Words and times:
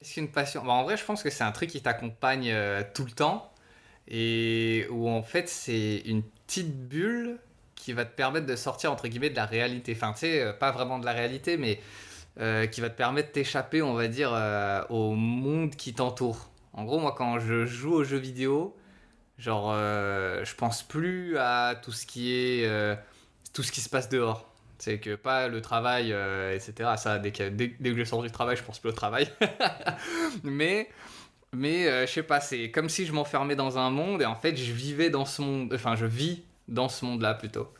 C'est 0.00 0.20
une 0.20 0.30
passion? 0.30 0.62
Bah, 0.64 0.72
en 0.72 0.84
vrai, 0.84 0.96
je 0.96 1.04
pense 1.04 1.22
que 1.22 1.30
c'est 1.30 1.44
un 1.44 1.52
truc 1.52 1.70
qui 1.70 1.80
t'accompagne 1.82 2.50
euh, 2.50 2.82
tout 2.94 3.04
le 3.04 3.10
temps 3.10 3.52
et 4.08 4.86
où 4.90 5.08
en 5.08 5.22
fait 5.22 5.48
c'est 5.48 5.98
une 6.06 6.22
petite 6.22 6.88
bulle 6.88 7.38
qui 7.74 7.92
va 7.92 8.04
te 8.04 8.14
permettre 8.14 8.46
de 8.46 8.56
sortir 8.56 8.92
entre 8.92 9.08
guillemets 9.08 9.30
de 9.30 9.36
la 9.36 9.46
réalité. 9.46 9.92
Enfin, 9.96 10.12
tu 10.12 10.20
sais, 10.20 10.42
euh, 10.42 10.52
pas 10.52 10.70
vraiment 10.70 10.98
de 10.98 11.06
la 11.06 11.12
réalité, 11.12 11.56
mais 11.56 11.80
euh, 12.40 12.66
qui 12.66 12.80
va 12.80 12.90
te 12.90 12.96
permettre 12.96 13.32
d'échapper, 13.32 13.82
on 13.82 13.94
va 13.94 14.08
dire, 14.08 14.32
au 14.90 15.12
monde 15.14 15.74
qui 15.76 15.94
t'entoure. 15.94 16.50
En 16.74 16.84
gros, 16.84 16.98
moi, 17.00 17.14
quand 17.16 17.38
je 17.38 17.64
joue 17.66 17.94
aux 17.94 18.04
jeux 18.04 18.18
vidéo, 18.18 18.76
genre, 19.38 19.72
je 19.74 20.54
pense 20.56 20.82
plus 20.82 21.38
à 21.38 21.74
tout 21.82 21.92
ce 21.92 22.06
qui 22.06 22.32
est 22.34 22.68
tout 23.54 23.62
ce 23.62 23.72
qui 23.72 23.80
se 23.80 23.88
passe 23.88 24.08
dehors. 24.10 24.55
C'est 24.78 24.98
que 24.98 25.14
pas 25.14 25.48
le 25.48 25.60
travail, 25.60 26.12
euh, 26.12 26.54
etc. 26.54 26.90
Ça, 26.96 27.18
dès 27.18 27.32
que, 27.32 27.48
dès, 27.48 27.70
que 27.70 27.96
je 27.96 28.04
sors 28.04 28.22
du 28.22 28.30
travail, 28.30 28.56
je 28.56 28.62
pense 28.62 28.78
plus 28.78 28.90
au 28.90 28.92
travail. 28.92 29.28
mais, 30.42 30.88
mais 31.52 31.86
euh, 31.86 32.06
je 32.06 32.12
sais 32.12 32.22
pas, 32.22 32.40
c'est 32.40 32.70
comme 32.70 32.88
si 32.88 33.06
je 33.06 33.12
m'enfermais 33.12 33.56
dans 33.56 33.78
un 33.78 33.90
monde 33.90 34.22
et 34.22 34.26
en 34.26 34.36
fait, 34.36 34.56
je 34.56 34.72
vivais 34.72 35.10
dans 35.10 35.24
ce 35.24 35.42
monde. 35.42 35.72
Enfin, 35.74 35.96
je 35.96 36.06
vis 36.06 36.42
dans 36.68 36.88
ce 36.88 37.04
monde-là 37.04 37.34
plutôt. 37.34 37.72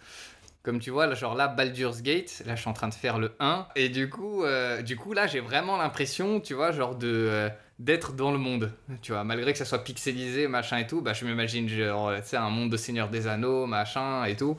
Comme 0.62 0.80
tu 0.80 0.90
vois, 0.90 1.12
genre 1.14 1.36
là, 1.36 1.46
Baldur's 1.46 2.02
Gate, 2.02 2.42
là, 2.44 2.56
je 2.56 2.60
suis 2.60 2.70
en 2.70 2.72
train 2.72 2.88
de 2.88 2.94
faire 2.94 3.18
le 3.18 3.32
1. 3.38 3.68
Et 3.76 3.88
du 3.88 4.08
coup, 4.08 4.42
euh, 4.42 4.82
du 4.82 4.96
coup 4.96 5.12
là, 5.12 5.26
j'ai 5.26 5.40
vraiment 5.40 5.76
l'impression, 5.76 6.40
tu 6.40 6.54
vois, 6.54 6.72
genre 6.72 6.96
de. 6.96 7.48
d'être 7.78 8.14
dans 8.14 8.32
le 8.32 8.38
monde, 8.38 8.72
tu 9.02 9.12
vois, 9.12 9.22
malgré 9.22 9.52
que 9.52 9.58
ça 9.58 9.64
soit 9.64 9.84
pixelisé, 9.84 10.48
machin 10.48 10.78
et 10.78 10.86
tout, 10.86 11.02
bah 11.02 11.12
je 11.12 11.24
m'imagine 11.24 11.68
genre, 11.68 12.12
tu 12.16 12.28
sais, 12.28 12.36
un 12.36 12.50
monde 12.50 12.70
de 12.70 12.76
Seigneur 12.76 13.10
des 13.10 13.28
Anneaux, 13.28 13.66
machin 13.66 14.24
et 14.24 14.34
tout, 14.34 14.56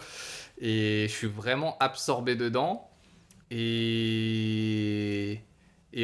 et 0.59 1.05
je 1.07 1.13
suis 1.13 1.27
vraiment 1.27 1.77
absorbé 1.79 2.35
dedans. 2.35 2.89
Et, 3.51 5.39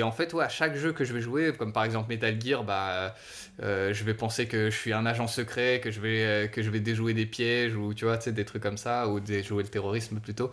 en 0.01 0.11
fait, 0.11 0.33
ouais, 0.33 0.43
à 0.43 0.49
chaque 0.49 0.75
jeu 0.75 0.93
que 0.93 1.03
je 1.03 1.13
vais 1.13 1.21
jouer, 1.21 1.53
comme 1.53 1.73
par 1.73 1.83
exemple 1.83 2.09
Metal 2.09 2.39
Gear, 2.41 2.63
bah, 2.63 3.15
euh, 3.61 3.93
je 3.93 4.03
vais 4.03 4.13
penser 4.13 4.47
que 4.47 4.69
je 4.69 4.75
suis 4.75 4.93
un 4.93 5.05
agent 5.05 5.27
secret, 5.27 5.79
que 5.83 5.91
je 5.91 5.99
vais, 5.99 6.23
euh, 6.23 6.47
que 6.47 6.61
je 6.61 6.69
vais 6.69 6.79
déjouer 6.79 7.13
des 7.13 7.25
pièges 7.25 7.75
ou 7.75 7.93
tu 7.93 8.05
vois, 8.05 8.17
des 8.17 8.45
trucs 8.45 8.63
comme 8.63 8.77
ça, 8.77 9.07
ou 9.07 9.19
déjouer 9.19 9.63
le 9.63 9.69
terrorisme 9.69 10.19
plutôt. 10.19 10.51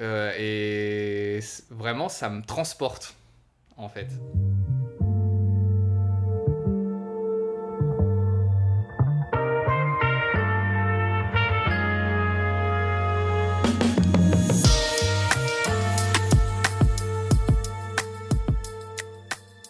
Euh, 0.00 0.32
et 0.38 1.40
vraiment, 1.70 2.08
ça 2.08 2.30
me 2.30 2.42
transporte, 2.42 3.14
en 3.76 3.88
fait. 3.88 4.08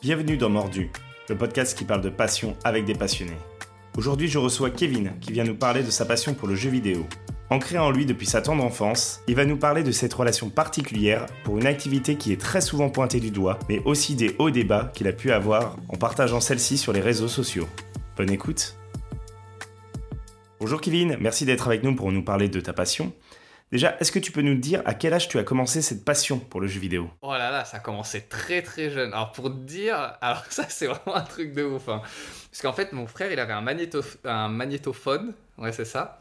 Bienvenue 0.03 0.39
dans 0.39 0.49
Mordu, 0.49 0.91
le 1.29 1.37
podcast 1.37 1.77
qui 1.77 1.85
parle 1.85 2.01
de 2.01 2.09
passion 2.09 2.57
avec 2.65 2.87
des 2.87 2.95
passionnés. 2.95 3.37
Aujourd'hui, 3.99 4.29
je 4.29 4.39
reçois 4.39 4.71
Kevin 4.71 5.13
qui 5.21 5.31
vient 5.31 5.45
nous 5.45 5.55
parler 5.55 5.83
de 5.83 5.91
sa 5.91 6.07
passion 6.07 6.33
pour 6.33 6.49
le 6.49 6.55
jeu 6.55 6.71
vidéo. 6.71 7.07
Ancré 7.51 7.77
en 7.77 7.91
lui 7.91 8.07
depuis 8.07 8.25
sa 8.25 8.41
tendre 8.41 8.65
enfance, 8.65 9.21
il 9.29 9.35
va 9.35 9.45
nous 9.45 9.59
parler 9.59 9.83
de 9.83 9.93
cette 9.93 10.15
relation 10.15 10.49
particulière 10.49 11.27
pour 11.45 11.59
une 11.59 11.67
activité 11.67 12.17
qui 12.17 12.33
est 12.33 12.41
très 12.41 12.63
souvent 12.63 12.89
pointée 12.89 13.21
du 13.21 13.31
doigt, 13.31 13.59
mais 13.69 13.83
aussi 13.85 14.15
des 14.15 14.35
hauts 14.39 14.49
débats 14.49 14.91
qu'il 14.95 15.07
a 15.07 15.13
pu 15.13 15.33
avoir 15.33 15.77
en 15.91 15.99
partageant 15.99 16.41
celle-ci 16.41 16.79
sur 16.79 16.95
les 16.95 17.03
réseaux 17.03 17.29
sociaux. 17.29 17.69
Bonne 18.17 18.31
écoute 18.31 18.79
Bonjour 20.61 20.81
Kevin, 20.81 21.19
merci 21.21 21.45
d'être 21.45 21.67
avec 21.67 21.83
nous 21.83 21.95
pour 21.95 22.11
nous 22.11 22.25
parler 22.25 22.49
de 22.49 22.61
ta 22.61 22.73
passion. 22.73 23.13
Déjà, 23.73 23.97
est-ce 24.01 24.11
que 24.11 24.19
tu 24.19 24.33
peux 24.33 24.43
nous 24.43 24.57
dire 24.57 24.83
à 24.85 24.95
quel 24.95 25.15
âge 25.15 25.29
tu 25.29 25.39
as 25.39 25.45
commencé 25.45 25.81
cette 25.81 26.05
passion 26.05 26.41
pour 26.41 26.61
le 26.61 26.67
jeu 26.67 26.81
vidéo? 26.81 27.09
Oh 27.23 27.33
là 27.33 27.53
là, 27.53 27.65
ça 27.65 27.77
a 27.77 27.81
commencé 27.81 28.23
très 28.23 28.63
très 28.63 28.91
jeune. 28.91 29.13
Alors 29.13 29.31
pour 29.31 29.49
te 29.49 29.59
dire, 29.59 30.17
alors 30.21 30.45
ça 30.51 30.67
c'est 30.69 30.87
vraiment 30.87 31.15
un 31.15 31.23
truc 31.23 31.53
de 31.53 31.63
ouf. 31.63 31.89
Hein. 31.89 32.03
Parce 32.51 32.63
qu'en 32.63 32.73
fait, 32.73 32.93
mon 32.93 33.07
frère, 33.07 33.31
il 33.31 33.39
avait 33.39 33.53
un, 33.53 33.65
un 34.25 34.49
magnétophone, 34.49 35.35
ouais 35.59 35.71
c'est 35.71 35.85
ça. 35.85 36.21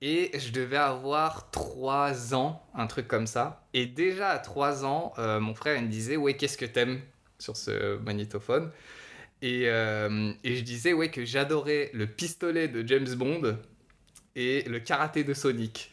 Et 0.00 0.30
je 0.38 0.50
devais 0.52 0.76
avoir 0.76 1.50
3 1.50 2.34
ans, 2.34 2.64
un 2.74 2.86
truc 2.86 3.06
comme 3.06 3.26
ça. 3.26 3.66
Et 3.74 3.84
déjà 3.84 4.30
à 4.30 4.38
3 4.38 4.86
ans, 4.86 5.12
euh, 5.18 5.40
mon 5.40 5.54
frère 5.54 5.76
il 5.76 5.84
me 5.84 5.90
disait, 5.90 6.16
ouais, 6.16 6.36
qu'est-ce 6.36 6.56
que 6.56 6.64
t'aimes 6.64 7.00
sur 7.38 7.56
ce 7.56 7.98
magnétophone? 7.98 8.70
Et, 9.42 9.64
euh, 9.66 10.32
et 10.42 10.56
je 10.56 10.62
disais, 10.62 10.92
ouais, 10.94 11.10
que 11.10 11.24
j'adorais 11.24 11.90
le 11.92 12.06
pistolet 12.06 12.68
de 12.68 12.86
James 12.86 13.12
Bond 13.14 13.58
et 14.36 14.62
le 14.62 14.78
karaté 14.78 15.24
de 15.24 15.34
Sonic. 15.34 15.90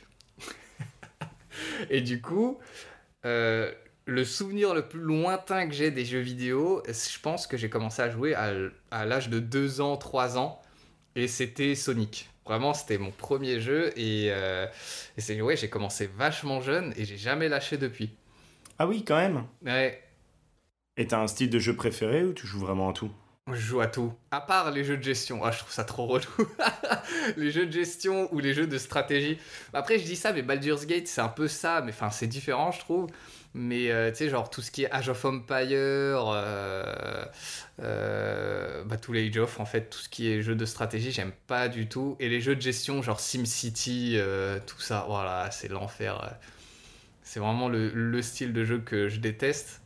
Et 1.89 2.01
du 2.01 2.21
coup, 2.21 2.59
euh, 3.25 3.71
le 4.05 4.23
souvenir 4.23 4.73
le 4.73 4.87
plus 4.87 4.99
lointain 4.99 5.67
que 5.67 5.73
j'ai 5.73 5.91
des 5.91 6.05
jeux 6.05 6.19
vidéo, 6.19 6.83
je 6.87 7.19
pense 7.19 7.47
que 7.47 7.57
j'ai 7.57 7.69
commencé 7.69 8.01
à 8.01 8.09
jouer 8.09 8.35
à, 8.35 9.05
l'âge 9.05 9.29
de 9.29 9.39
2 9.39 9.81
ans, 9.81 9.97
3 9.97 10.37
ans. 10.37 10.61
Et 11.15 11.27
c'était 11.27 11.75
Sonic. 11.75 12.29
Vraiment, 12.45 12.73
c'était 12.73 12.97
mon 12.97 13.11
premier 13.11 13.59
jeu. 13.59 13.97
Et, 13.97 14.27
euh, 14.29 14.67
c'est, 15.17 15.41
ouais, 15.41 15.57
j'ai 15.57 15.69
commencé 15.69 16.07
vachement 16.07 16.61
jeune 16.61 16.93
et 16.97 17.05
j'ai 17.05 17.17
jamais 17.17 17.49
lâché 17.49 17.77
depuis. 17.77 18.11
Ah 18.77 18.87
oui, 18.87 19.03
quand 19.03 19.17
même? 19.17 19.45
Ouais. 19.65 20.03
Et 20.97 21.07
t'as 21.07 21.19
un 21.19 21.27
style 21.27 21.49
de 21.49 21.59
jeu 21.59 21.75
préféré 21.75 22.23
ou 22.23 22.33
tu 22.33 22.45
joues 22.45 22.59
vraiment 22.59 22.89
à 22.89 22.93
tout? 22.93 23.11
Je 23.53 23.59
joue 23.59 23.79
à 23.79 23.85
tout. 23.85 24.11
À 24.31 24.41
part 24.41 24.71
les 24.71 24.83
jeux 24.83 24.97
de 24.97 25.03
gestion. 25.03 25.43
Ah, 25.43 25.51
je 25.51 25.59
trouve 25.59 25.71
ça 25.71 25.83
trop 25.83 26.07
relou. 26.07 26.25
les 27.37 27.51
jeux 27.51 27.67
de 27.67 27.71
gestion 27.71 28.27
ou 28.33 28.39
les 28.39 28.55
jeux 28.55 28.65
de 28.65 28.77
stratégie. 28.79 29.37
Après, 29.71 29.99
je 29.99 30.03
dis 30.03 30.15
ça, 30.15 30.33
mais 30.33 30.41
Baldur's 30.41 30.87
Gate, 30.87 31.07
c'est 31.07 31.21
un 31.21 31.27
peu 31.29 31.47
ça. 31.47 31.81
Mais 31.81 31.91
enfin, 31.91 32.09
c'est 32.09 32.25
différent, 32.25 32.71
je 32.71 32.79
trouve. 32.79 33.07
Mais 33.53 33.91
euh, 33.91 34.09
tu 34.09 34.17
sais, 34.17 34.29
genre 34.29 34.49
tout 34.49 34.63
ce 34.63 34.71
qui 34.71 34.83
est 34.83 34.91
Age 34.91 35.09
of 35.09 35.23
Empire, 35.23 35.69
euh, 35.69 37.25
euh, 37.83 38.83
bah, 38.83 38.97
tous 38.97 39.13
les 39.13 39.27
Age 39.29 39.37
of, 39.37 39.59
en 39.59 39.65
fait, 39.65 39.91
tout 39.91 39.99
ce 39.99 40.09
qui 40.09 40.27
est 40.31 40.41
jeux 40.41 40.55
de 40.55 40.65
stratégie, 40.65 41.11
j'aime 41.11 41.31
pas 41.45 41.69
du 41.69 41.87
tout. 41.87 42.17
Et 42.19 42.29
les 42.29 42.41
jeux 42.41 42.55
de 42.55 42.61
gestion, 42.61 43.03
genre 43.03 43.19
SimCity, 43.19 44.17
tout 44.65 44.81
ça, 44.81 45.05
voilà, 45.07 45.51
c'est 45.51 45.67
l'enfer. 45.67 46.35
C'est 47.21 47.39
vraiment 47.39 47.69
le 47.69 48.21
style 48.23 48.53
de 48.53 48.65
jeu 48.65 48.79
que 48.79 49.07
je 49.07 49.19
déteste. 49.19 49.81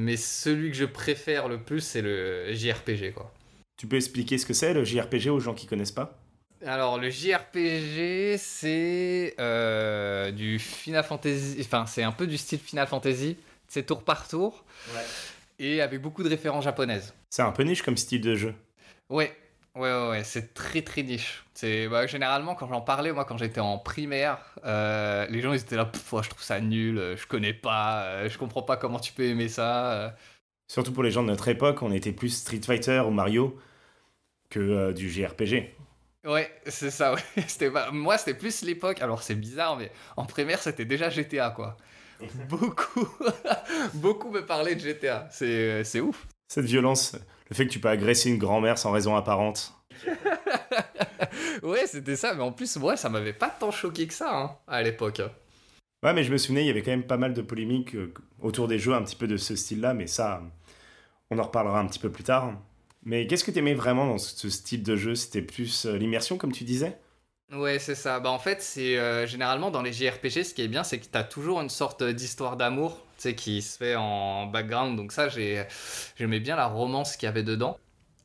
Mais 0.00 0.16
celui 0.16 0.70
que 0.70 0.76
je 0.76 0.84
préfère 0.84 1.48
le 1.48 1.58
plus, 1.58 1.80
c'est 1.80 2.02
le 2.02 2.54
JRPG, 2.54 3.14
quoi. 3.14 3.34
Tu 3.76 3.88
peux 3.88 3.96
expliquer 3.96 4.38
ce 4.38 4.46
que 4.46 4.52
c'est 4.54 4.72
le 4.72 4.84
JRPG 4.84 5.26
aux 5.28 5.40
gens 5.40 5.54
qui 5.54 5.66
connaissent 5.66 5.90
pas? 5.90 6.16
Alors 6.64 6.98
le 6.98 7.10
JRPG 7.10 8.36
c'est 8.36 9.34
euh, 9.38 10.30
du 10.30 10.58
Final 10.58 11.04
Fantasy, 11.04 11.56
enfin 11.60 11.86
c'est 11.86 12.02
un 12.02 12.10
peu 12.10 12.26
du 12.26 12.36
style 12.36 12.58
Final 12.58 12.86
Fantasy, 12.88 13.36
c'est 13.68 13.86
tour 13.86 14.02
par 14.02 14.26
tour, 14.26 14.64
ouais. 14.92 15.04
et 15.60 15.80
avec 15.80 16.00
beaucoup 16.00 16.24
de 16.24 16.28
références 16.28 16.64
japonaises. 16.64 17.14
C'est 17.30 17.42
un 17.42 17.52
peu 17.52 17.62
niche 17.62 17.82
comme 17.82 17.96
style 17.96 18.20
de 18.20 18.34
jeu? 18.34 18.54
Ouais, 19.08 19.36
Ouais, 19.74 20.08
ouais, 20.08 20.24
c'est 20.24 20.54
très 20.54 20.82
très 20.82 21.02
niche. 21.02 21.44
C'est 21.54 21.88
bah, 21.88 22.06
généralement 22.06 22.54
quand 22.54 22.68
j'en 22.68 22.80
parlais, 22.80 23.12
moi 23.12 23.24
quand 23.24 23.36
j'étais 23.36 23.60
en 23.60 23.78
primaire, 23.78 24.38
euh, 24.64 25.26
les 25.28 25.40
gens 25.40 25.52
ils 25.52 25.60
étaient 25.60 25.76
là, 25.76 25.90
je 25.94 26.28
trouve 26.28 26.42
ça 26.42 26.60
nul, 26.60 26.98
euh, 26.98 27.16
je 27.16 27.26
connais 27.26 27.52
pas, 27.52 28.02
euh, 28.04 28.28
je 28.28 28.38
comprends 28.38 28.62
pas 28.62 28.76
comment 28.76 28.98
tu 28.98 29.12
peux 29.12 29.24
aimer 29.24 29.48
ça. 29.48 30.16
Surtout 30.66 30.92
pour 30.92 31.02
les 31.02 31.10
gens 31.10 31.22
de 31.22 31.28
notre 31.28 31.48
époque, 31.48 31.82
on 31.82 31.92
était 31.92 32.12
plus 32.12 32.30
Street 32.30 32.60
Fighter 32.64 33.00
ou 33.06 33.10
Mario 33.10 33.58
que 34.50 34.92
du 34.92 35.10
JRPG. 35.10 35.74
Ouais, 36.24 36.50
c'est 36.66 36.90
ça. 36.90 37.14
Ouais. 37.14 37.22
C'était 37.46 37.70
moi 37.92 38.18
c'était 38.18 38.34
plus 38.34 38.62
l'époque. 38.62 39.00
Alors 39.00 39.22
c'est 39.22 39.36
bizarre, 39.36 39.76
mais 39.76 39.92
en 40.16 40.24
primaire 40.24 40.60
c'était 40.60 40.84
déjà 40.84 41.08
GTA 41.10 41.50
quoi. 41.50 41.76
beaucoup, 42.48 43.08
beaucoup 43.94 44.30
me 44.30 44.44
parlaient 44.44 44.74
de 44.74 44.80
GTA. 44.80 45.28
C'est 45.30 46.00
ouf. 46.00 46.26
Cette 46.48 46.64
violence, 46.64 47.14
le 47.50 47.56
fait 47.56 47.66
que 47.66 47.72
tu 47.72 47.80
peux 47.80 47.88
agresser 47.88 48.30
une 48.30 48.38
grand-mère 48.38 48.78
sans 48.78 48.90
raison 48.90 49.16
apparente. 49.16 49.74
ouais, 51.62 51.86
c'était 51.86 52.16
ça, 52.16 52.34
mais 52.34 52.42
en 52.42 52.52
plus, 52.52 52.76
moi, 52.76 52.96
ça 52.96 53.08
m'avait 53.08 53.32
pas 53.32 53.50
tant 53.50 53.70
choqué 53.70 54.06
que 54.06 54.14
ça 54.14 54.36
hein, 54.36 54.56
à 54.66 54.82
l'époque. 54.82 55.22
Ouais, 56.02 56.12
mais 56.12 56.22
je 56.22 56.32
me 56.32 56.38
souvenais, 56.38 56.62
il 56.62 56.66
y 56.66 56.70
avait 56.70 56.82
quand 56.82 56.92
même 56.92 57.06
pas 57.06 57.16
mal 57.16 57.34
de 57.34 57.42
polémiques 57.42 57.96
euh, 57.96 58.12
autour 58.40 58.68
des 58.68 58.78
jeux 58.78 58.94
un 58.94 59.02
petit 59.02 59.16
peu 59.16 59.26
de 59.26 59.36
ce 59.36 59.56
style-là, 59.56 59.94
mais 59.94 60.06
ça, 60.06 60.42
on 61.30 61.38
en 61.38 61.42
reparlera 61.42 61.80
un 61.80 61.86
petit 61.86 61.98
peu 61.98 62.10
plus 62.10 62.24
tard. 62.24 62.52
Mais 63.04 63.26
qu'est-ce 63.26 63.44
que 63.44 63.50
tu 63.50 63.58
aimais 63.58 63.74
vraiment 63.74 64.06
dans 64.06 64.18
ce 64.18 64.48
style 64.48 64.82
de 64.82 64.96
jeu? 64.96 65.14
C'était 65.14 65.42
plus 65.42 65.86
euh, 65.86 65.96
l'immersion, 65.96 66.36
comme 66.36 66.52
tu 66.52 66.64
disais? 66.64 66.98
Ouais, 67.52 67.78
c'est 67.78 67.94
ça. 67.94 68.20
Bah, 68.20 68.30
en 68.30 68.38
fait, 68.38 68.60
c'est 68.62 68.98
euh, 68.98 69.26
généralement 69.26 69.70
dans 69.70 69.80
les 69.80 69.92
JRPG, 69.92 70.44
ce 70.44 70.52
qui 70.52 70.60
est 70.62 70.68
bien, 70.68 70.84
c'est 70.84 70.98
que 70.98 71.06
tu 71.06 71.16
as 71.16 71.24
toujours 71.24 71.60
une 71.62 71.70
sorte 71.70 72.02
d'histoire 72.02 72.56
d'amour 72.58 73.06
qui 73.36 73.62
se 73.62 73.76
fait 73.78 73.96
en 73.96 74.46
background. 74.46 74.96
Donc, 74.96 75.12
ça, 75.12 75.28
j'aimais 75.28 76.40
bien 76.40 76.56
la 76.56 76.66
romance 76.66 77.16
qu'il 77.16 77.26
y 77.26 77.30
avait 77.30 77.42
dedans. 77.42 77.78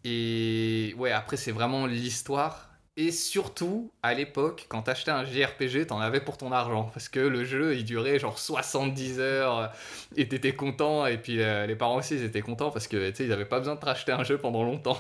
Et 0.04 0.94
ouais, 0.98 1.12
après, 1.12 1.38
c'est 1.38 1.52
vraiment 1.54 1.86
l'histoire. 1.88 2.70
Et 2.98 3.12
surtout, 3.12 3.92
à 4.04 4.14
l'époque, 4.14 4.68
quand 4.70 4.84
t'achetais 4.84 5.10
un 5.12 5.26
JRPG, 5.26 5.88
t'en 5.88 6.00
avais 6.00 6.20
pour 6.22 6.38
ton 6.38 6.52
argent. 6.52 6.90
Parce 6.94 7.10
que 7.10 7.20
le 7.22 7.44
jeu, 7.46 7.76
il 7.78 7.86
durait 7.86 8.20
genre 8.20 8.38
70 8.38 9.20
heures. 9.20 9.72
Et 10.18 10.28
t'étais 10.28 10.54
content. 10.54 11.06
Et 11.08 11.18
puis 11.18 11.42
euh, 11.42 11.66
les 11.66 11.76
parents 11.76 11.96
aussi, 11.98 12.16
ils 12.16 12.24
étaient 12.24 12.42
contents 12.42 12.72
parce 12.72 12.88
que, 12.88 13.10
tu 13.10 13.16
sais, 13.16 13.26
ils 13.26 13.32
avaient 13.32 13.46
pas 13.46 13.60
besoin 13.60 13.76
de 13.76 13.80
te 13.80 13.86
racheter 13.86 14.12
un 14.12 14.24
jeu 14.24 14.38
pendant 14.38 14.64
longtemps. 14.64 14.98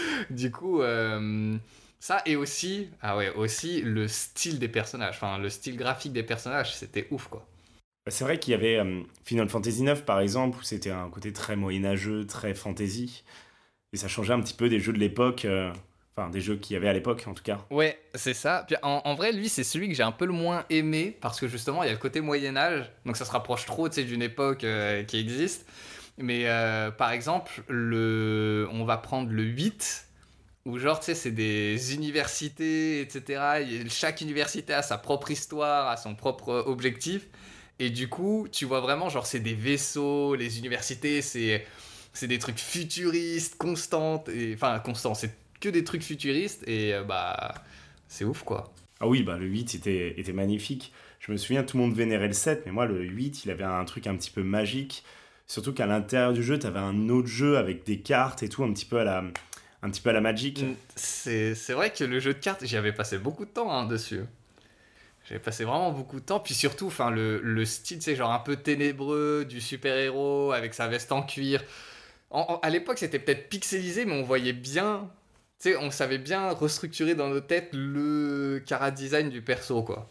du 0.30 0.50
coup, 0.50 0.82
euh, 0.82 1.56
ça 2.04 2.20
et 2.26 2.36
aussi, 2.36 2.90
ah 3.00 3.16
ouais, 3.16 3.32
aussi 3.34 3.80
le 3.80 4.08
style 4.08 4.58
des 4.58 4.68
personnages, 4.68 5.14
enfin 5.14 5.38
le 5.38 5.48
style 5.48 5.74
graphique 5.78 6.12
des 6.12 6.22
personnages, 6.22 6.74
c'était 6.74 7.06
ouf 7.10 7.28
quoi. 7.28 7.46
Bah, 8.04 8.10
c'est 8.10 8.24
vrai 8.24 8.38
qu'il 8.38 8.50
y 8.50 8.54
avait 8.54 8.76
euh, 8.76 9.00
Final 9.24 9.48
Fantasy 9.48 9.82
IX 9.82 10.02
par 10.02 10.20
exemple, 10.20 10.58
où 10.58 10.62
c'était 10.62 10.90
un 10.90 11.08
côté 11.08 11.32
très 11.32 11.56
moyenâgeux, 11.56 12.26
très 12.26 12.52
fantasy. 12.52 13.24
Et 13.94 13.96
ça 13.96 14.08
changeait 14.08 14.34
un 14.34 14.40
petit 14.42 14.52
peu 14.52 14.68
des 14.68 14.80
jeux 14.80 14.92
de 14.92 14.98
l'époque. 14.98 15.46
euh, 15.46 15.72
Enfin, 16.16 16.30
des 16.30 16.40
jeux 16.40 16.54
qu'il 16.54 16.74
y 16.74 16.76
avait 16.76 16.88
à 16.88 16.92
l'époque 16.92 17.24
en 17.26 17.34
tout 17.34 17.42
cas. 17.42 17.58
Ouais, 17.70 17.98
c'est 18.14 18.34
ça. 18.34 18.64
Puis 18.68 18.76
en, 18.82 19.00
en 19.04 19.14
vrai, 19.16 19.32
lui, 19.32 19.48
c'est 19.48 19.64
celui 19.64 19.88
que 19.88 19.94
j'ai 19.94 20.04
un 20.04 20.12
peu 20.12 20.26
le 20.26 20.32
moins 20.32 20.64
aimé 20.70 21.16
parce 21.20 21.40
que 21.40 21.48
justement, 21.48 21.82
il 21.82 21.86
y 21.86 21.88
a 21.88 21.92
le 21.92 21.98
côté 21.98 22.20
Moyen-Âge, 22.20 22.88
donc 23.04 23.16
ça 23.16 23.24
se 23.24 23.32
rapproche 23.32 23.66
trop 23.66 23.88
d'une 23.88 24.22
époque 24.22 24.62
euh, 24.62 25.02
qui 25.02 25.18
existe. 25.18 25.66
Mais 26.18 26.44
par 26.98 27.10
exemple, 27.10 27.64
le... 27.68 28.68
on 28.70 28.84
va 28.84 28.96
prendre 28.98 29.32
le 29.32 29.42
8, 29.42 30.06
où 30.64 30.78
genre, 30.78 30.98
tu 31.00 31.06
sais, 31.06 31.14
c'est 31.14 31.30
des 31.30 31.94
universités, 31.94 33.00
etc. 33.00 33.64
Et 33.68 33.88
Chaque 33.88 34.20
université 34.20 34.72
a 34.72 34.82
sa 34.82 34.98
propre 34.98 35.30
histoire, 35.30 35.88
a 35.88 35.96
son 35.96 36.14
propre 36.14 36.64
objectif. 36.66 37.26
Et 37.78 37.90
du 37.90 38.08
coup, 38.08 38.46
tu 38.50 38.64
vois 38.64 38.80
vraiment, 38.80 39.08
genre, 39.08 39.26
c'est 39.26 39.40
des 39.40 39.54
vaisseaux, 39.54 40.34
les 40.34 40.58
universités, 40.58 41.22
c'est. 41.22 41.66
Des 42.22 42.38
trucs 42.38 42.60
futuristes, 42.60 43.56
constantes, 43.58 44.28
et 44.28 44.54
enfin 44.54 44.78
constants, 44.78 45.14
c'est 45.14 45.34
que 45.60 45.68
des 45.68 45.82
trucs 45.82 46.04
futuristes 46.04 46.62
et 46.68 46.94
euh, 46.94 47.02
bah 47.02 47.54
c'est 48.06 48.24
ouf 48.24 48.44
quoi. 48.44 48.72
Ah 49.00 49.08
oui, 49.08 49.22
bah, 49.22 49.36
le 49.36 49.46
8 49.46 49.74
était, 49.74 50.14
était 50.18 50.32
magnifique. 50.32 50.92
Je 51.20 51.32
me 51.32 51.36
souviens, 51.36 51.64
tout 51.64 51.76
le 51.76 51.82
monde 51.82 51.94
vénérait 51.94 52.28
le 52.28 52.32
7, 52.32 52.62
mais 52.66 52.72
moi, 52.72 52.86
le 52.86 53.02
8, 53.02 53.44
il 53.44 53.50
avait 53.50 53.64
un 53.64 53.84
truc 53.84 54.06
un 54.06 54.16
petit 54.16 54.30
peu 54.30 54.42
magique. 54.42 55.04
Surtout 55.46 55.72
qu'à 55.72 55.86
l'intérieur 55.86 56.32
du 56.32 56.42
jeu, 56.42 56.58
tu 56.58 56.66
avais 56.66 56.78
un 56.78 57.08
autre 57.08 57.28
jeu 57.28 57.58
avec 57.58 57.84
des 57.84 57.98
cartes 57.98 58.42
et 58.42 58.48
tout, 58.48 58.62
un 58.62 58.72
petit 58.72 58.84
peu 58.84 58.98
à 59.00 59.04
la, 59.04 59.24
un 59.84 59.90
petit 59.90 60.00
peu 60.00 60.10
à 60.10 60.12
la 60.14 60.20
Magic. 60.20 60.62
Mm, 60.62 60.74
C'est 60.96 61.72
vrai 61.72 61.92
que 61.92 62.02
le 62.04 62.18
jeu 62.18 62.32
de 62.34 62.38
cartes, 62.38 62.64
j'y 62.64 62.76
avais 62.76 62.92
passé 62.92 63.18
beaucoup 63.18 63.44
de 63.44 63.50
temps 63.50 63.70
hein, 63.70 63.86
dessus. 63.86 64.22
J'avais 65.28 65.40
passé 65.40 65.64
vraiment 65.64 65.90
beaucoup 65.92 66.20
de 66.20 66.24
temps, 66.24 66.40
puis 66.40 66.52
surtout, 66.54 66.86
enfin 66.88 67.10
le, 67.10 67.40
le 67.40 67.64
style, 67.64 68.02
c'est 68.02 68.14
genre 68.14 68.30
un 68.32 68.38
peu 68.40 68.56
ténébreux 68.56 69.46
du 69.48 69.60
super-héros 69.60 70.52
avec 70.52 70.74
sa 70.74 70.86
veste 70.86 71.12
en 71.12 71.22
cuir. 71.22 71.62
En- 72.30 72.40
en- 72.48 72.58
à 72.60 72.68
l'époque, 72.70 72.98
c'était 72.98 73.18
peut-être 73.18 73.48
pixelisé, 73.48 74.04
mais 74.04 74.12
on 74.12 74.22
voyait 74.22 74.52
bien, 74.52 75.08
tu 75.62 75.70
sais, 75.70 75.76
on 75.78 75.90
savait 75.90 76.18
bien 76.18 76.50
restructurer 76.50 77.14
dans 77.14 77.28
nos 77.28 77.40
têtes 77.40 77.70
le 77.72 78.62
cara 78.66 78.90
design 78.90 79.30
du 79.30 79.40
perso, 79.40 79.82
quoi. 79.82 80.10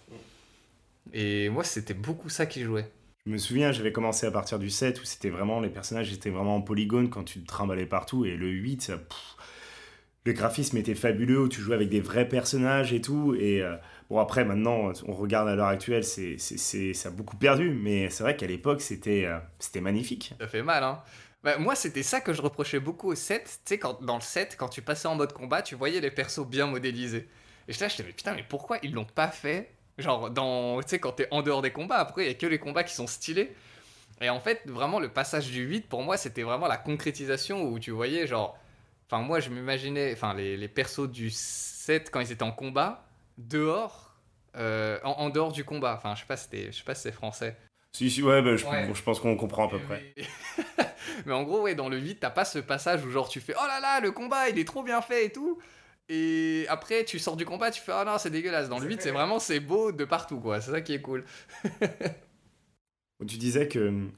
Et 1.13 1.49
moi, 1.49 1.63
c'était 1.63 1.93
beaucoup 1.93 2.29
ça 2.29 2.45
qui 2.45 2.63
jouait. 2.63 2.89
Je 3.25 3.31
me 3.31 3.37
souviens, 3.37 3.71
j'avais 3.71 3.91
commencé 3.91 4.25
à 4.25 4.31
partir 4.31 4.59
du 4.59 4.69
7 4.69 4.99
où 5.01 5.05
c'était 5.05 5.29
vraiment, 5.29 5.61
les 5.61 5.69
personnages 5.69 6.11
étaient 6.11 6.29
vraiment 6.29 6.57
en 6.57 6.61
polygone 6.61 7.09
quand 7.09 7.23
tu 7.23 7.39
te 7.41 7.47
trimballais 7.47 7.85
partout. 7.85 8.25
Et 8.25 8.35
le 8.35 8.47
8, 8.49 8.81
ça, 8.81 8.97
pff, 8.97 9.32
le 10.25 10.33
graphisme 10.33 10.77
était 10.77 10.95
fabuleux, 10.95 11.41
où 11.41 11.49
tu 11.49 11.59
jouais 11.61 11.75
avec 11.75 11.89
des 11.89 11.99
vrais 11.99 12.27
personnages 12.27 12.93
et 12.93 13.01
tout. 13.01 13.35
Et 13.37 13.61
euh, 13.61 13.75
bon, 14.09 14.19
après, 14.19 14.45
maintenant, 14.45 14.93
on 15.05 15.13
regarde 15.13 15.49
à 15.49 15.55
l'heure 15.55 15.67
actuelle, 15.67 16.03
c'est, 16.03 16.37
ça 16.37 17.09
a 17.09 17.11
beaucoup 17.11 17.35
perdu. 17.35 17.71
Mais 17.71 18.09
c'est 18.09 18.23
vrai 18.23 18.37
qu'à 18.37 18.47
l'époque, 18.47 18.81
c'était, 18.81 19.25
euh, 19.25 19.37
c'était 19.59 19.81
magnifique. 19.81 20.33
Ça 20.39 20.47
fait 20.47 20.63
mal, 20.63 20.83
hein. 20.83 21.01
Bah, 21.43 21.57
moi, 21.57 21.75
c'était 21.75 22.03
ça 22.03 22.21
que 22.21 22.31
je 22.31 22.41
reprochais 22.41 22.79
beaucoup 22.79 23.11
au 23.11 23.15
7. 23.15 23.43
Tu 23.43 23.49
sais, 23.65 23.77
quand, 23.77 24.01
dans 24.01 24.15
le 24.15 24.21
7, 24.21 24.55
quand 24.57 24.69
tu 24.69 24.81
passais 24.81 25.09
en 25.09 25.15
mode 25.15 25.33
combat, 25.33 25.61
tu 25.61 25.75
voyais 25.75 25.99
les 25.99 26.11
persos 26.11 26.47
bien 26.47 26.67
modélisés. 26.67 27.27
Et 27.67 27.73
là, 27.73 27.89
je 27.89 28.01
me 28.01 28.07
putain, 28.09 28.33
mais 28.33 28.45
pourquoi 28.47 28.77
ils 28.81 28.93
l'ont 28.93 29.03
pas 29.03 29.27
fait 29.27 29.73
Genre, 29.97 30.31
dans, 30.31 30.81
tu 30.81 30.89
sais, 30.89 30.99
quand 30.99 31.11
t'es 31.11 31.27
en 31.31 31.41
dehors 31.41 31.61
des 31.61 31.71
combats, 31.71 31.97
après, 31.97 32.23
il 32.23 32.27
y 32.27 32.31
a 32.31 32.33
que 32.33 32.47
les 32.47 32.59
combats 32.59 32.83
qui 32.83 32.95
sont 32.95 33.07
stylés. 33.07 33.53
Et 34.21 34.29
en 34.29 34.39
fait, 34.39 34.61
vraiment, 34.65 34.99
le 34.99 35.09
passage 35.09 35.51
du 35.51 35.63
8, 35.63 35.87
pour 35.87 36.01
moi, 36.01 36.15
c'était 36.15 36.43
vraiment 36.43 36.67
la 36.67 36.77
concrétisation 36.77 37.63
où 37.63 37.77
tu 37.77 37.91
voyais, 37.91 38.25
genre. 38.25 38.57
Enfin, 39.13 39.23
moi, 39.23 39.39
je 39.39 39.49
m'imaginais. 39.49 40.11
Enfin, 40.13 40.33
les, 40.33 40.57
les 40.57 40.67
persos 40.67 41.07
du 41.07 41.29
7, 41.29 42.09
quand 42.09 42.19
ils 42.19 42.31
étaient 42.31 42.41
en 42.43 42.51
combat, 42.51 43.05
dehors. 43.37 44.15
euh, 44.55 44.99
en, 45.03 45.11
en 45.11 45.29
dehors 45.29 45.51
du 45.51 45.63
combat. 45.63 45.95
Enfin, 45.97 46.15
je 46.15 46.21
sais 46.21 46.25
pas, 46.27 46.37
c'était, 46.37 46.71
je 46.71 46.77
sais 46.77 46.83
pas 46.83 46.95
si 46.95 47.03
c'est 47.03 47.11
français. 47.11 47.55
Si, 47.95 48.09
si, 48.09 48.23
ouais, 48.23 48.41
bah, 48.41 48.55
je, 48.55 48.65
Ouais. 48.65 48.89
je 48.91 49.01
pense 49.03 49.19
qu'on 49.19 49.35
comprend 49.35 49.67
à 49.67 49.69
peu 49.69 49.79
près. 49.79 50.15
Mais... 51.27 51.33
en 51.33 51.43
gros, 51.43 51.61
ouais, 51.61 51.75
dans 51.75 51.89
le 51.89 51.97
8, 51.99 52.19
t'as 52.21 52.31
pas 52.31 52.43
ce 52.45 52.57
passage 52.59 53.05
où 53.05 53.11
genre 53.11 53.29
tu 53.29 53.39
fais 53.39 53.53
Oh 53.55 53.67
là 53.67 53.79
là, 53.79 53.99
le 53.99 54.11
combat 54.11 54.49
il 54.49 54.57
est 54.57 54.65
trop 54.65 54.81
bien 54.83 55.01
fait 55.01 55.25
et 55.25 55.31
tout. 55.31 55.59
Et 56.09 56.65
après, 56.69 57.05
tu 57.05 57.19
sors 57.19 57.37
du 57.37 57.45
combat, 57.45 57.69
tu 57.71 57.81
fais 57.81 57.91
Oh 57.95 58.03
non, 58.05 58.17
c'est 58.17 58.31
dégueulasse. 58.31 58.67
Dans 58.69 58.79
le 58.79 58.87
8, 58.87 59.01
c'est 59.03 59.11
vraiment 59.11 59.37
c'est 59.39 59.59
beau 59.59 59.91
de 59.91 60.05
partout 60.05 60.39
quoi. 60.39 60.59
C'est 60.59 60.71
ça 60.71 60.81
qui 60.81 60.93
est 60.95 61.01
cool. 61.01 61.23
Tu 63.27 63.37
disais 63.37 63.67
que 63.67 64.09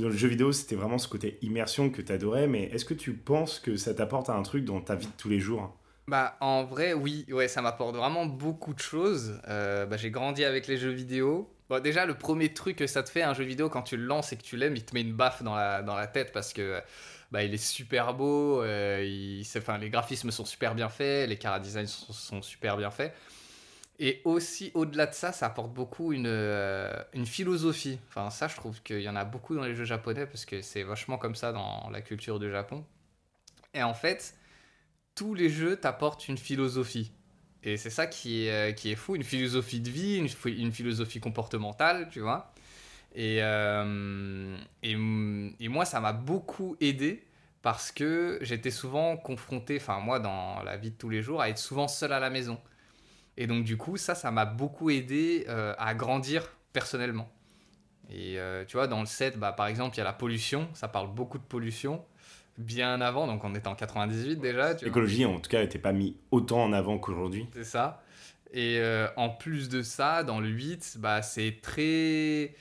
dans 0.00 0.08
le 0.08 0.16
jeu 0.16 0.28
vidéo, 0.28 0.52
c'était 0.52 0.76
vraiment 0.76 0.98
ce 0.98 1.08
côté 1.08 1.38
immersion 1.42 1.90
que 1.90 2.02
tu 2.02 2.12
adorais, 2.12 2.46
mais 2.46 2.64
est-ce 2.64 2.84
que 2.84 2.94
tu 2.94 3.14
penses 3.14 3.58
que 3.58 3.76
ça 3.76 3.94
t'apporte 3.94 4.28
un 4.28 4.42
truc 4.42 4.64
dans 4.64 4.80
ta 4.80 4.94
vie 4.94 5.06
de 5.06 5.12
tous 5.16 5.28
les 5.28 5.40
jours? 5.40 5.74
Bah, 6.08 6.36
en 6.40 6.64
vrai, 6.64 6.92
oui, 6.92 7.26
ouais, 7.30 7.48
ça 7.48 7.62
m'apporte 7.62 7.96
vraiment 7.96 8.26
beaucoup 8.26 8.74
de 8.74 8.78
choses. 8.78 9.40
Euh, 9.48 9.86
bah, 9.86 9.96
j'ai 9.96 10.10
grandi 10.10 10.44
avec 10.44 10.66
les 10.66 10.76
jeux 10.76 10.90
vidéo. 10.90 11.50
Bon, 11.68 11.82
déjà, 11.82 12.06
le 12.06 12.14
premier 12.14 12.52
truc 12.52 12.76
que 12.76 12.86
ça 12.86 13.02
te 13.02 13.10
fait, 13.10 13.22
un 13.22 13.34
jeu 13.34 13.42
vidéo, 13.42 13.68
quand 13.68 13.82
tu 13.82 13.96
le 13.96 14.04
lances 14.04 14.32
et 14.32 14.36
que 14.36 14.42
tu 14.42 14.56
l'aimes, 14.56 14.76
il 14.76 14.84
te 14.84 14.94
met 14.94 15.00
une 15.00 15.14
baffe 15.14 15.42
dans 15.42 15.56
la, 15.56 16.06
tête 16.06 16.30
parce 16.32 16.52
que 16.52 16.80
bah, 17.32 17.42
il 17.42 17.52
est 17.52 17.56
super 17.56 18.14
beau, 18.14 18.62
euh, 18.62 19.02
il, 19.04 19.44
les 19.80 19.90
graphismes 19.90 20.30
sont 20.30 20.44
super 20.44 20.76
bien 20.76 20.88
faits, 20.88 21.28
les 21.28 21.36
cara 21.36 21.58
designs 21.58 21.86
sont, 21.86 22.12
sont 22.12 22.42
super 22.42 22.76
bien 22.76 22.92
faits. 22.92 23.12
Et 23.98 24.20
aussi, 24.24 24.70
au-delà 24.74 25.06
de 25.06 25.14
ça, 25.14 25.32
ça 25.32 25.46
apporte 25.46 25.72
beaucoup 25.72 26.12
une, 26.12 26.26
euh, 26.26 26.92
une 27.14 27.24
philosophie. 27.26 27.98
Enfin, 28.08 28.28
ça, 28.30 28.46
je 28.48 28.54
trouve 28.56 28.82
qu'il 28.82 29.00
y 29.00 29.08
en 29.08 29.16
a 29.16 29.24
beaucoup 29.24 29.54
dans 29.54 29.64
les 29.64 29.74
jeux 29.74 29.84
japonais 29.86 30.26
parce 30.26 30.44
que 30.44 30.60
c'est 30.62 30.82
vachement 30.82 31.16
comme 31.16 31.34
ça 31.34 31.52
dans 31.52 31.88
la 31.90 32.02
culture 32.02 32.38
du 32.38 32.50
Japon. 32.50 32.84
Et 33.74 33.82
en 33.82 33.94
fait, 33.94 34.34
tous 35.14 35.34
les 35.34 35.50
jeux 35.50 35.76
t'apportent 35.76 36.28
une 36.28 36.38
philosophie. 36.38 37.12
Et 37.64 37.76
c'est 37.78 37.90
ça 37.90 38.06
qui 38.06 38.46
est, 38.46 38.70
euh, 38.70 38.72
qui 38.72 38.92
est 38.92 38.96
fou, 38.96 39.16
une 39.16 39.24
philosophie 39.24 39.80
de 39.80 39.90
vie, 39.90 40.16
une, 40.18 40.28
phi- 40.28 40.60
une 40.60 40.72
philosophie 40.72 41.20
comportementale, 41.20 42.08
tu 42.10 42.20
vois. 42.20 42.52
Et, 43.14 43.38
euh, 43.42 44.56
et, 44.82 44.92
et 44.92 45.68
moi, 45.68 45.84
ça 45.84 46.00
m'a 46.00 46.12
beaucoup 46.12 46.76
aidé 46.80 47.24
parce 47.62 47.92
que 47.92 48.38
j'étais 48.42 48.70
souvent 48.70 49.16
confronté, 49.16 49.78
enfin 49.80 50.00
moi, 50.00 50.20
dans 50.20 50.62
la 50.62 50.76
vie 50.76 50.90
de 50.92 50.96
tous 50.96 51.10
les 51.10 51.22
jours, 51.22 51.40
à 51.42 51.48
être 51.50 51.58
souvent 51.58 51.88
seul 51.88 52.12
à 52.12 52.20
la 52.20 52.30
maison. 52.30 52.58
Et 53.36 53.46
donc 53.46 53.64
du 53.64 53.76
coup, 53.76 53.96
ça, 53.96 54.14
ça 54.14 54.30
m'a 54.30 54.44
beaucoup 54.44 54.90
aidé 54.90 55.44
euh, 55.48 55.74
à 55.78 55.94
grandir 55.94 56.48
personnellement. 56.72 57.30
Et 58.10 58.38
euh, 58.38 58.64
tu 58.64 58.76
vois, 58.76 58.86
dans 58.86 59.00
le 59.00 59.06
set, 59.06 59.38
bah, 59.38 59.52
par 59.52 59.66
exemple, 59.66 59.96
il 59.96 59.98
y 59.98 60.00
a 60.00 60.04
la 60.04 60.12
pollution, 60.12 60.68
ça 60.74 60.88
parle 60.88 61.12
beaucoup 61.12 61.38
de 61.38 61.44
pollution, 61.44 62.04
bien 62.56 63.00
avant, 63.00 63.26
donc 63.26 63.44
on 63.44 63.54
est 63.54 63.66
en 63.66 63.74
98 63.74 64.36
déjà. 64.36 64.74
L'écologie, 64.74 65.24
en 65.24 65.40
tout 65.40 65.50
cas, 65.50 65.60
n'était 65.60 65.78
pas 65.78 65.92
mis 65.92 66.16
autant 66.30 66.62
en 66.62 66.72
avant 66.72 66.98
qu'aujourd'hui. 66.98 67.46
C'est 67.52 67.64
ça. 67.64 68.02
Et 68.52 68.78
euh, 68.78 69.08
en 69.16 69.28
plus 69.28 69.68
de 69.68 69.82
ça, 69.82 70.22
dans 70.22 70.40
le 70.40 70.48
8, 70.48 70.96
bah, 70.98 71.22
c'est 71.22 71.58
très. 71.60 72.54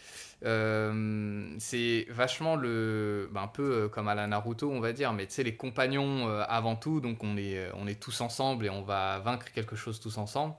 Euh, 0.43 1.55
c'est 1.59 2.05
vachement 2.09 2.55
le. 2.55 3.29
bah, 3.31 3.41
un 3.41 3.47
peu 3.47 3.63
euh, 3.85 3.87
comme 3.89 4.07
à 4.07 4.15
la 4.15 4.27
Naruto, 4.27 4.69
on 4.71 4.79
va 4.79 4.93
dire, 4.93 5.13
mais 5.13 5.25
tu 5.27 5.33
sais, 5.33 5.43
les 5.43 5.55
compagnons 5.55 6.27
euh, 6.27 6.43
avant 6.47 6.75
tout, 6.75 7.01
donc 7.01 7.23
on 7.23 7.37
est, 7.37 7.69
on 7.75 7.87
est 7.87 7.99
tous 8.01 8.21
ensemble 8.21 8.65
et 8.65 8.69
on 8.69 8.83
va 8.83 9.19
vaincre 9.19 9.51
quelque 9.51 9.75
chose 9.75 9.99
tous 9.99 10.17
ensemble. 10.17 10.55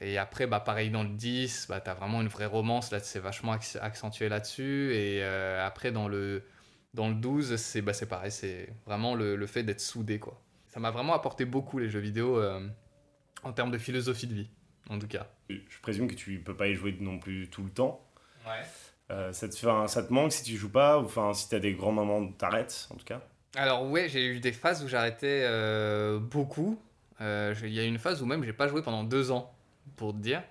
Et 0.00 0.18
après, 0.18 0.46
bah, 0.46 0.60
pareil 0.60 0.90
dans 0.90 1.02
le 1.02 1.10
10, 1.10 1.66
bah, 1.68 1.80
t'as 1.80 1.94
vraiment 1.94 2.20
une 2.22 2.28
vraie 2.28 2.46
romance, 2.46 2.90
là, 2.90 3.00
c'est 3.00 3.20
vachement 3.20 3.54
acc- 3.54 3.78
accentué 3.80 4.28
là-dessus. 4.28 4.94
Et 4.94 5.22
après, 5.24 5.92
dans 5.92 6.08
le, 6.08 6.44
dans 6.94 7.08
le 7.08 7.14
12, 7.14 7.56
c'est 7.56 7.82
bah, 7.82 7.92
pareil, 8.08 8.30
c'est 8.32 8.70
vraiment 8.86 9.14
le, 9.14 9.36
le 9.36 9.46
fait 9.46 9.62
d'être 9.62 9.80
soudé, 9.80 10.18
quoi. 10.18 10.40
Ça 10.68 10.80
m'a 10.80 10.90
vraiment 10.90 11.14
apporté 11.14 11.44
beaucoup, 11.44 11.78
les 11.78 11.90
jeux 11.90 12.00
vidéo. 12.00 12.40
en 13.42 13.52
termes 13.52 13.70
de 13.70 13.78
philosophie 13.78 14.26
de 14.26 14.34
vie, 14.34 14.50
en 14.88 14.98
tout 14.98 15.08
cas. 15.08 15.26
Je 15.48 15.80
présume 15.82 16.08
que 16.08 16.14
tu 16.14 16.40
peux 16.40 16.56
pas 16.56 16.68
y 16.68 16.74
jouer 16.74 16.96
non 17.00 17.18
plus 17.18 17.48
tout 17.48 17.62
le 17.62 17.70
temps. 17.70 18.06
Ouais. 18.46 18.64
Euh, 19.10 19.32
ça, 19.32 19.48
te 19.48 19.54
ça 19.54 20.02
te 20.02 20.12
manque 20.12 20.32
si 20.32 20.42
tu 20.44 20.56
joues 20.56 20.70
pas, 20.70 20.98
ou 20.98 21.04
enfin 21.04 21.34
si 21.34 21.48
tu 21.48 21.54
as 21.54 21.58
des 21.58 21.74
grands 21.74 21.92
moments 21.92 22.18
où 22.18 22.32
t'arrêtes, 22.32 22.86
en 22.90 22.94
tout 22.96 23.04
cas? 23.04 23.20
Alors 23.56 23.84
ouais, 23.88 24.08
j'ai 24.08 24.26
eu 24.26 24.40
des 24.40 24.52
phases 24.52 24.84
où 24.84 24.88
j'arrêtais 24.88 25.42
euh, 25.44 26.18
beaucoup. 26.18 26.80
Euh, 27.20 27.54
Il 27.62 27.72
y 27.72 27.80
a 27.80 27.84
une 27.84 27.98
phase 27.98 28.22
où 28.22 28.26
même 28.26 28.44
j'ai 28.44 28.52
pas 28.52 28.68
joué 28.68 28.82
pendant 28.82 29.04
deux 29.04 29.30
ans, 29.30 29.52
pour 29.96 30.12
te 30.12 30.18
dire. 30.18 30.42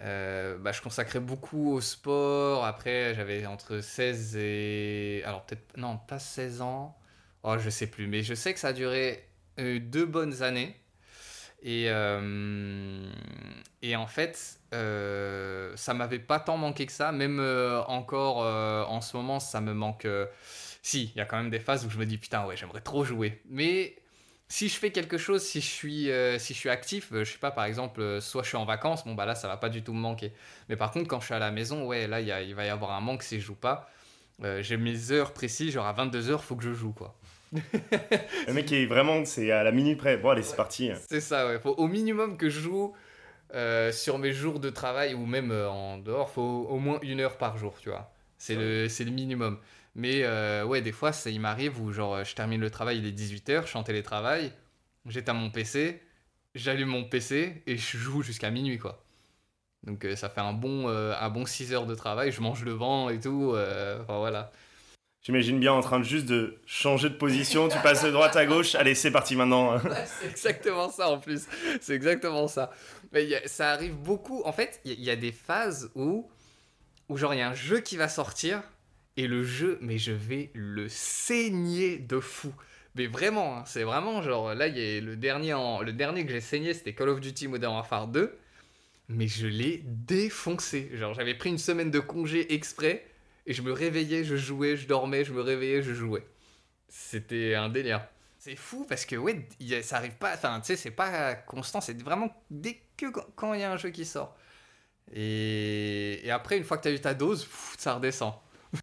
Euh, 0.00 0.58
bah, 0.58 0.72
je 0.72 0.82
consacrais 0.82 1.20
beaucoup 1.20 1.72
au 1.72 1.80
sport. 1.80 2.64
Après, 2.64 3.14
j'avais 3.14 3.46
entre 3.46 3.80
16 3.80 4.36
et... 4.36 5.22
Alors 5.24 5.42
peut-être... 5.44 5.76
Non, 5.76 5.96
pas 5.96 6.18
16 6.18 6.60
ans. 6.60 6.96
Oh, 7.42 7.56
je 7.58 7.70
sais 7.70 7.86
plus. 7.86 8.06
Mais 8.06 8.22
je 8.22 8.34
sais 8.34 8.52
que 8.52 8.60
ça 8.60 8.68
a 8.68 8.72
duré 8.72 9.26
euh, 9.58 9.78
deux 9.80 10.04
bonnes 10.04 10.42
années. 10.42 10.76
Et, 11.66 11.86
euh, 11.88 13.10
et 13.82 13.96
en 13.96 14.06
fait, 14.06 14.60
euh, 14.72 15.72
ça 15.74 15.94
m'avait 15.94 16.20
pas 16.20 16.38
tant 16.38 16.56
manqué 16.56 16.86
que 16.86 16.92
ça. 16.92 17.10
Même 17.10 17.40
euh, 17.40 17.82
encore 17.88 18.36
en 18.36 19.00
ce 19.00 19.16
moment, 19.16 19.40
ça 19.40 19.60
me 19.60 19.74
manque... 19.74 20.06
si, 20.82 21.10
il 21.14 21.18
y 21.18 21.20
a 21.20 21.24
quand 21.26 21.36
même 21.36 21.50
des 21.50 21.58
phases 21.58 21.84
où 21.84 21.90
je 21.90 21.98
me 21.98 22.06
dis 22.06 22.18
putain 22.18 22.46
ouais 22.46 22.56
j'aimerais 22.56 22.80
trop 22.80 23.04
jouer. 23.04 23.42
Mais 23.50 23.96
si 24.48 24.68
je 24.68 24.78
fais 24.78 24.92
quelque 24.92 25.18
chose, 25.18 25.42
si 25.42 25.60
je 25.60 25.66
suis, 25.66 26.08
si 26.38 26.54
je 26.54 26.58
suis 26.58 26.70
actif, 26.70 27.08
je 27.12 27.24
sais 27.24 27.38
pas 27.38 27.50
par 27.50 27.64
exemple, 27.64 28.20
soit 28.20 28.44
je 28.44 28.48
suis 28.48 28.56
en 28.56 28.64
vacances, 28.64 29.04
bon 29.04 29.14
bah 29.16 29.26
là 29.26 29.34
ça 29.34 29.48
va 29.48 29.56
pas 29.56 29.68
du 29.68 29.82
tout 29.82 29.92
me 29.92 29.98
manquer. 30.00 30.32
Mais 30.68 30.76
par 30.76 30.92
contre 30.92 31.08
quand 31.08 31.18
je 31.18 31.24
suis 31.26 31.34
à 31.34 31.40
la 31.40 31.50
maison, 31.50 31.84
ouais 31.84 32.06
là 32.06 32.20
il 32.20 32.54
va 32.54 32.64
y 32.64 32.68
avoir 32.68 32.92
un 32.92 33.00
manque 33.00 33.24
si 33.24 33.40
je 33.40 33.46
joue 33.46 33.56
pas. 33.56 33.90
J'ai 34.60 34.76
mes 34.76 35.10
heures 35.10 35.32
précises, 35.32 35.72
genre 35.72 35.86
à 35.86 35.92
22h 35.94 36.38
faut 36.38 36.54
que 36.54 36.62
je 36.62 36.74
joue 36.74 36.92
quoi. 36.92 37.16
Le 37.52 38.52
mec 38.52 38.70
est 38.72 38.86
vraiment, 38.86 39.24
c'est 39.24 39.50
à 39.50 39.62
la 39.62 39.72
minute 39.72 39.98
près. 39.98 40.16
Bon, 40.16 40.30
allez, 40.30 40.42
c'est 40.42 40.56
parti. 40.56 40.90
C'est 41.08 41.20
ça 41.20 41.46
ouais, 41.46 41.58
faut 41.58 41.74
au 41.74 41.86
minimum 41.86 42.36
que 42.36 42.48
je 42.48 42.60
joue 42.60 42.94
euh, 43.54 43.92
sur 43.92 44.18
mes 44.18 44.32
jours 44.32 44.58
de 44.58 44.70
travail 44.70 45.14
ou 45.14 45.24
même 45.24 45.52
euh, 45.52 45.70
en 45.70 45.98
dehors, 45.98 46.30
faut 46.30 46.66
au 46.68 46.78
moins 46.78 46.98
une 47.02 47.20
heure 47.20 47.36
par 47.38 47.56
jour, 47.56 47.76
tu 47.80 47.90
vois. 47.90 48.12
C'est 48.38 48.56
le, 48.56 48.88
c'est 48.88 49.04
le 49.04 49.12
minimum. 49.12 49.58
Mais 49.94 50.24
euh, 50.24 50.64
ouais, 50.64 50.82
des 50.82 50.92
fois, 50.92 51.12
ça, 51.12 51.30
il 51.30 51.40
m'arrive 51.40 51.80
où 51.80 51.92
genre, 51.92 52.24
je 52.24 52.34
termine 52.34 52.60
le 52.60 52.70
travail, 52.70 52.98
il 52.98 53.06
est 53.06 53.12
18h, 53.12 53.62
je 53.62 53.68
suis 53.68 53.78
en 53.78 53.82
télétravail, 53.84 54.52
j'éteins 55.06 55.32
mon 55.32 55.50
PC, 55.50 56.02
j'allume 56.54 56.88
mon 56.88 57.04
PC 57.04 57.62
et 57.66 57.76
je 57.76 57.96
joue 57.96 58.22
jusqu'à 58.22 58.50
minuit, 58.50 58.78
quoi. 58.78 59.02
Donc 59.84 60.06
ça 60.16 60.28
fait 60.28 60.40
un 60.40 60.52
bon, 60.52 60.88
un 60.88 61.30
bon 61.30 61.46
6 61.46 61.72
heures 61.72 61.86
de 61.86 61.94
travail, 61.94 62.32
je 62.32 62.40
mange 62.40 62.64
le 62.64 62.72
vent 62.72 63.08
et 63.08 63.20
tout, 63.20 63.54
enfin 63.54 64.18
voilà. 64.18 64.50
J'imagine 65.26 65.58
bien 65.58 65.72
en 65.72 65.80
train 65.80 65.98
de 65.98 66.04
juste 66.04 66.26
de 66.26 66.56
changer 66.66 67.08
de 67.10 67.16
position, 67.16 67.68
tu 67.68 67.76
passes 67.80 68.04
de 68.04 68.12
droite 68.12 68.36
à 68.36 68.46
gauche, 68.46 68.76
allez 68.76 68.94
c'est 68.94 69.10
parti 69.10 69.34
maintenant. 69.34 69.76
c'est 70.20 70.28
exactement 70.28 70.88
ça 70.88 71.10
en 71.10 71.18
plus. 71.18 71.48
C'est 71.80 71.94
exactement 71.94 72.46
ça. 72.46 72.70
Mais 73.12 73.42
ça 73.48 73.72
arrive 73.72 73.96
beaucoup. 73.96 74.42
En 74.44 74.52
fait, 74.52 74.80
il 74.84 75.02
y, 75.02 75.10
a- 75.10 75.16
des 75.16 75.32
phases 75.32 75.90
où, 75.96 76.30
où 77.08 77.16
genre 77.16 77.34
il 77.34 77.38
y 77.38 77.40
a 77.40 77.48
un 77.48 77.54
jeu 77.54 77.80
qui 77.80 77.96
va 77.96 78.08
sortir 78.08 78.62
et 79.16 79.26
le 79.26 79.42
jeu, 79.42 79.78
mais 79.80 79.98
je 79.98 80.12
vais 80.12 80.50
le 80.54 80.88
saigner 80.88 81.98
de 81.98 82.20
fou. 82.20 82.52
Mais 82.94 83.08
vraiment, 83.08 83.58
hein, 83.58 83.64
c'est 83.66 83.82
vraiment 83.82 84.22
genre 84.22 84.54
là, 84.54 84.68
y 84.68 84.98
a 84.98 85.00
le 85.00 85.16
dernier, 85.16 85.56
le 85.84 85.92
dernier 85.92 86.24
que 86.24 86.30
j'ai 86.30 86.40
saigné, 86.40 86.72
c'était 86.72 86.94
Call 86.94 87.08
of 87.08 87.18
Duty 87.18 87.48
Modern 87.48 87.74
Warfare 87.74 88.06
2. 88.06 88.32
Mais 89.08 89.26
je 89.26 89.48
l'ai 89.48 89.82
défoncé. 89.84 90.88
Genre 90.94 91.14
j'avais 91.14 91.34
pris 91.34 91.50
une 91.50 91.58
semaine 91.58 91.90
de 91.90 91.98
congé 91.98 92.54
exprès 92.54 93.04
et 93.46 93.52
je 93.52 93.62
me 93.62 93.72
réveillais, 93.72 94.24
je 94.24 94.36
jouais, 94.36 94.76
je 94.76 94.86
dormais, 94.86 95.24
je 95.24 95.32
me 95.32 95.40
réveillais, 95.40 95.82
je 95.82 95.94
jouais. 95.94 96.26
C'était 96.88 97.54
un 97.54 97.68
délire. 97.68 98.06
C'est 98.38 98.56
fou 98.56 98.86
parce 98.88 99.06
que 99.06 99.16
ouais, 99.16 99.46
a- 99.72 99.82
ça 99.82 99.96
arrive 99.96 100.14
pas, 100.16 100.34
enfin 100.34 100.60
tu 100.60 100.66
sais, 100.68 100.76
c'est 100.76 100.90
pas 100.92 101.34
constant, 101.34 101.80
c'est 101.80 102.00
vraiment 102.02 102.30
dès 102.50 102.80
que 102.96 103.06
quand- 103.36 103.54
il 103.54 103.60
y 103.60 103.64
a 103.64 103.72
un 103.72 103.76
jeu 103.76 103.90
qui 103.90 104.04
sort. 104.04 104.36
Et, 105.14 106.20
et 106.26 106.30
après, 106.30 106.58
une 106.58 106.64
fois 106.64 106.78
que 106.78 106.82
tu 106.82 106.88
as 106.88 106.92
eu 106.92 107.00
ta 107.00 107.14
dose, 107.14 107.44
pff, 107.44 107.74
ça 107.78 107.94
redescend. 107.94 108.34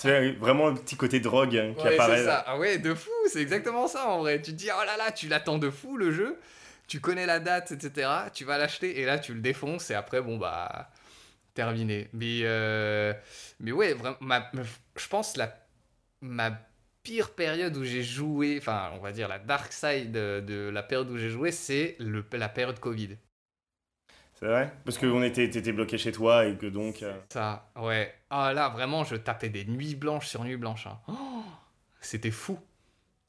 Tu 0.00 0.08
vois, 0.08 0.32
vraiment 0.32 0.68
un 0.68 0.74
petit 0.74 0.96
côté 0.96 1.20
drogue 1.20 1.56
hein, 1.56 1.74
qui 1.78 1.86
Ouais, 1.86 1.94
apparaît. 1.94 2.18
c'est 2.18 2.24
ça. 2.24 2.44
Ah 2.46 2.58
ouais, 2.58 2.78
de 2.78 2.94
fou, 2.94 3.10
c'est 3.28 3.40
exactement 3.40 3.86
ça 3.86 4.08
en 4.08 4.18
vrai. 4.20 4.40
Tu 4.42 4.52
te 4.52 4.56
dis, 4.56 4.68
oh 4.72 4.84
là 4.84 4.96
là, 4.96 5.12
tu 5.12 5.28
l'attends 5.28 5.58
de 5.58 5.70
fou 5.70 5.96
le 5.96 6.12
jeu, 6.12 6.38
tu 6.88 7.00
connais 7.00 7.26
la 7.26 7.40
date, 7.40 7.72
etc. 7.72 8.30
Tu 8.34 8.44
vas 8.44 8.58
l'acheter 8.58 9.00
et 9.00 9.04
là 9.04 9.18
tu 9.18 9.34
le 9.34 9.40
défonces 9.40 9.90
et 9.90 9.94
après, 9.94 10.20
bon 10.20 10.36
bah, 10.36 10.90
terminé. 11.54 12.08
Mais, 12.12 12.40
euh, 12.42 13.14
mais 13.60 13.72
ouais, 13.72 13.94
vraiment, 13.94 14.16
ma- 14.20 14.50
je 14.96 15.08
pense 15.08 15.36
la, 15.36 15.54
ma 16.22 16.52
pire 17.02 17.32
période 17.34 17.76
où 17.76 17.84
j'ai 17.84 18.02
joué, 18.04 18.58
enfin, 18.60 18.92
on 18.94 19.00
va 19.00 19.12
dire 19.12 19.28
la 19.28 19.38
dark 19.38 19.72
side 19.72 20.12
de, 20.12 20.40
de 20.46 20.70
la 20.70 20.82
période 20.82 21.10
où 21.10 21.18
j'ai 21.18 21.30
joué, 21.30 21.52
c'est 21.52 21.96
la 22.32 22.48
période 22.50 22.80
Covid. 22.80 23.16
C'est 24.34 24.46
vrai? 24.46 24.72
Parce 24.84 24.98
que 24.98 25.06
on 25.06 25.22
était, 25.22 25.48
t'étais 25.50 25.72
bloqué 25.72 25.98
chez 25.98 26.12
toi 26.12 26.46
et 26.46 26.56
que 26.56 26.66
donc. 26.66 27.02
euh, 27.02 27.14
Ça, 27.32 27.70
ouais. 27.76 28.14
Ah 28.30 28.52
là, 28.52 28.68
vraiment, 28.68 29.04
je 29.04 29.16
tapais 29.16 29.48
des 29.48 29.64
nuits 29.64 29.94
blanches 29.94 30.28
sur 30.28 30.44
nuits 30.44 30.56
blanches. 30.56 30.86
hein. 30.86 30.98
Oh, 31.08 31.42
c'était 32.00 32.30
fou. 32.30 32.58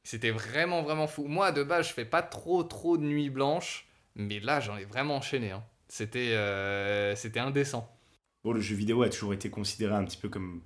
C'était 0.04 0.32
vraiment, 0.32 0.84
vraiment 0.84 1.08
fou. 1.08 1.26
Moi, 1.28 1.52
de 1.54 1.64
base, 1.64 1.90
je 1.90 1.94
fais 1.94 2.06
pas 2.06 2.24
trop, 2.24 2.64
trop 2.64 2.98
de 2.98 3.04
nuits 3.04 3.30
blanches. 3.32 3.88
Mais 4.16 4.40
là, 4.42 4.60
j'en 4.62 4.78
ai 4.78 4.86
vraiment 4.86 5.18
enchaîné. 5.18 5.52
hein. 5.52 5.64
C'était 5.90 6.34
euh, 6.36 7.16
c'était 7.16 7.40
indécent. 7.42 7.95
Bon, 8.46 8.54
le 8.54 8.62
jeu 8.62 8.76
vidéo 8.76 9.02
a 9.02 9.10
toujours 9.10 9.34
été 9.34 9.50
considéré 9.50 9.96
un 9.96 10.06
petit 10.06 10.18
peu 10.18 10.30
comme 10.30 10.62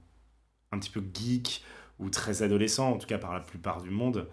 un 0.73 0.79
petit 0.79 0.89
peu 0.89 1.01
geek 1.13 1.63
ou 1.97 2.09
très 2.09 2.43
adolescent, 2.43 2.91
en 2.91 2.97
tout 2.97 3.07
cas 3.07 3.17
par 3.17 3.33
la 3.33 3.39
plupart 3.39 3.81
du 3.81 3.89
monde. 3.89 4.27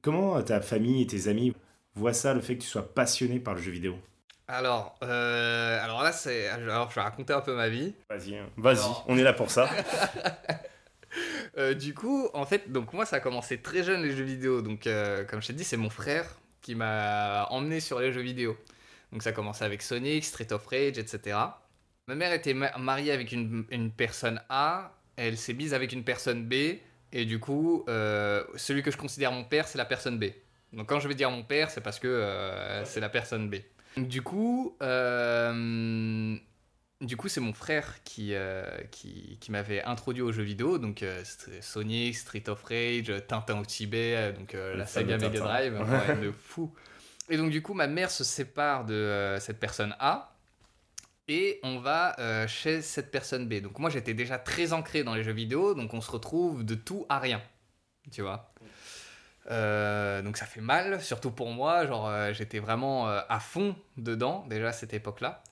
Comment 0.00 0.40
ta 0.40 0.60
famille 0.60 1.02
et 1.02 1.08
tes 1.08 1.26
amis 1.26 1.56
voient 1.96 2.12
ça, 2.12 2.32
le 2.32 2.40
fait 2.40 2.56
que 2.56 2.62
tu 2.62 2.68
sois 2.68 2.94
passionné 2.94 3.40
par 3.40 3.54
le 3.54 3.60
jeu 3.60 3.72
vidéo? 3.72 3.96
Alors, 4.46 4.96
euh, 5.02 5.82
alors 5.82 6.04
là, 6.04 6.12
c'est. 6.12 6.46
Alors, 6.46 6.88
je 6.90 6.94
vais 6.94 7.00
raconter 7.00 7.32
un 7.32 7.40
peu 7.40 7.56
ma 7.56 7.68
vie. 7.68 7.96
Vas-y, 8.08 8.36
hein. 8.36 8.48
vas-y, 8.58 8.78
Alors- 8.78 9.04
on 9.08 9.18
est 9.18 9.24
là 9.24 9.32
pour 9.32 9.50
ça. 9.50 9.68
Euh, 11.56 11.72
du 11.72 11.94
coup, 11.94 12.28
en 12.34 12.44
fait, 12.44 12.72
donc 12.72 12.92
moi, 12.92 13.06
ça 13.06 13.16
a 13.16 13.20
commencé 13.20 13.62
très 13.62 13.84
jeune 13.84 14.02
les 14.02 14.10
jeux 14.10 14.24
vidéo. 14.24 14.60
Donc, 14.60 14.88
euh, 14.88 15.24
comme 15.24 15.40
je 15.40 15.46
t'ai 15.46 15.52
dit, 15.52 15.62
c'est 15.62 15.76
mon 15.76 15.88
frère 15.88 16.26
qui 16.60 16.74
m'a 16.74 17.46
emmené 17.50 17.78
sur 17.78 18.00
les 18.00 18.12
jeux 18.12 18.22
vidéo. 18.22 18.56
Donc, 19.12 19.22
ça 19.22 19.30
a 19.30 19.32
commencé 19.32 19.64
avec 19.64 19.80
Sonic, 19.80 20.24
Street 20.24 20.52
of 20.52 20.66
Rage, 20.66 20.98
etc. 20.98 21.36
Ma 22.06 22.14
mère 22.14 22.32
était 22.32 22.54
ma- 22.54 22.76
mariée 22.76 23.12
avec 23.12 23.32
une, 23.32 23.64
une 23.70 23.90
personne 23.90 24.40
A, 24.48 24.92
elle 25.16 25.38
s'est 25.38 25.54
mise 25.54 25.72
avec 25.72 25.92
une 25.92 26.04
personne 26.04 26.44
B, 26.46 26.54
et 27.12 27.24
du 27.24 27.38
coup, 27.38 27.84
euh, 27.88 28.44
celui 28.56 28.82
que 28.82 28.90
je 28.90 28.96
considère 28.96 29.32
mon 29.32 29.44
père, 29.44 29.66
c'est 29.68 29.78
la 29.78 29.84
personne 29.86 30.18
B. 30.18 30.26
Donc, 30.72 30.88
quand 30.88 31.00
je 31.00 31.08
vais 31.08 31.14
dire 31.14 31.30
mon 31.30 31.44
père, 31.44 31.70
c'est 31.70 31.80
parce 31.80 31.98
que 31.98 32.08
euh, 32.08 32.84
c'est 32.84 33.00
la 33.00 33.08
personne 33.08 33.48
B. 33.48 33.56
Du 33.96 34.22
coup, 34.22 34.76
euh, 34.82 36.36
du 37.00 37.16
coup, 37.16 37.28
c'est 37.28 37.40
mon 37.40 37.52
frère 37.54 38.02
qui, 38.02 38.34
qui, 38.90 39.38
qui 39.40 39.52
m'avait 39.52 39.82
introduit 39.84 40.22
aux 40.22 40.32
jeux 40.32 40.42
vidéo, 40.42 40.78
donc 40.78 41.04
Sonic, 41.60 42.16
Street 42.16 42.48
of 42.48 42.62
Rage, 42.64 43.12
Tintin 43.28 43.60
au 43.60 43.64
Tibet, 43.64 44.32
donc 44.32 44.52
la 44.52 44.84
saga 44.86 45.16
Mega. 45.16 45.38
Drive, 45.38 45.80
ouais, 45.80 46.16
de 46.16 46.32
fou. 46.32 46.74
Et 47.30 47.38
donc 47.38 47.50
du 47.50 47.62
coup, 47.62 47.72
ma 47.72 47.86
mère 47.86 48.10
se 48.10 48.24
sépare 48.24 48.84
de 48.84 49.36
cette 49.38 49.60
personne 49.60 49.94
A, 50.00 50.33
et 51.28 51.60
on 51.62 51.78
va 51.78 52.18
euh, 52.18 52.46
chez 52.46 52.82
cette 52.82 53.10
personne 53.10 53.48
B. 53.48 53.60
Donc 53.60 53.78
moi, 53.78 53.90
j'étais 53.90 54.14
déjà 54.14 54.38
très 54.38 54.72
ancré 54.72 55.04
dans 55.04 55.14
les 55.14 55.22
jeux 55.22 55.32
vidéo, 55.32 55.74
donc 55.74 55.94
on 55.94 56.00
se 56.00 56.10
retrouve 56.10 56.64
de 56.64 56.74
tout 56.74 57.06
à 57.08 57.18
rien, 57.18 57.40
tu 58.10 58.22
vois? 58.22 58.52
Euh, 59.50 60.22
donc 60.22 60.36
ça 60.36 60.46
fait 60.46 60.60
mal, 60.60 61.02
surtout 61.02 61.30
pour 61.30 61.50
moi, 61.50 61.86
genre 61.86 62.08
euh, 62.08 62.32
j'étais 62.32 62.58
vraiment 62.58 63.06
à 63.06 63.40
fond 63.40 63.76
dedans 63.96 64.46
déjà 64.48 64.68
à 64.68 64.72
cette 64.72 64.94
époque-là. 64.94 65.42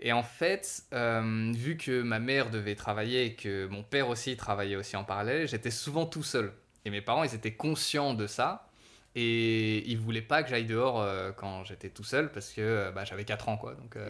Et 0.00 0.12
en 0.12 0.22
fait, 0.22 0.84
vu 0.92 1.76
que 1.76 2.02
ma 2.02 2.18
mère 2.18 2.50
devait 2.50 2.74
travailler 2.74 3.26
et 3.26 3.34
que 3.34 3.66
mon 3.68 3.82
père 3.82 4.08
aussi 4.08 4.36
travaillait 4.36 4.76
aussi 4.76 4.96
en 4.96 5.04
parallèle, 5.04 5.48
j'étais 5.48 5.70
souvent 5.70 6.04
tout 6.04 6.24
seul. 6.24 6.52
Et 6.84 6.90
mes 6.90 7.00
parents, 7.00 7.24
ils 7.24 7.34
étaient 7.34 7.54
conscients 7.54 8.12
de 8.12 8.26
ça. 8.26 8.68
Et 9.16 9.88
ils 9.88 9.98
voulaient 9.98 10.22
pas 10.22 10.42
que 10.42 10.50
j'aille 10.50 10.64
dehors 10.64 11.00
euh, 11.00 11.30
quand 11.30 11.62
j'étais 11.64 11.88
tout 11.88 12.02
seul 12.02 12.32
parce 12.32 12.50
que 12.50 12.60
euh, 12.60 12.90
bah, 12.90 13.04
j'avais 13.04 13.24
4 13.24 13.48
ans, 13.48 13.56
quoi. 13.56 13.74
Donc, 13.74 13.96
euh, 13.96 14.08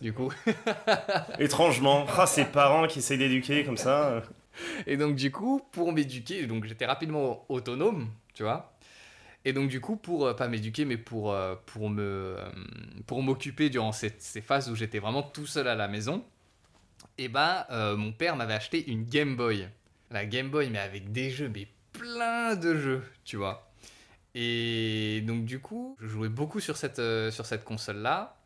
du 0.00 0.12
coup. 0.12 0.32
Étrangement, 1.38 2.06
ah, 2.16 2.26
ces 2.26 2.44
parents 2.44 2.86
qui 2.86 3.00
essayent 3.00 3.18
d'éduquer 3.18 3.64
comme 3.64 3.76
ça. 3.76 4.22
Et 4.86 4.96
donc, 4.96 5.16
du 5.16 5.32
coup, 5.32 5.60
pour 5.72 5.92
m'éduquer, 5.92 6.46
donc 6.46 6.64
j'étais 6.66 6.86
rapidement 6.86 7.44
autonome, 7.48 8.08
tu 8.34 8.44
vois. 8.44 8.72
Et 9.44 9.52
donc, 9.52 9.68
du 9.68 9.80
coup, 9.80 9.96
pour, 9.96 10.34
pas 10.36 10.48
m'éduquer, 10.48 10.84
mais 10.84 10.96
pour, 10.96 11.36
pour 11.66 11.90
me, 11.90 12.36
pour 13.06 13.22
m'occuper 13.22 13.68
durant 13.68 13.92
ces, 13.92 14.14
ces 14.18 14.40
phases 14.40 14.70
où 14.70 14.76
j'étais 14.76 15.00
vraiment 15.00 15.22
tout 15.22 15.46
seul 15.46 15.68
à 15.68 15.74
la 15.74 15.88
maison, 15.88 16.24
et 17.16 17.28
ben, 17.28 17.64
euh, 17.70 17.96
mon 17.96 18.12
père 18.12 18.36
m'avait 18.36 18.54
acheté 18.54 18.90
une 18.90 19.04
Game 19.04 19.36
Boy. 19.36 19.68
La 20.10 20.26
Game 20.26 20.50
Boy, 20.50 20.70
mais 20.70 20.78
avec 20.78 21.12
des 21.12 21.30
jeux, 21.30 21.50
mais 21.54 21.68
plein 21.92 22.56
de 22.56 22.76
jeux, 22.76 23.04
tu 23.24 23.36
vois. 23.36 23.63
Et 24.34 25.22
donc, 25.26 25.44
du 25.44 25.60
coup, 25.60 25.96
je 26.00 26.08
jouais 26.08 26.28
beaucoup 26.28 26.60
sur 26.60 26.76
cette, 26.76 26.98
euh, 26.98 27.30
console-là. 27.64 28.36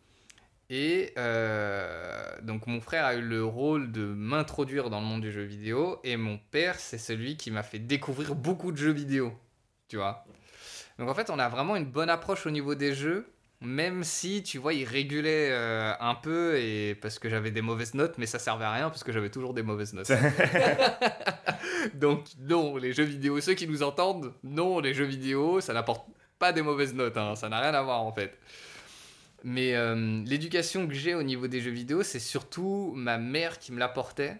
Et 0.70 1.14
euh, 1.16 2.40
donc 2.42 2.66
mon 2.66 2.80
frère 2.82 3.06
a 3.06 3.14
eu 3.14 3.22
le 3.22 3.42
rôle 3.42 3.90
de 3.90 4.04
m'introduire 4.04 4.90
dans 4.90 5.00
le 5.00 5.06
monde 5.06 5.22
du 5.22 5.32
jeu 5.32 5.42
vidéo 5.42 5.98
et 6.04 6.18
mon 6.18 6.38
père 6.50 6.78
c'est 6.78 6.98
celui 6.98 7.38
qui 7.38 7.50
m'a 7.50 7.62
fait 7.62 7.78
découvrir 7.78 8.34
beaucoup 8.34 8.70
de 8.70 8.76
jeux 8.76 8.92
vidéo, 8.92 9.32
tu 9.88 9.96
vois? 9.96 10.26
Donc 10.98 11.08
en 11.08 11.14
fait 11.14 11.30
on 11.30 11.38
a 11.38 11.48
vraiment 11.48 11.74
une 11.74 11.86
bonne 11.86 12.10
approche 12.10 12.44
au 12.46 12.50
niveau 12.50 12.74
des 12.74 12.92
jeux, 12.92 13.32
même 13.60 14.04
si 14.04 14.42
tu 14.42 14.58
vois 14.58 14.72
il 14.72 14.84
régulait 14.84 15.50
euh, 15.50 15.92
un 16.00 16.14
peu 16.14 16.58
et 16.58 16.94
parce 16.94 17.18
que 17.18 17.28
j'avais 17.28 17.50
des 17.50 17.62
mauvaises 17.62 17.94
notes, 17.94 18.16
mais 18.18 18.26
ça 18.26 18.38
servait 18.38 18.64
à 18.64 18.72
rien 18.72 18.88
parce 18.88 19.04
que 19.04 19.12
j'avais 19.12 19.30
toujours 19.30 19.54
des 19.54 19.62
mauvaises 19.62 19.94
notes. 19.94 20.12
Donc 21.94 22.26
non 22.40 22.76
les 22.76 22.92
jeux 22.92 23.04
vidéo, 23.04 23.40
ceux 23.40 23.54
qui 23.54 23.66
nous 23.66 23.82
entendent, 23.82 24.32
non 24.44 24.80
les 24.80 24.94
jeux 24.94 25.04
vidéo 25.04 25.60
ça 25.60 25.72
n'apporte 25.72 26.06
pas 26.38 26.52
des 26.52 26.62
mauvaises 26.62 26.94
notes, 26.94 27.16
hein, 27.16 27.34
ça 27.34 27.48
n'a 27.48 27.60
rien 27.60 27.74
à 27.74 27.82
voir 27.82 28.02
en 28.02 28.12
fait. 28.12 28.38
Mais 29.44 29.74
euh, 29.76 30.22
l'éducation 30.24 30.86
que 30.88 30.94
j'ai 30.94 31.14
au 31.14 31.22
niveau 31.22 31.46
des 31.46 31.60
jeux 31.60 31.70
vidéo, 31.70 32.02
c'est 32.02 32.18
surtout 32.18 32.92
ma 32.96 33.18
mère 33.18 33.58
qui 33.58 33.72
me 33.72 33.78
l'apportait, 33.78 34.36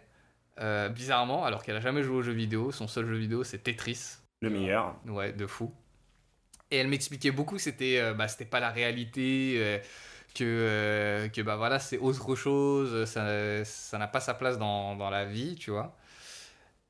euh, 0.60 0.88
bizarrement, 0.88 1.44
alors 1.44 1.62
qu'elle 1.62 1.76
a 1.76 1.80
jamais 1.80 2.02
joué 2.02 2.16
aux 2.16 2.22
jeux 2.22 2.32
vidéo. 2.32 2.72
Son 2.72 2.88
seul 2.88 3.06
jeu 3.06 3.16
vidéo, 3.16 3.44
c'est 3.44 3.58
Tetris. 3.58 4.16
Le 4.40 4.50
meilleur. 4.50 4.96
Ouais, 5.06 5.32
de 5.32 5.46
fou. 5.46 5.72
Et 6.70 6.76
elle 6.76 6.88
m'expliquait 6.88 7.30
beaucoup 7.30 7.56
que 7.56 7.62
c'était 7.62 7.98
euh, 7.98 8.14
bah, 8.14 8.26
pas 8.50 8.60
la 8.60 8.70
réalité, 8.70 9.54
euh, 9.56 9.78
que, 10.34 10.44
euh, 10.44 11.28
que 11.28 11.40
bah, 11.42 11.56
voilà, 11.56 11.78
c'est 11.78 11.98
autre 11.98 12.34
chose, 12.34 13.04
ça 13.06 13.98
n'a 13.98 14.06
pas 14.08 14.20
sa 14.20 14.34
place 14.34 14.58
dans, 14.58 14.96
dans 14.96 15.10
la 15.10 15.24
vie, 15.24 15.56
tu 15.56 15.70
vois. 15.70 15.96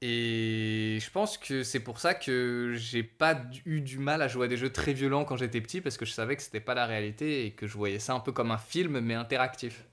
Et 0.00 0.98
je 1.00 1.10
pense 1.10 1.38
que 1.38 1.64
c'est 1.64 1.80
pour 1.80 1.98
ça 1.98 2.14
que 2.14 2.74
j'ai 2.76 3.02
pas 3.02 3.42
eu 3.66 3.80
du 3.80 3.98
mal 3.98 4.22
à 4.22 4.28
jouer 4.28 4.46
à 4.46 4.48
des 4.48 4.56
jeux 4.56 4.70
très 4.72 4.92
violents 4.92 5.24
quand 5.24 5.36
j'étais 5.36 5.60
petit, 5.60 5.80
parce 5.80 5.96
que 5.96 6.04
je 6.04 6.12
savais 6.12 6.36
que 6.36 6.42
c'était 6.42 6.60
pas 6.60 6.74
la 6.74 6.86
réalité 6.86 7.46
et 7.46 7.50
que 7.52 7.66
je 7.66 7.76
voyais 7.76 7.98
ça 7.98 8.14
un 8.14 8.20
peu 8.20 8.30
comme 8.32 8.52
un 8.52 8.58
film, 8.58 9.00
mais 9.00 9.14
interactif. 9.14 9.84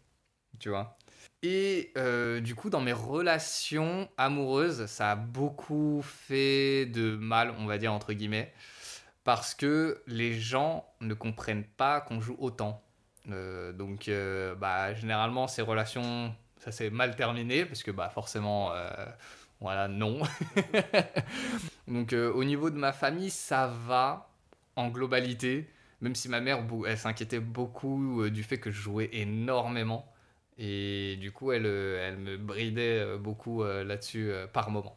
Tu 0.60 0.70
vois. 0.70 0.96
Et 1.42 1.92
euh, 1.98 2.40
du 2.40 2.56
coup, 2.56 2.70
dans 2.70 2.82
mes 2.82 2.94
relations 2.94 4.10
amoureuses, 4.18 4.86
ça 4.88 5.12
a 5.12 5.16
beaucoup 5.16 6.02
fait 6.04 6.86
de 6.88 7.16
mal, 7.16 7.54
on 7.60 7.66
va 7.66 7.78
dire, 7.78 7.94
entre 7.94 8.14
guillemets, 8.14 8.54
parce 9.26 9.56
que 9.56 10.02
les 10.08 10.40
gens 10.40 10.86
ne 11.02 11.16
comprennent 11.16 11.66
pas 11.66 12.00
qu'on 12.00 12.22
joue 12.22 12.38
autant. 12.40 12.82
Euh, 13.32 13.74
donc, 13.74 14.08
euh, 14.08 14.56
bah, 14.56 14.94
généralement, 14.94 15.48
ces 15.48 15.64
relations, 15.64 16.34
ça 16.60 16.72
s'est 16.72 16.92
mal 16.92 17.16
terminé 17.16 17.66
parce 17.66 17.82
que, 17.82 17.90
bah, 17.90 18.10
forcément, 18.10 18.72
euh, 18.72 18.88
voilà, 19.60 19.88
non. 19.88 20.22
donc, 21.88 22.14
au 22.14 22.44
niveau 22.44 22.70
de 22.70 22.78
ma 22.78 22.94
famille, 22.94 23.32
ça 23.32 23.68
va 23.88 24.30
en 24.76 24.90
globalité, 24.90 25.72
même 26.02 26.14
si 26.14 26.30
ma 26.30 26.40
mère, 26.40 26.64
elle 26.88 26.98
s'inquiétait 26.98 27.40
beaucoup 27.40 28.30
du 28.30 28.44
fait 28.44 28.60
que 28.60 28.70
je 28.70 28.80
jouais 28.80 29.10
énormément. 29.12 30.14
Et 30.60 31.18
du 31.20 31.32
coup, 31.32 31.52
elle, 31.52 31.66
elle 31.66 32.18
me 32.18 32.38
bridait 32.38 33.18
beaucoup 33.18 33.64
là-dessus 33.64 34.32
par 34.54 34.70
moment. 34.70 34.96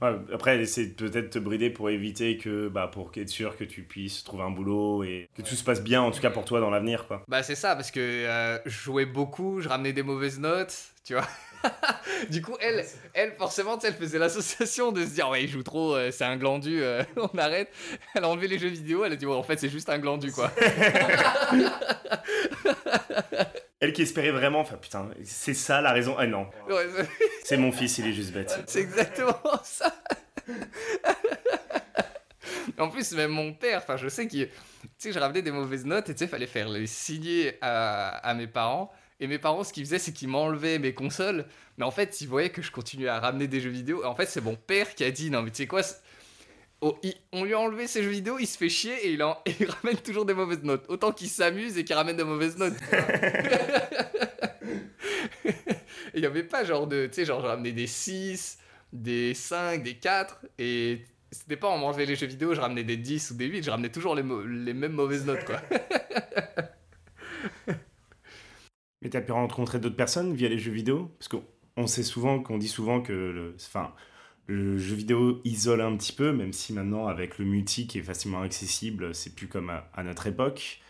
Ouais, 0.00 0.10
après, 0.32 0.54
elle 0.54 0.60
essaie 0.60 0.86
de 0.86 0.92
peut-être 0.92 1.30
te 1.30 1.38
brider 1.38 1.70
pour 1.70 1.90
éviter 1.90 2.38
que, 2.38 2.68
bah, 2.68 2.88
pour 2.92 3.10
être 3.16 3.28
sûr 3.28 3.56
que 3.56 3.64
tu 3.64 3.82
puisses 3.82 4.22
trouver 4.22 4.44
un 4.44 4.50
boulot 4.50 5.02
et 5.02 5.28
que 5.36 5.42
tout 5.42 5.56
se 5.56 5.64
passe 5.64 5.82
bien, 5.82 6.02
en 6.02 6.12
tout 6.12 6.20
cas 6.20 6.30
pour 6.30 6.44
toi 6.44 6.60
dans 6.60 6.70
l'avenir, 6.70 7.06
quoi. 7.08 7.24
Bah 7.26 7.42
c'est 7.42 7.56
ça, 7.56 7.74
parce 7.74 7.90
que 7.90 8.00
euh, 8.00 8.58
je 8.64 8.70
jouais 8.70 9.06
beaucoup, 9.06 9.60
je 9.60 9.68
ramenais 9.68 9.92
des 9.92 10.04
mauvaises 10.04 10.38
notes, 10.38 10.76
tu 11.04 11.14
vois. 11.14 11.26
du 12.30 12.42
coup, 12.42 12.54
elle, 12.60 12.84
elle 13.14 13.32
forcément, 13.32 13.76
elle 13.82 13.94
faisait 13.94 14.18
l'association 14.18 14.92
de 14.92 15.04
se 15.04 15.14
dire, 15.14 15.28
ouais, 15.30 15.42
il 15.42 15.48
joue 15.48 15.64
trop, 15.64 15.96
euh, 15.96 16.12
c'est 16.12 16.24
un 16.24 16.36
glandu, 16.36 16.80
euh, 16.80 17.02
on 17.16 17.36
arrête. 17.36 17.72
Elle 18.14 18.22
a 18.22 18.28
enlevé 18.28 18.46
les 18.46 18.58
jeux 18.58 18.68
vidéo, 18.68 19.04
elle 19.04 19.12
a 19.12 19.16
dit, 19.16 19.26
ouais, 19.26 19.34
en 19.34 19.42
fait, 19.42 19.58
c'est 19.58 19.68
juste 19.68 19.88
un 19.88 19.98
glandu, 19.98 20.30
quoi. 20.30 20.52
Elle 23.80 23.92
qui 23.92 24.02
espérait 24.02 24.30
vraiment, 24.32 24.60
enfin 24.60 24.76
putain, 24.76 25.08
c'est 25.24 25.54
ça 25.54 25.80
la 25.80 25.92
raison. 25.92 26.16
Ah 26.18 26.26
non, 26.26 26.48
Ouais, 26.68 26.86
c'est- 26.96 27.08
c'est 27.44 27.56
mon 27.56 27.70
fils, 27.72 27.98
il 27.98 28.06
est 28.08 28.12
juste 28.12 28.32
bête. 28.32 28.58
c'est 28.66 28.80
exactement 28.80 29.38
ça. 29.62 29.94
en 32.78 32.88
plus, 32.88 33.12
même 33.12 33.30
mon 33.30 33.52
père, 33.52 33.78
enfin, 33.78 33.96
je 33.96 34.08
sais 34.08 34.26
qu'il. 34.28 34.48
Tu 34.48 34.88
sais, 34.98 35.12
je 35.12 35.18
ramenais 35.18 35.42
des 35.42 35.50
mauvaises 35.50 35.84
notes 35.84 36.08
et 36.08 36.14
tu 36.14 36.18
sais, 36.20 36.26
fallait 36.28 36.46
faire 36.46 36.68
les 36.68 36.86
signer 36.86 37.56
à, 37.60 38.08
à 38.18 38.34
mes 38.34 38.46
parents. 38.46 38.92
Et 39.20 39.26
mes 39.26 39.38
parents, 39.38 39.64
ce 39.64 39.72
qu'ils 39.72 39.84
faisaient, 39.84 39.98
c'est 39.98 40.12
qu'ils 40.12 40.28
m'enlevaient 40.28 40.78
mes 40.78 40.94
consoles. 40.94 41.44
Mais 41.76 41.84
en 41.84 41.90
fait, 41.90 42.20
ils 42.20 42.28
voyaient 42.28 42.50
que 42.50 42.62
je 42.62 42.70
continuais 42.70 43.08
à 43.08 43.18
ramener 43.18 43.48
des 43.48 43.60
jeux 43.60 43.70
vidéo. 43.70 44.02
Et 44.02 44.06
en 44.06 44.14
fait, 44.14 44.26
c'est 44.26 44.40
mon 44.40 44.54
père 44.54 44.94
qui 44.94 45.02
a 45.04 45.10
dit 45.10 45.30
Non, 45.30 45.42
mais 45.42 45.50
tu 45.50 45.56
sais 45.58 45.66
quoi 45.66 45.82
Oh, 46.80 46.96
il- 47.02 47.14
on 47.32 47.44
lui 47.44 47.54
a 47.54 47.58
enlevé 47.58 47.86
ses 47.86 48.02
jeux 48.02 48.10
vidéo, 48.10 48.38
il 48.38 48.46
se 48.46 48.56
fait 48.56 48.68
chier 48.68 48.94
et 49.06 49.12
il, 49.12 49.22
en- 49.22 49.38
et 49.46 49.52
il 49.60 49.68
ramène 49.70 49.96
toujours 49.96 50.24
des 50.24 50.34
mauvaises 50.34 50.62
notes. 50.62 50.84
Autant 50.88 51.12
qu'il 51.12 51.28
s'amuse 51.28 51.76
et 51.78 51.84
qu'il 51.84 51.96
ramène 51.96 52.16
des 52.16 52.24
mauvaises 52.24 52.56
notes. 52.56 52.76
il 56.14 56.20
n'y 56.20 56.26
avait 56.26 56.42
pas 56.42 56.64
genre 56.64 56.86
de. 56.86 57.06
Tu 57.06 57.14
sais, 57.14 57.24
genre, 57.24 57.40
je 57.40 57.46
ramenais 57.46 57.72
des 57.72 57.86
6, 57.86 58.58
des 58.92 59.34
5, 59.34 59.82
des 59.82 59.94
4. 59.94 60.44
Et 60.58 61.04
c'était 61.30 61.56
pas 61.56 61.68
on 61.68 61.78
m'enlevait 61.78 62.06
les 62.06 62.16
jeux 62.16 62.26
vidéo, 62.26 62.54
je 62.54 62.60
ramenais 62.60 62.84
des 62.84 62.96
10 62.96 63.30
ou 63.30 63.34
des 63.34 63.46
8, 63.46 63.62
je 63.62 63.70
ramenais 63.70 63.90
toujours 63.90 64.14
les, 64.14 64.22
mêmes 64.22 64.92
mauvaises 64.92 65.26
notes, 65.26 65.44
quoi. 65.44 65.60
Mais 69.02 69.10
t'as 69.10 69.20
pu 69.20 69.32
rencontrer 69.32 69.78
d'autres 69.78 69.96
personnes 69.96 70.34
via 70.34 70.48
les 70.48 70.58
jeux 70.58 70.72
vidéo? 70.72 71.14
Parce 71.18 71.28
qu'on 71.28 71.86
sait 71.86 72.02
souvent, 72.02 72.40
qu'on 72.42 72.58
dit 72.58 72.68
souvent 72.68 73.00
que 73.00 73.12
le, 73.12 73.54
enfin, 73.56 73.94
le 74.48 74.78
jeu 74.78 74.96
vidéo 74.96 75.40
isole 75.44 75.80
un 75.82 75.96
petit 75.96 76.12
peu, 76.12 76.32
même 76.32 76.52
si 76.52 76.72
maintenant, 76.74 77.06
avec 77.08 77.38
le 77.38 77.44
multi 77.46 77.86
qui 77.86 77.98
est 77.98 78.02
facilement 78.02 78.42
accessible, 78.42 79.14
c'est 79.14 79.34
plus 79.34 79.48
comme 79.48 79.70
à, 79.70 79.88
à 79.94 80.02
notre 80.04 80.26
époque. 80.26 80.80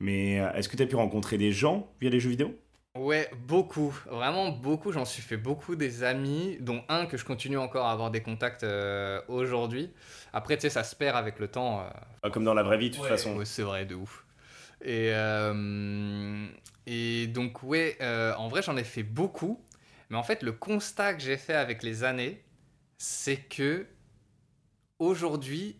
Mais 0.00 0.40
euh, 0.40 0.52
est-ce 0.54 0.68
que 0.68 0.76
t'as 0.76 0.86
pu 0.86 0.96
rencontrer 0.96 1.38
des 1.38 1.52
gens 1.52 1.90
via 2.00 2.10
les 2.10 2.20
jeux 2.20 2.30
vidéo? 2.30 2.54
Ouais, 2.96 3.28
beaucoup, 3.46 3.94
vraiment 4.06 4.50
beaucoup. 4.50 4.90
J'en 4.90 5.04
suis 5.04 5.20
fait 5.22 5.36
beaucoup 5.36 5.76
des 5.76 6.02
amis, 6.02 6.56
dont 6.60 6.82
un 6.88 7.04
que 7.06 7.18
je 7.18 7.24
continue 7.26 7.58
encore 7.58 7.86
à 7.86 7.92
avoir 7.92 8.10
des 8.10 8.22
contacts 8.22 8.64
euh, 8.64 9.20
aujourd'hui. 9.28 9.92
Après, 10.32 10.56
tu 10.56 10.62
sais, 10.62 10.70
ça 10.70 10.82
se 10.82 10.96
perd 10.96 11.14
avec 11.16 11.38
le 11.38 11.48
temps. 11.48 11.82
euh, 12.24 12.30
Comme 12.30 12.44
dans 12.44 12.54
la 12.54 12.62
vraie 12.62 12.78
vie, 12.78 12.90
de 12.90 12.94
toute 12.94 13.02
Ouais, 13.02 13.08
façon. 13.08 13.36
ouais, 13.36 13.44
c'est 13.44 13.62
vrai, 13.62 13.84
de 13.84 13.94
ouf. 13.94 14.24
Et, 14.82 15.10
euh, 15.12 16.46
et 16.86 17.26
donc, 17.28 17.62
ouais, 17.62 17.98
en 18.38 18.48
vrai, 18.48 18.62
j'en 18.62 18.76
ai 18.76 18.84
fait 18.84 19.02
beaucoup. 19.02 19.60
Mais 20.10 20.16
en 20.16 20.22
fait, 20.22 20.42
le 20.42 20.52
constat 20.52 21.14
que 21.14 21.22
j'ai 21.22 21.36
fait 21.36 21.54
avec 21.54 21.82
les 21.82 22.04
années, 22.04 22.42
c'est 22.98 23.36
que 23.36 23.86
aujourd'hui, 24.98 25.78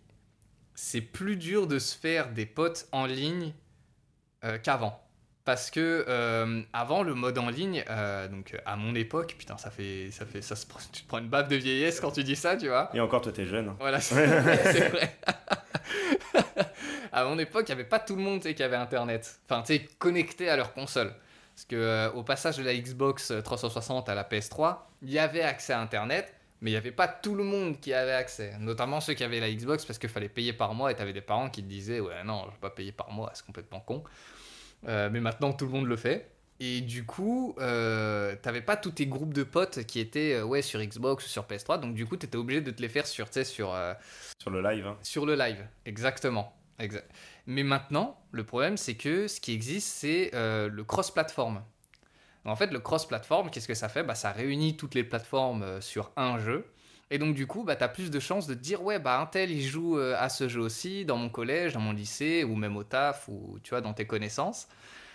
c'est 0.74 1.00
plus 1.00 1.36
dur 1.36 1.66
de 1.66 1.78
se 1.78 1.96
faire 1.96 2.30
des 2.32 2.46
potes 2.46 2.86
en 2.92 3.06
ligne 3.06 3.54
euh, 4.44 4.58
qu'avant. 4.58 5.02
Parce 5.44 5.70
que 5.70 6.04
euh, 6.08 6.62
avant 6.72 7.04
le 7.04 7.14
mode 7.14 7.38
en 7.38 7.48
ligne, 7.48 7.84
euh, 7.88 8.26
donc 8.26 8.56
à 8.66 8.74
mon 8.76 8.94
époque, 8.96 9.36
putain, 9.38 9.56
ça 9.56 9.70
fait, 9.70 10.10
ça 10.10 10.26
fait, 10.26 10.42
ça 10.42 10.56
se, 10.56 10.66
prend- 10.66 10.80
tu 10.92 11.02
te 11.02 11.08
prends 11.08 11.18
une 11.18 11.28
baffe 11.28 11.46
de 11.48 11.54
vieillesse 11.56 12.00
quand 12.00 12.10
tu 12.10 12.24
dis 12.24 12.34
ça, 12.34 12.56
tu 12.56 12.66
vois. 12.66 12.90
Et 12.94 13.00
encore, 13.00 13.20
toi, 13.20 13.30
t'es 13.32 13.46
jeune. 13.46 13.68
hein. 13.68 13.76
Voilà, 13.78 14.00
c'est 14.00 14.14
vrai. 14.90 15.16
à 17.12 17.24
mon 17.24 17.38
époque, 17.38 17.64
il 17.68 17.74
n'y 17.74 17.80
avait 17.80 17.88
pas 17.88 18.00
tout 18.00 18.16
le 18.16 18.22
monde 18.22 18.40
qui 18.40 18.62
avait 18.62 18.76
Internet. 18.76 19.38
Enfin, 19.48 19.62
tu 19.62 19.74
sais, 19.74 19.88
connecté 19.98 20.48
à 20.50 20.56
leur 20.56 20.72
console. 20.72 21.14
Parce 21.54 21.64
que 21.64 22.10
au 22.14 22.22
passage 22.22 22.58
de 22.58 22.64
la 22.64 22.74
Xbox 22.76 23.32
360 23.44 24.08
à 24.08 24.14
la 24.14 24.24
PS3, 24.24 24.78
il 25.02 25.10
y 25.12 25.18
avait 25.18 25.40
accès 25.42 25.72
à 25.72 25.80
Internet, 25.80 26.34
mais 26.60 26.70
il 26.70 26.74
n'y 26.74 26.78
avait 26.78 26.92
pas 26.92 27.08
tout 27.08 27.34
le 27.34 27.44
monde 27.44 27.80
qui 27.80 27.92
avait 27.92 28.12
accès. 28.12 28.52
Notamment 28.60 29.00
ceux 29.00 29.14
qui 29.14 29.24
avaient 29.24 29.40
la 29.40 29.50
Xbox 29.52 29.84
parce 29.84 29.98
qu'il 29.98 30.08
fallait 30.08 30.28
payer 30.28 30.52
par 30.52 30.74
mois 30.74 30.90
et 30.90 30.96
tu 30.96 31.02
avais 31.02 31.12
des 31.12 31.20
parents 31.20 31.50
qui 31.50 31.62
te 31.62 31.68
disaient 31.68 32.00
Ouais, 32.00 32.24
non, 32.24 32.42
je 32.42 32.46
ne 32.46 32.52
vais 32.52 32.58
pas 32.60 32.70
payer 32.70 32.92
par 32.92 33.10
mois, 33.10 33.30
c'est 33.34 33.44
complètement 33.44 33.80
con. 33.80 34.02
Euh, 34.88 35.08
mais 35.12 35.20
maintenant, 35.20 35.52
tout 35.52 35.66
le 35.66 35.72
monde 35.72 35.86
le 35.86 35.96
fait. 35.96 36.30
Et 36.58 36.80
du 36.80 37.04
coup, 37.04 37.54
euh, 37.60 38.34
t'avais 38.40 38.62
pas 38.62 38.78
tous 38.78 38.92
tes 38.92 39.06
groupes 39.06 39.34
de 39.34 39.42
potes 39.42 39.84
qui 39.84 40.00
étaient 40.00 40.32
euh, 40.34 40.44
ouais, 40.44 40.62
sur 40.62 40.80
Xbox 40.80 41.26
ou 41.26 41.28
sur 41.28 41.44
PS3, 41.44 41.80
donc 41.80 41.94
du 41.94 42.06
coup, 42.06 42.16
t'étais 42.16 42.38
obligé 42.38 42.62
de 42.62 42.70
te 42.70 42.80
les 42.80 42.88
faire 42.88 43.06
sur, 43.06 43.28
sur, 43.44 43.74
euh, 43.74 43.92
Sur 44.40 44.50
le 44.50 44.62
live. 44.62 44.86
hein. 44.86 44.96
sur 45.02 45.26
le 45.26 45.34
live. 45.34 45.66
Exactement. 45.84 46.56
Exa- 46.80 47.02
Mais 47.46 47.62
maintenant, 47.62 48.18
le 48.32 48.44
problème, 48.44 48.78
c'est 48.78 48.94
que 48.94 49.28
ce 49.28 49.38
qui 49.40 49.52
existe, 49.52 49.88
c'est 49.88 50.30
le 50.32 50.82
cross-platform. 50.82 51.62
En 52.46 52.56
fait, 52.56 52.72
le 52.72 52.80
cross-platform, 52.80 53.50
qu'est-ce 53.50 53.68
que 53.68 53.74
ça 53.74 53.88
fait? 53.88 54.02
Bah, 54.04 54.14
Ça 54.14 54.32
réunit 54.32 54.76
toutes 54.76 54.94
les 54.94 55.04
plateformes 55.04 55.62
euh, 55.62 55.80
sur 55.80 56.12
un 56.16 56.38
jeu. 56.38 56.66
Et 57.10 57.18
donc, 57.18 57.34
du 57.34 57.46
coup, 57.46 57.64
bah, 57.64 57.76
tu 57.76 57.84
as 57.84 57.88
plus 57.88 58.10
de 58.10 58.20
chances 58.20 58.46
de 58.46 58.54
dire 58.54 58.82
Ouais, 58.82 58.98
bah, 58.98 59.20
un 59.20 59.26
tel, 59.26 59.50
il 59.50 59.62
joue 59.62 59.98
euh, 59.98 60.16
à 60.18 60.28
ce 60.28 60.48
jeu 60.48 60.60
aussi, 60.60 61.04
dans 61.04 61.16
mon 61.16 61.28
collège, 61.28 61.74
dans 61.74 61.80
mon 61.80 61.92
lycée, 61.92 62.44
ou 62.44 62.56
même 62.56 62.76
au 62.76 62.84
taf, 62.84 63.28
ou 63.28 63.58
tu 63.62 63.70
vois, 63.70 63.80
dans 63.80 63.94
tes 63.94 64.06
connaissances. 64.06 64.68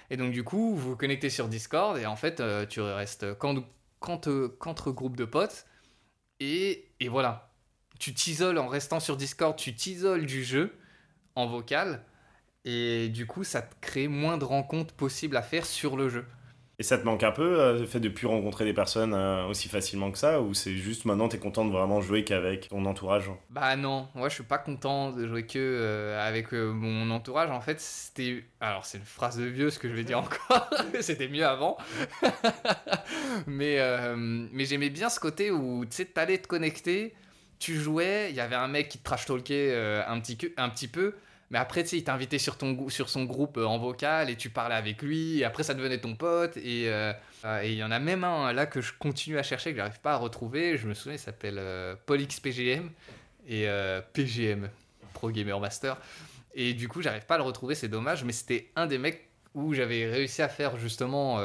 Et 0.10 0.18
donc, 0.18 0.32
du 0.32 0.44
coup, 0.44 0.76
vous 0.76 0.92
vous 0.92 0.98
connectez 0.98 1.30
sur 1.30 1.48
Discord, 1.50 1.98
et 1.98 2.06
en 2.06 2.16
fait, 2.18 2.40
euh, 2.42 2.66
tu 2.66 2.82
restes 2.82 3.34
qu'en- 3.38 3.64
qu'entre 4.00 4.56
qu'entre 4.60 4.92
groupes 4.92 5.18
de 5.18 5.26
potes. 5.26 5.66
Et, 6.40 6.90
et 7.00 7.08
voilà. 7.10 7.52
Tu 8.00 8.14
t'isoles 8.14 8.58
en 8.58 8.68
restant 8.68 9.00
sur 9.00 9.18
Discord, 9.18 9.56
tu 9.56 9.76
t'isoles 9.76 10.26
du 10.26 10.44
jeu 10.44 10.74
en 11.36 11.48
vocal. 11.48 12.04
Et 12.66 13.10
du 13.10 13.28
coup, 13.28 13.44
ça 13.44 13.62
te 13.64 13.76
crée 13.82 14.08
moins 14.08 14.38
de 14.38 14.46
rencontres 14.46 14.94
possibles 14.96 15.38
à 15.38 15.42
faire 15.44 15.66
sur 15.66 15.98
le 15.98 16.10
jeu. 16.10 16.26
Et 16.82 16.84
ça 16.84 16.98
te 16.98 17.06
manque 17.06 17.22
un 17.22 17.32
peu, 17.32 17.60
euh, 17.60 17.78
le 17.78 17.86
fait 17.86 18.00
de 18.00 18.10
plus 18.10 18.26
rencontrer 18.26 18.66
des 18.66 18.74
personnes 18.74 19.14
euh, 19.14 19.46
aussi 19.46 19.70
facilement 19.70 20.10
que 20.10 20.18
ça 20.18 20.42
Ou 20.42 20.56
c'est 20.56 20.74
juste 20.74 21.06
maintenant, 21.06 21.28
t'es 21.28 21.38
content 21.38 21.64
de 21.64 21.72
vraiment 21.72 22.02
jouer 22.02 22.24
qu'avec 22.24 22.70
ton 22.70 22.86
entourage 22.86 23.30
Bah 23.52 23.76
non, 23.76 24.08
moi 24.16 24.30
je 24.30 24.34
suis 24.34 24.44
pas 24.44 24.58
content 24.58 25.12
de 25.12 25.28
jouer 25.28 25.46
que 25.46 25.60
euh, 25.60 26.28
avec 26.28 26.54
mon 26.54 27.12
entourage. 27.12 27.52
En 27.52 27.62
fait, 27.62 27.80
c'était. 27.80 28.44
Alors, 28.60 28.88
c'est 28.88 28.98
une 28.98 29.04
phrase 29.04 29.38
de 29.38 29.44
vieux 29.44 29.70
ce 29.70 29.78
que 29.78 29.90
je 29.90 29.94
vais 29.94 30.04
dire 30.04 30.18
encore. 30.50 30.72
c'était 31.02 31.28
mieux 31.28 31.46
avant. 31.46 31.78
mais 33.46 33.76
euh, 33.78 34.16
mais 34.18 34.66
j'aimais 34.66 34.90
bien 34.90 35.10
ce 35.10 35.20
côté 35.20 35.52
où 35.52 35.86
tu 35.86 35.92
sais, 35.92 36.06
t'allais 36.06 36.40
te 36.40 36.48
connecter, 36.48 37.14
tu 37.60 37.76
jouais, 37.76 38.32
il 38.32 38.36
y 38.36 38.40
avait 38.40 38.56
un 38.56 38.68
mec 38.68 38.90
qui 38.90 38.98
te 38.98 39.04
trash 39.04 39.28
talkait 39.28 39.76
un, 40.08 40.20
petit, 40.20 40.36
un 40.58 40.70
petit 40.70 40.88
peu. 40.88 41.14
Mais 41.52 41.58
après, 41.58 41.84
tu 41.84 41.90
sais, 41.90 41.98
il 41.98 42.04
t'invitait 42.06 42.40
sur, 42.40 42.58
son 42.58 43.24
groupe 43.26 43.58
euh, 43.58 43.66
en 43.66 43.78
vocal 43.78 44.30
et 44.30 44.38
tu 44.38 44.50
parlais 44.50 44.76
avec 44.76 45.02
lui. 45.02 45.40
Et 45.40 45.44
après, 45.44 45.64
ça 45.64 45.74
devenait 45.74 46.00
ton 46.00 46.16
pote. 46.16 46.56
Et 46.56 46.90
euh, 46.90 47.12
euh, 47.44 47.62
et 47.62 47.72
il 47.72 47.78
y 47.78 47.84
en 47.84 47.92
a 47.92 48.00
même 48.00 48.24
un 48.24 48.54
là 48.54 48.66
que 48.66 48.80
je 48.82 48.94
continue 48.98 49.38
à 49.38 49.44
chercher, 49.44 49.72
que 49.72 49.78
j'arrive 49.78 50.00
pas 50.00 50.14
à 50.14 50.18
retrouver. 50.18 50.78
Je 50.78 50.88
me 50.88 50.94
souviens, 50.94 51.14
il 51.14 51.20
s'appelle 51.20 51.58
euh, 51.58 51.96
PaulXPGM 52.06 52.90
et 53.48 53.68
PGM, 54.14 54.70
Pro 55.14 55.30
Gamer 55.30 55.60
Master. 55.60 55.98
Et 56.54 56.74
du 56.74 56.88
coup, 56.88 57.02
j'arrive 57.02 57.26
pas 57.26 57.36
à 57.36 57.38
le 57.38 57.44
retrouver, 57.44 57.76
c'est 57.76 57.90
dommage. 57.90 58.24
Mais 58.24 58.32
c'était 58.32 58.72
un 58.78 58.88
des 58.88 58.98
mecs 58.98 59.28
où 59.54 59.74
j'avais 59.74 60.10
réussi 60.10 60.42
à 60.42 60.48
faire 60.48 60.78
justement 60.78 61.40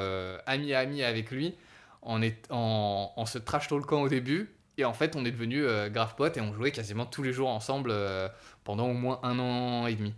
ami 0.47 0.73
à 0.73 0.81
ami 0.81 1.03
avec 1.03 1.31
lui 1.33 1.57
en, 2.03 2.23
est, 2.23 2.47
en, 2.51 3.13
en 3.17 3.27
se 3.27 3.39
trash 3.39 3.67
talkant 3.67 4.03
au 4.03 4.09
début. 4.09 4.57
Et 4.79 4.85
en 4.85 4.93
fait, 4.93 5.17
on 5.17 5.25
est 5.25 5.31
devenu 5.31 5.65
euh, 5.65 5.89
grave 5.89 6.15
potes 6.17 6.37
et 6.37 6.41
on 6.41 6.53
jouait 6.53 6.71
quasiment 6.71 7.07
tous 7.07 7.23
les 7.23 7.33
jours 7.33 7.49
ensemble 7.49 7.91
pendant 8.67 8.89
au 8.91 8.93
moins 8.93 9.21
un 9.23 9.39
an 9.39 9.87
et 9.87 9.95
demi. 9.95 10.13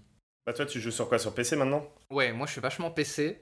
Bah 0.47 0.53
toi, 0.55 0.67
tu 0.67 0.81
joues 0.81 0.91
sur 0.91 1.09
quoi? 1.09 1.19
Sur 1.21 1.35
PC 1.35 1.55
maintenant? 1.55 1.87
Ouais, 2.11 2.33
moi 2.33 2.47
je 2.47 2.53
suis 2.53 2.61
vachement 2.61 2.91
PC. 2.91 3.41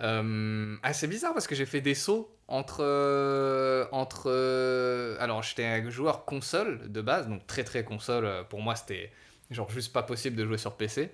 Euh, 0.00 0.76
ah, 0.82 0.92
c'est 0.92 1.06
bizarre 1.06 1.32
parce 1.32 1.46
que 1.46 1.54
j'ai 1.54 1.66
fait 1.66 1.80
des 1.80 1.94
sauts 1.94 2.34
entre. 2.48 2.80
euh, 2.82 3.86
entre 3.92 4.24
euh, 4.30 5.16
alors, 5.20 5.42
j'étais 5.42 5.64
un 5.64 5.88
joueur 5.90 6.24
console 6.24 6.90
de 6.90 7.00
base, 7.00 7.28
donc 7.28 7.46
très 7.46 7.64
très 7.64 7.84
console. 7.84 8.24
euh, 8.26 8.42
Pour 8.42 8.60
moi, 8.60 8.74
c'était 8.76 9.12
genre 9.50 9.70
juste 9.70 9.92
pas 9.92 10.02
possible 10.02 10.36
de 10.36 10.44
jouer 10.44 10.58
sur 10.58 10.76
PC. 10.76 11.10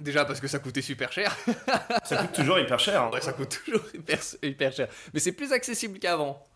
Déjà 0.00 0.26
parce 0.26 0.40
que 0.40 0.46
ça 0.48 0.58
coûtait 0.58 0.82
super 0.82 1.10
cher. 1.10 1.34
Ça 2.04 2.18
coûte 2.18 2.32
toujours 2.34 2.58
hyper 2.58 2.78
cher. 2.78 3.02
hein. 3.02 3.10
Ouais, 3.12 3.20
ça 3.22 3.32
coûte 3.32 3.58
toujours 3.64 3.82
hyper, 3.94 4.18
hyper 4.42 4.72
cher. 4.72 4.88
Mais 5.14 5.20
c'est 5.20 5.32
plus 5.32 5.52
accessible 5.52 5.98
qu'avant. 5.98 6.46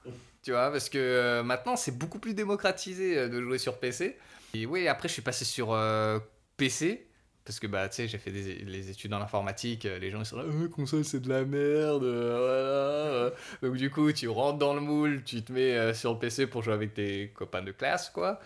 Tu 0.42 0.51
vois, 0.53 0.70
parce 0.70 0.90
que 0.90 0.99
euh, 0.99 1.42
maintenant, 1.42 1.75
c'est 1.77 1.96
beaucoup 1.96 2.18
plus 2.18 2.35
démocratisé 2.35 3.16
euh, 3.16 3.29
de 3.29 3.40
jouer 3.40 3.57
sur 3.59 3.79
PC. 3.79 4.18
Oui, 4.55 4.89
après, 4.89 5.09
je 5.09 5.15
suis 5.15 5.23
passé 5.23 5.45
sur 5.45 5.73
euh, 5.73 6.19
PC. 6.57 7.07
parce 7.45 7.59
que 7.61 7.67
bah 7.67 7.89
tu 7.89 7.97
sais 7.97 8.09
j'ai 8.09 8.19
fait 8.19 8.31
des, 8.31 8.57
les 8.65 8.91
études 8.91 9.13
en 9.15 9.21
informatique 9.21 9.85
les 9.85 10.11
gens 10.11 10.21
ils 10.21 10.27
sont 10.27 10.37
là 10.37 10.45
oh, 10.47 10.69
console 10.69 11.05
c'est 11.05 11.21
de 11.21 11.29
la 11.29 11.45
merde 11.45 12.05
voilà 12.05 13.33
donc 13.63 13.77
du 13.77 13.91
coup 13.91 14.13
tu 14.13 14.29
rentres 14.29 14.59
dans 14.59 14.75
le 14.75 14.81
moule 14.81 15.25
tu 15.25 15.43
te 15.43 15.51
mets 15.53 15.95
sur 15.95 16.19
PC 16.19 16.47
pour 16.47 16.63
jouer 16.63 16.75
avec 16.75 16.93
tes 16.95 17.31
copains 17.31 17.63
de 17.63 17.73
classe 17.73 18.11
quoi. 18.11 18.41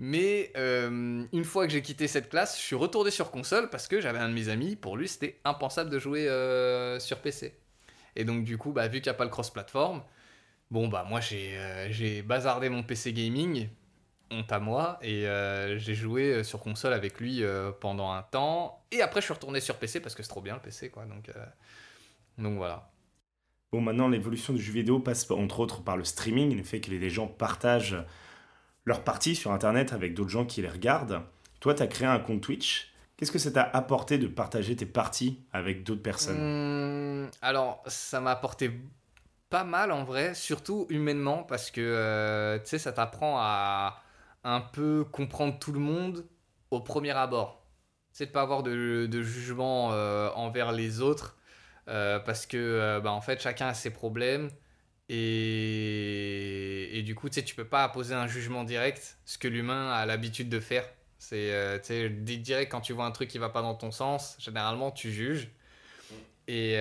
Mais 0.00 0.52
une 0.56 1.44
fois 1.44 1.66
que 1.66 1.72
j'ai 1.72 1.82
quitté 1.82 2.06
cette 2.08 2.28
classe 2.28 2.56
je 2.58 2.62
suis 2.62 2.76
retourné 2.76 3.10
sur 3.10 3.30
console 3.30 3.70
parce 3.70 3.86
que 3.88 4.00
j'avais 4.00 4.18
un 4.18 4.28
de 4.28 4.34
mes 4.34 4.48
amis 4.48 4.76
pour 4.76 4.96
lui 4.96 5.08
c'était 5.08 5.38
impensable 5.44 5.88
de 5.90 5.98
jouer 5.98 6.24
sur 7.00 7.18
PC 7.20 7.54
et 8.16 8.24
donc 8.24 8.44
du 8.44 8.58
coup 8.58 8.72
bah 8.72 8.88
vu 8.88 9.00
qu'il 9.00 9.10
n'y 9.10 9.14
a 9.14 9.18
pas 9.18 9.24
le 9.24 9.30
cross 9.30 9.50
platform 9.50 10.02
bon 10.70 10.88
bah 10.88 11.04
moi 11.08 11.20
j'ai 11.20 12.22
bazardé 12.22 12.68
mon 12.68 12.82
PC 12.82 13.12
gaming 13.12 13.68
honte 14.30 14.52
à 14.52 14.60
moi. 14.60 14.98
Et 15.02 15.26
euh, 15.26 15.78
j'ai 15.78 15.94
joué 15.94 16.32
euh, 16.32 16.42
sur 16.42 16.60
console 16.60 16.92
avec 16.92 17.20
lui 17.20 17.42
euh, 17.42 17.70
pendant 17.72 18.12
un 18.12 18.22
temps. 18.22 18.82
Et 18.90 19.02
après, 19.02 19.20
je 19.20 19.26
suis 19.26 19.34
retourné 19.34 19.60
sur 19.60 19.76
PC 19.76 20.00
parce 20.00 20.14
que 20.14 20.22
c'est 20.22 20.28
trop 20.28 20.40
bien 20.40 20.54
le 20.54 20.60
PC, 20.60 20.90
quoi. 20.90 21.04
Donc, 21.04 21.30
donc 22.38 22.56
voilà. 22.56 22.90
Bon, 23.72 23.80
maintenant, 23.80 24.08
l'évolution 24.08 24.52
du 24.52 24.62
jeu 24.62 24.72
vidéo 24.72 24.98
passe 24.98 25.30
entre 25.30 25.60
autres 25.60 25.82
par 25.82 25.96
le 25.96 26.04
streaming, 26.04 26.56
le 26.56 26.62
fait 26.62 26.80
que 26.80 26.90
les 26.90 27.10
gens 27.10 27.26
partagent 27.26 27.96
leurs 28.84 29.04
parties 29.04 29.34
sur 29.34 29.52
Internet 29.52 29.92
avec 29.92 30.14
d'autres 30.14 30.30
gens 30.30 30.46
qui 30.46 30.62
les 30.62 30.68
regardent. 30.68 31.20
Toi, 31.60 31.74
tu 31.74 31.82
as 31.82 31.86
créé 31.86 32.08
un 32.08 32.18
compte 32.18 32.40
Twitch. 32.40 32.92
Qu'est-ce 33.16 33.32
que 33.32 33.38
ça 33.38 33.50
t'a 33.50 33.62
apporté 33.62 34.16
de 34.16 34.28
partager 34.28 34.76
tes 34.76 34.86
parties 34.86 35.42
avec 35.52 35.82
d'autres 35.82 36.02
personnes? 36.02 37.24
Mmh, 37.24 37.30
Alors, 37.42 37.82
ça 37.86 38.20
m'a 38.20 38.30
apporté 38.30 38.70
pas 39.50 39.64
mal 39.64 39.92
en 39.92 40.04
vrai, 40.04 40.34
surtout 40.34 40.86
humainement, 40.88 41.42
parce 41.42 41.70
que 41.70 42.58
tu 42.58 42.70
sais, 42.70 42.78
ça 42.78 42.92
t'apprend 42.92 43.36
à, 43.38 44.00
un 44.48 44.60
peu 44.60 45.04
comprendre 45.04 45.58
tout 45.58 45.72
le 45.72 45.80
monde 45.80 46.26
au 46.70 46.80
premier 46.80 47.10
abord. 47.10 47.62
C'est 48.12 48.26
de 48.26 48.30
pas 48.30 48.42
avoir 48.42 48.62
de, 48.62 49.22
jugement 49.22 49.92
euh, 49.92 50.30
envers 50.34 50.72
les 50.72 51.00
autres 51.00 51.36
euh, 51.88 52.18
parce 52.18 52.46
que 52.46 52.56
euh, 52.56 53.00
bah, 53.00 53.12
en 53.12 53.20
fait 53.20 53.40
chacun 53.40 53.68
a 53.68 53.74
ses 53.74 53.90
problèmes 53.90 54.50
et, 55.08 56.98
et 56.98 57.02
du 57.02 57.14
coup 57.14 57.28
tu 57.28 57.36
sais 57.36 57.44
tu 57.44 57.54
peux 57.54 57.66
pas 57.66 57.88
poser 57.88 58.14
un 58.14 58.26
jugement 58.26 58.64
direct 58.64 59.18
ce 59.24 59.38
que 59.38 59.48
l'humain 59.48 59.92
a 59.92 60.06
l'habitude 60.06 60.48
de 60.48 60.60
faire. 60.60 60.84
C'est 61.18 62.08
direct 62.08 62.70
quand 62.70 62.80
tu 62.80 62.92
vois 62.92 63.04
un 63.04 63.10
truc 63.10 63.28
qui 63.28 63.38
va 63.38 63.50
pas 63.50 63.62
dans 63.62 63.74
ton 63.74 63.90
sens, 63.90 64.36
généralement 64.38 64.90
tu 64.90 65.12
juges. 65.12 65.50
Et, 66.50 66.78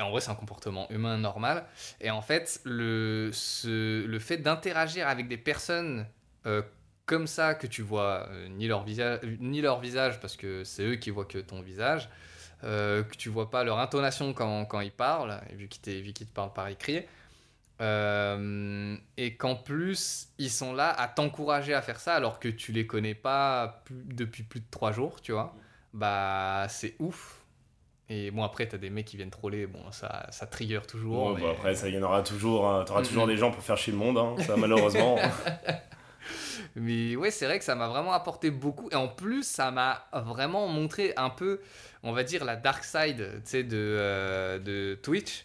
en 0.00 0.10
vrai, 0.10 0.20
c'est 0.20 0.30
un 0.30 0.36
comportement 0.36 0.88
humain 0.90 1.18
normal. 1.18 1.66
Et 2.00 2.10
en 2.10 2.22
fait, 2.22 2.60
le, 2.64 3.30
ce, 3.32 4.06
le 4.06 4.18
fait 4.20 4.36
d'interagir 4.36 5.08
avec 5.08 5.26
des 5.26 5.38
personnes 5.38 6.06
comme 7.10 7.26
ça 7.26 7.54
que 7.54 7.66
tu 7.66 7.82
vois 7.82 8.28
euh, 8.30 8.46
ni, 8.48 8.68
leur 8.68 8.84
visage, 8.84 9.18
ni 9.40 9.60
leur 9.60 9.80
visage, 9.80 10.20
parce 10.20 10.36
que 10.36 10.62
c'est 10.62 10.84
eux 10.84 10.94
qui 10.94 11.10
voient 11.10 11.24
que 11.24 11.38
ton 11.38 11.60
visage, 11.60 12.08
euh, 12.62 13.02
que 13.02 13.16
tu 13.16 13.28
vois 13.28 13.50
pas 13.50 13.64
leur 13.64 13.80
intonation 13.80 14.32
quand, 14.32 14.64
quand 14.66 14.78
ils 14.78 14.92
parlent, 14.92 15.40
vu 15.50 15.66
qu'ils 15.66 16.12
te 16.14 16.32
parlent 16.32 16.52
par 16.52 16.68
écrit, 16.68 17.02
euh, 17.80 18.96
et 19.16 19.34
qu'en 19.34 19.56
plus, 19.56 20.28
ils 20.38 20.50
sont 20.50 20.72
là 20.72 20.88
à 20.88 21.08
t'encourager 21.08 21.74
à 21.74 21.82
faire 21.82 21.98
ça 21.98 22.14
alors 22.14 22.38
que 22.38 22.46
tu 22.46 22.70
les 22.70 22.86
connais 22.86 23.14
pas 23.14 23.82
depuis 23.90 24.44
plus 24.44 24.60
de 24.60 24.70
trois 24.70 24.92
jours, 24.92 25.20
tu 25.20 25.32
vois. 25.32 25.52
Bah, 25.92 26.66
c'est 26.68 26.94
ouf. 27.00 27.38
Et 28.08 28.30
bon, 28.30 28.44
après, 28.44 28.68
t'as 28.68 28.78
des 28.78 28.90
mecs 28.90 29.06
qui 29.06 29.16
viennent 29.16 29.30
troller, 29.30 29.66
bon, 29.66 29.90
ça, 29.90 30.28
ça 30.30 30.46
trigger 30.46 30.82
toujours. 30.86 31.36
Bon, 31.36 31.50
après, 31.50 31.74
ça 31.74 31.88
y 31.88 31.98
en 31.98 32.02
aura 32.02 32.22
toujours. 32.22 32.68
Hein. 32.68 32.84
T'auras 32.86 33.02
toujours 33.02 33.26
des 33.26 33.36
gens 33.36 33.50
pour 33.50 33.64
faire 33.64 33.76
chier 33.76 33.92
le 33.92 33.98
monde, 33.98 34.16
hein, 34.16 34.36
ça, 34.46 34.56
malheureusement. 34.56 35.18
Mais 36.76 37.16
ouais, 37.16 37.30
c'est 37.30 37.46
vrai 37.46 37.58
que 37.58 37.64
ça 37.64 37.74
m'a 37.74 37.88
vraiment 37.88 38.12
apporté 38.12 38.50
beaucoup. 38.50 38.88
Et 38.90 38.94
en 38.94 39.08
plus, 39.08 39.44
ça 39.44 39.70
m'a 39.70 40.06
vraiment 40.12 40.68
montré 40.68 41.12
un 41.16 41.30
peu, 41.30 41.60
on 42.02 42.12
va 42.12 42.22
dire, 42.22 42.44
la 42.44 42.56
dark 42.56 42.84
side 42.84 43.16
de, 43.16 43.64
euh, 43.74 44.58
de 44.58 44.98
Twitch. 45.02 45.44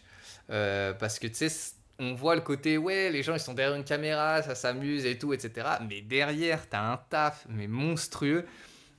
Euh, 0.50 0.92
parce 0.92 1.18
que 1.18 1.26
tu 1.26 1.48
sais, 1.48 1.72
on 1.98 2.14
voit 2.14 2.34
le 2.34 2.40
côté, 2.40 2.78
ouais, 2.78 3.10
les 3.10 3.22
gens 3.22 3.34
ils 3.34 3.40
sont 3.40 3.54
derrière 3.54 3.76
une 3.76 3.84
caméra, 3.84 4.42
ça 4.42 4.54
s'amuse 4.54 5.04
et 5.06 5.18
tout, 5.18 5.32
etc. 5.32 5.66
Mais 5.88 6.02
derrière, 6.02 6.68
t'as 6.68 6.92
un 6.92 6.98
taf, 7.10 7.46
mais 7.48 7.66
monstrueux. 7.66 8.44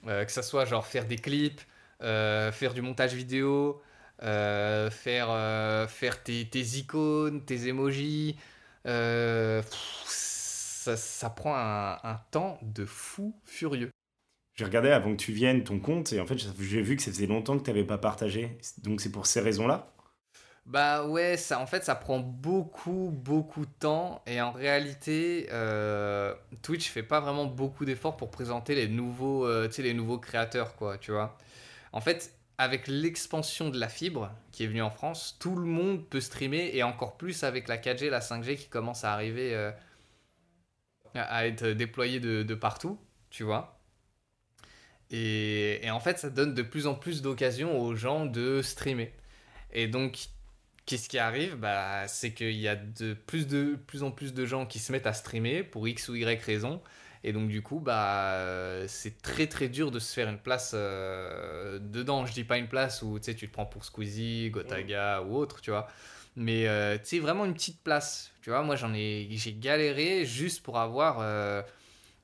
Euh, 0.07 0.23
que 0.25 0.31
ça 0.31 0.43
soit 0.43 0.65
genre 0.65 0.85
faire 0.85 1.05
des 1.05 1.17
clips, 1.17 1.61
faire 1.99 2.73
du 2.73 2.81
montage 2.81 3.13
vidéo, 3.13 3.81
faire, 4.19 5.89
faire 5.89 6.23
tes, 6.23 6.47
tes, 6.47 6.59
icônes, 6.77 7.43
tes 7.45 7.67
emojis 7.67 8.35
ça, 10.95 11.29
prend 11.29 11.55
un, 11.55 12.19
temps 12.31 12.57
de 12.61 12.85
fou 12.85 13.35
furieux. 13.43 13.91
J'ai 14.55 14.65
regardé 14.65 14.89
avant 14.89 15.11
que 15.11 15.17
tu 15.17 15.31
viennes 15.31 15.63
ton 15.63 15.79
compte 15.79 16.13
et 16.13 16.19
en 16.19 16.25
fait 16.25 16.37
j'ai 16.37 16.81
vu 16.81 16.95
que 16.95 17.03
ça 17.03 17.11
faisait 17.11 17.27
longtemps 17.27 17.57
que 17.59 17.63
tu 17.63 17.69
n'avais 17.69 17.83
pas 17.83 17.97
partagé. 17.97 18.57
Donc 18.79 19.01
c'est 19.01 19.11
pour 19.11 19.27
ces 19.27 19.39
raisons-là? 19.39 19.91
Bah 20.65 21.07
ouais, 21.07 21.37
ça, 21.37 21.59
en 21.59 21.67
fait 21.67 21.85
ça 21.85 21.95
prend 21.95 22.19
beaucoup 22.19 23.09
beaucoup 23.13 23.65
de 23.65 23.71
temps 23.79 24.21
et 24.25 24.41
en 24.41 24.51
réalité 24.51 25.47
euh, 25.51 26.33
Twitch 26.61 26.89
fait 26.89 27.03
pas 27.03 27.19
vraiment 27.19 27.45
beaucoup 27.45 27.85
d'efforts 27.85 28.17
pour 28.17 28.31
présenter 28.31 28.75
les 28.75 28.87
nouveaux, 28.87 29.45
euh, 29.45 29.69
les 29.77 29.93
nouveaux 29.93 30.17
créateurs 30.17 30.75
quoi, 30.75 30.97
tu 30.97 31.11
vois. 31.11 31.37
En 31.93 32.01
fait 32.01 32.33
avec 32.57 32.87
l'expansion 32.87 33.69
de 33.69 33.79
la 33.79 33.87
fibre 33.87 34.31
qui 34.51 34.63
est 34.63 34.67
venue 34.67 34.81
en 34.81 34.89
France, 34.89 35.37
tout 35.39 35.55
le 35.55 35.65
monde 35.65 36.07
peut 36.09 36.21
streamer 36.21 36.71
et 36.73 36.83
encore 36.83 37.17
plus 37.17 37.43
avec 37.43 37.67
la 37.67 37.77
4G, 37.77 38.09
la 38.09 38.19
5G 38.19 38.57
qui 38.57 38.67
commence 38.67 39.03
à 39.03 39.13
arriver 39.13 39.53
euh, 39.53 39.71
à 41.15 41.47
être 41.47 41.67
déployé 41.67 42.19
de, 42.19 42.55
partout, 42.55 42.99
tu 43.29 43.43
vois. 43.43 43.79
Et, 45.09 45.81
en 45.89 45.99
fait, 45.99 46.19
ça 46.19 46.29
donne 46.29 46.53
de 46.53 46.61
plus 46.61 46.87
en 46.87 46.95
plus 46.95 47.21
d'occasions 47.21 47.79
aux 47.79 47.95
gens 47.95 48.25
de 48.25 48.61
streamer. 48.61 49.13
Et 49.71 49.87
donc, 49.87 50.27
qu'est-ce 50.85 51.09
qui 51.09 51.17
arrive? 51.17 51.55
Bah, 51.55 52.07
C'est 52.07 52.33
qu'il 52.33 52.57
y 52.57 52.67
a 52.67 52.75
de 52.75 53.13
plus, 53.13 53.47
de 53.47 53.77
plus 53.87 54.03
en 54.03 54.11
plus 54.11 54.33
de 54.33 54.45
gens 54.45 54.65
qui 54.65 54.79
se 54.79 54.91
mettent 54.91 55.07
à 55.07 55.13
streamer 55.13 55.63
pour 55.63 55.87
X 55.87 56.09
ou 56.09 56.15
Y 56.15 56.41
raison. 56.43 56.81
Et 57.23 57.33
donc, 57.33 57.49
du 57.49 57.61
coup, 57.61 57.79
bah, 57.79 58.87
c'est 58.87 59.21
très 59.21 59.47
très 59.47 59.69
dur 59.69 59.91
de 59.91 59.99
se 59.99 60.13
faire 60.13 60.29
une 60.29 60.37
place 60.37 60.71
euh, 60.73 61.79
dedans. 61.79 62.25
Je 62.25 62.33
dis 62.33 62.43
pas 62.43 62.57
une 62.57 62.67
place 62.67 63.01
où 63.01 63.19
tu 63.19 63.35
te 63.35 63.51
prends 63.51 63.65
pour 63.65 63.85
Squeezie, 63.85 64.49
Gotaga 64.49 65.23
ou 65.23 65.35
autre, 65.35 65.61
tu 65.61 65.71
vois. 65.71 65.87
Mais 66.37 66.67
euh, 66.67 66.99
tu 66.99 67.05
sais, 67.05 67.19
vraiment 67.19 67.45
une 67.45 67.55
petite 67.55 67.81
place. 67.83 68.31
Tu 68.43 68.51
vois, 68.51 68.61
moi 68.61 68.75
j'en 68.75 68.93
ai, 68.93 69.27
j'ai 69.31 69.53
galéré 69.53 70.23
juste 70.23 70.61
pour 70.61 70.77
avoir, 70.77 71.17
euh, 71.19 71.63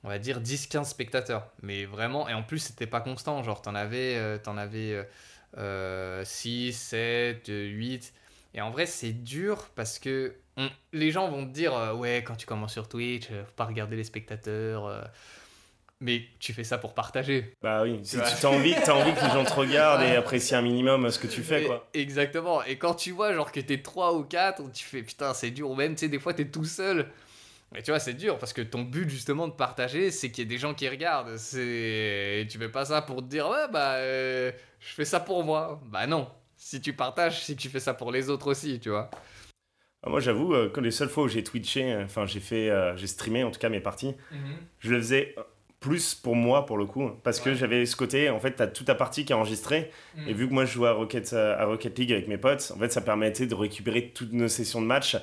on 0.04 0.08
va 0.08 0.20
dire, 0.20 0.40
10-15 0.40 0.84
spectateurs. 0.84 1.50
Mais 1.62 1.84
vraiment, 1.84 2.28
et 2.28 2.32
en 2.32 2.44
plus 2.44 2.60
c'était 2.60 2.86
pas 2.86 3.00
constant. 3.00 3.42
Genre, 3.42 3.60
t'en 3.60 3.74
avais, 3.74 4.14
euh, 4.16 4.38
en 4.46 4.56
avais 4.56 5.04
6, 6.24 6.72
7, 6.72 7.48
8. 7.48 8.14
Et 8.54 8.60
en 8.60 8.70
vrai, 8.70 8.86
c'est 8.86 9.12
dur 9.12 9.68
parce 9.74 9.98
que 9.98 10.36
les 10.92 11.10
gens 11.10 11.28
vont 11.28 11.44
te 11.44 11.52
dire, 11.52 11.74
ouais, 11.96 12.22
quand 12.24 12.36
tu 12.36 12.46
commences 12.46 12.72
sur 12.72 12.88
Twitch, 12.88 13.26
faut 13.26 13.52
pas 13.56 13.64
regarder 13.64 13.96
les 13.96 14.04
spectateurs 14.04 15.10
mais 16.04 16.26
tu 16.38 16.52
fais 16.52 16.64
ça 16.64 16.76
pour 16.76 16.92
partager. 16.92 17.54
Bah 17.62 17.82
oui, 17.82 17.98
si 18.02 18.18
tu 18.18 18.46
as 18.46 18.50
envie, 18.50 18.74
as 18.74 18.94
envie 18.94 19.14
que 19.14 19.24
les 19.24 19.30
gens 19.30 19.44
te 19.44 19.54
regardent 19.54 20.02
et 20.02 20.16
apprécient 20.16 20.58
un 20.58 20.62
minimum 20.62 21.10
ce 21.10 21.18
que 21.18 21.26
tu 21.26 21.42
fais, 21.42 21.64
quoi. 21.64 21.88
Exactement. 21.94 22.62
Et 22.64 22.76
quand 22.76 22.92
tu 22.92 23.12
vois, 23.12 23.32
genre, 23.32 23.50
que 23.50 23.60
t'es 23.60 23.80
3 23.80 24.14
ou 24.14 24.22
4, 24.22 24.70
tu 24.70 24.84
fais 24.84 25.02
putain, 25.02 25.32
c'est 25.32 25.50
dur. 25.50 25.70
Ou 25.70 25.74
même, 25.74 25.94
tu 25.94 26.00
sais, 26.00 26.08
des 26.08 26.18
fois, 26.18 26.34
t'es 26.34 26.44
tout 26.44 26.66
seul. 26.66 27.08
Mais 27.72 27.82
tu 27.82 27.90
vois, 27.90 28.00
c'est 28.00 28.12
dur 28.12 28.38
parce 28.38 28.52
que 28.52 28.60
ton 28.60 28.82
but, 28.82 29.08
justement, 29.08 29.48
de 29.48 29.54
partager, 29.54 30.10
c'est 30.10 30.30
qu'il 30.30 30.44
y 30.44 30.46
ait 30.46 30.48
des 30.48 30.58
gens 30.58 30.74
qui 30.74 30.86
regardent. 30.90 31.38
C'est... 31.38 32.46
Tu 32.50 32.58
fais 32.58 32.68
pas 32.68 32.84
ça 32.84 33.00
pour 33.00 33.22
te 33.22 33.26
dire, 33.26 33.48
ouais, 33.48 33.66
bah, 33.72 33.94
euh, 33.94 34.52
je 34.80 34.92
fais 34.92 35.06
ça 35.06 35.20
pour 35.20 35.42
moi. 35.42 35.80
Bah 35.86 36.06
non. 36.06 36.28
Si 36.58 36.82
tu 36.82 36.92
partages, 36.92 37.46
que 37.46 37.52
tu 37.54 37.70
fais 37.70 37.80
ça 37.80 37.94
pour 37.94 38.12
les 38.12 38.28
autres 38.28 38.48
aussi, 38.48 38.78
tu 38.78 38.90
vois. 38.90 39.10
Ah, 40.02 40.10
moi, 40.10 40.20
j'avoue, 40.20 40.54
euh, 40.54 40.68
que 40.68 40.80
les 40.80 40.90
seules 40.90 41.08
fois 41.08 41.24
où 41.24 41.28
j'ai 41.28 41.42
twitché, 41.42 41.96
enfin, 41.96 42.26
j'ai 42.26 42.40
fait, 42.40 42.68
euh, 42.68 42.94
j'ai 42.94 43.06
streamé 43.06 43.42
en 43.42 43.50
tout 43.50 43.58
cas 43.58 43.70
mes 43.70 43.80
parties, 43.80 44.14
mhm. 44.30 44.56
je 44.80 44.90
le 44.90 44.98
faisais 44.98 45.34
plus 45.84 46.14
pour 46.14 46.34
moi 46.34 46.64
pour 46.64 46.78
le 46.78 46.86
coup 46.86 47.10
parce 47.22 47.40
que 47.40 47.52
j'avais 47.52 47.84
ce 47.84 47.94
côté 47.94 48.30
en 48.30 48.40
fait 48.40 48.56
tu 48.56 48.62
as 48.62 48.66
toute 48.68 48.86
ta 48.86 48.94
partie 48.94 49.26
qui 49.26 49.32
est 49.32 49.36
enregistrée 49.36 49.90
et 50.26 50.32
mm. 50.32 50.36
vu 50.36 50.48
que 50.48 50.54
moi 50.54 50.64
je 50.64 50.72
jouais 50.72 50.88
à 50.88 50.92
Rocket, 50.92 51.34
à 51.34 51.62
Rocket 51.66 51.98
League 51.98 52.10
avec 52.10 52.26
mes 52.26 52.38
potes 52.38 52.72
en 52.74 52.78
fait 52.78 52.90
ça 52.90 53.02
permettait 53.02 53.46
de 53.46 53.54
récupérer 53.54 54.10
toutes 54.14 54.32
nos 54.32 54.48
sessions 54.48 54.80
de 54.80 54.86
match 54.86 55.18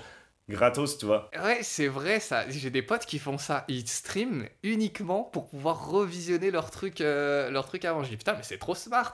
gratos 0.48 1.00
tu 1.00 1.08
vois. 1.08 1.32
Ouais 1.44 1.64
c'est 1.64 1.88
vrai 1.88 2.20
ça. 2.20 2.48
J'ai 2.48 2.70
des 2.70 2.84
potes 2.84 3.08
qui 3.08 3.18
font 3.18 3.40
ça. 3.40 3.66
Ils 3.70 3.88
streament 3.88 4.48
uniquement 4.62 5.24
pour 5.24 5.48
pouvoir 5.48 5.90
revisionner 5.90 6.52
leur 6.52 6.70
truc 6.70 7.02
euh, 7.02 7.50
leur 7.50 7.66
truc 7.66 7.84
avant. 7.84 8.04
Je 8.04 8.10
dis 8.10 8.18
putain 8.18 8.34
mais 8.34 8.44
c'est 8.44 8.60
trop 8.60 8.76
smart. 8.76 9.14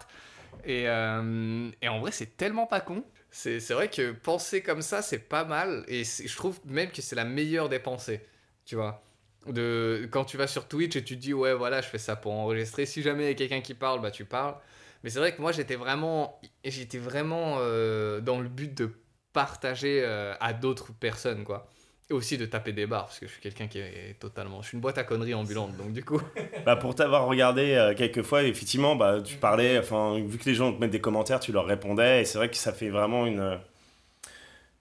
Et, 0.65 0.89
euh, 0.89 1.69
et 1.81 1.87
en 1.87 2.01
vrai 2.01 2.11
c'est 2.11 2.35
tellement 2.35 2.67
pas 2.67 2.81
con. 2.81 3.05
C'est 3.31 3.69
vrai 3.69 3.87
que 3.87 4.11
penser 4.11 4.61
comme 4.61 4.81
ça 4.81 5.01
c'est 5.01 5.19
pas 5.19 5.45
mal. 5.45 5.85
Et 5.87 6.03
je 6.03 6.35
trouve 6.35 6.59
même 6.65 6.89
que 6.89 7.01
c'est 7.01 7.15
la 7.15 7.25
meilleure 7.25 7.69
des 7.69 7.79
pensées 7.79 8.21
tu 8.65 8.75
vois 8.75 9.01
de 9.53 10.07
quand 10.11 10.25
tu 10.25 10.37
vas 10.37 10.47
sur 10.47 10.67
Twitch 10.67 10.95
et 10.95 11.03
tu 11.03 11.15
te 11.15 11.21
dis 11.21 11.33
ouais 11.33 11.53
voilà 11.53 11.81
je 11.81 11.87
fais 11.87 11.97
ça 11.97 12.15
pour 12.15 12.33
enregistrer. 12.33 12.85
Si 12.85 13.01
jamais 13.01 13.25
il 13.25 13.27
y 13.27 13.31
a 13.31 13.35
quelqu'un 13.35 13.61
qui 13.61 13.73
parle 13.73 14.01
bah 14.01 14.11
tu 14.11 14.25
parles. 14.25 14.55
Mais 15.03 15.09
c'est 15.09 15.19
vrai 15.19 15.35
que 15.35 15.41
moi 15.41 15.51
j'étais 15.51 15.75
vraiment 15.75 16.39
j'étais 16.63 16.97
vraiment 16.97 17.57
euh, 17.59 18.19
dans 18.21 18.39
le 18.39 18.49
but 18.49 18.75
de 18.75 18.91
partager 19.33 20.01
euh, 20.03 20.33
à 20.39 20.53
d'autres 20.53 20.91
personnes 20.93 21.43
quoi. 21.43 21.69
Et 22.09 22.13
aussi 22.13 22.37
de 22.37 22.45
taper 22.45 22.71
des 22.71 22.87
barres 22.87 23.05
parce 23.05 23.19
que 23.19 23.27
je 23.27 23.33
suis 23.33 23.41
quelqu'un 23.41 23.67
qui 23.67 23.79
est 23.79 24.17
totalement 24.19 24.61
je 24.61 24.69
suis 24.69 24.75
une 24.75 24.81
boîte 24.81 24.97
à 24.97 25.03
conneries 25.03 25.33
ambulante 25.33 25.75
donc 25.77 25.93
du 25.93 26.03
coup. 26.03 26.21
Bah, 26.65 26.75
pour 26.75 26.95
t'avoir 26.95 27.27
regardé 27.27 27.75
euh, 27.75 27.93
quelques 27.95 28.23
fois, 28.23 28.43
effectivement, 28.43 28.97
bah, 28.97 29.21
tu 29.21 29.37
parlais, 29.37 29.79
enfin, 29.79 30.19
vu 30.19 30.37
que 30.37 30.43
les 30.43 30.53
gens 30.53 30.73
te 30.73 30.81
mettent 30.81 30.91
des 30.91 30.99
commentaires, 30.99 31.39
tu 31.39 31.53
leur 31.53 31.65
répondais, 31.65 32.21
et 32.21 32.25
c'est 32.25 32.37
vrai 32.37 32.49
que 32.49 32.57
ça 32.57 32.73
fait 32.73 32.89
vraiment 32.89 33.25
une. 33.25 33.57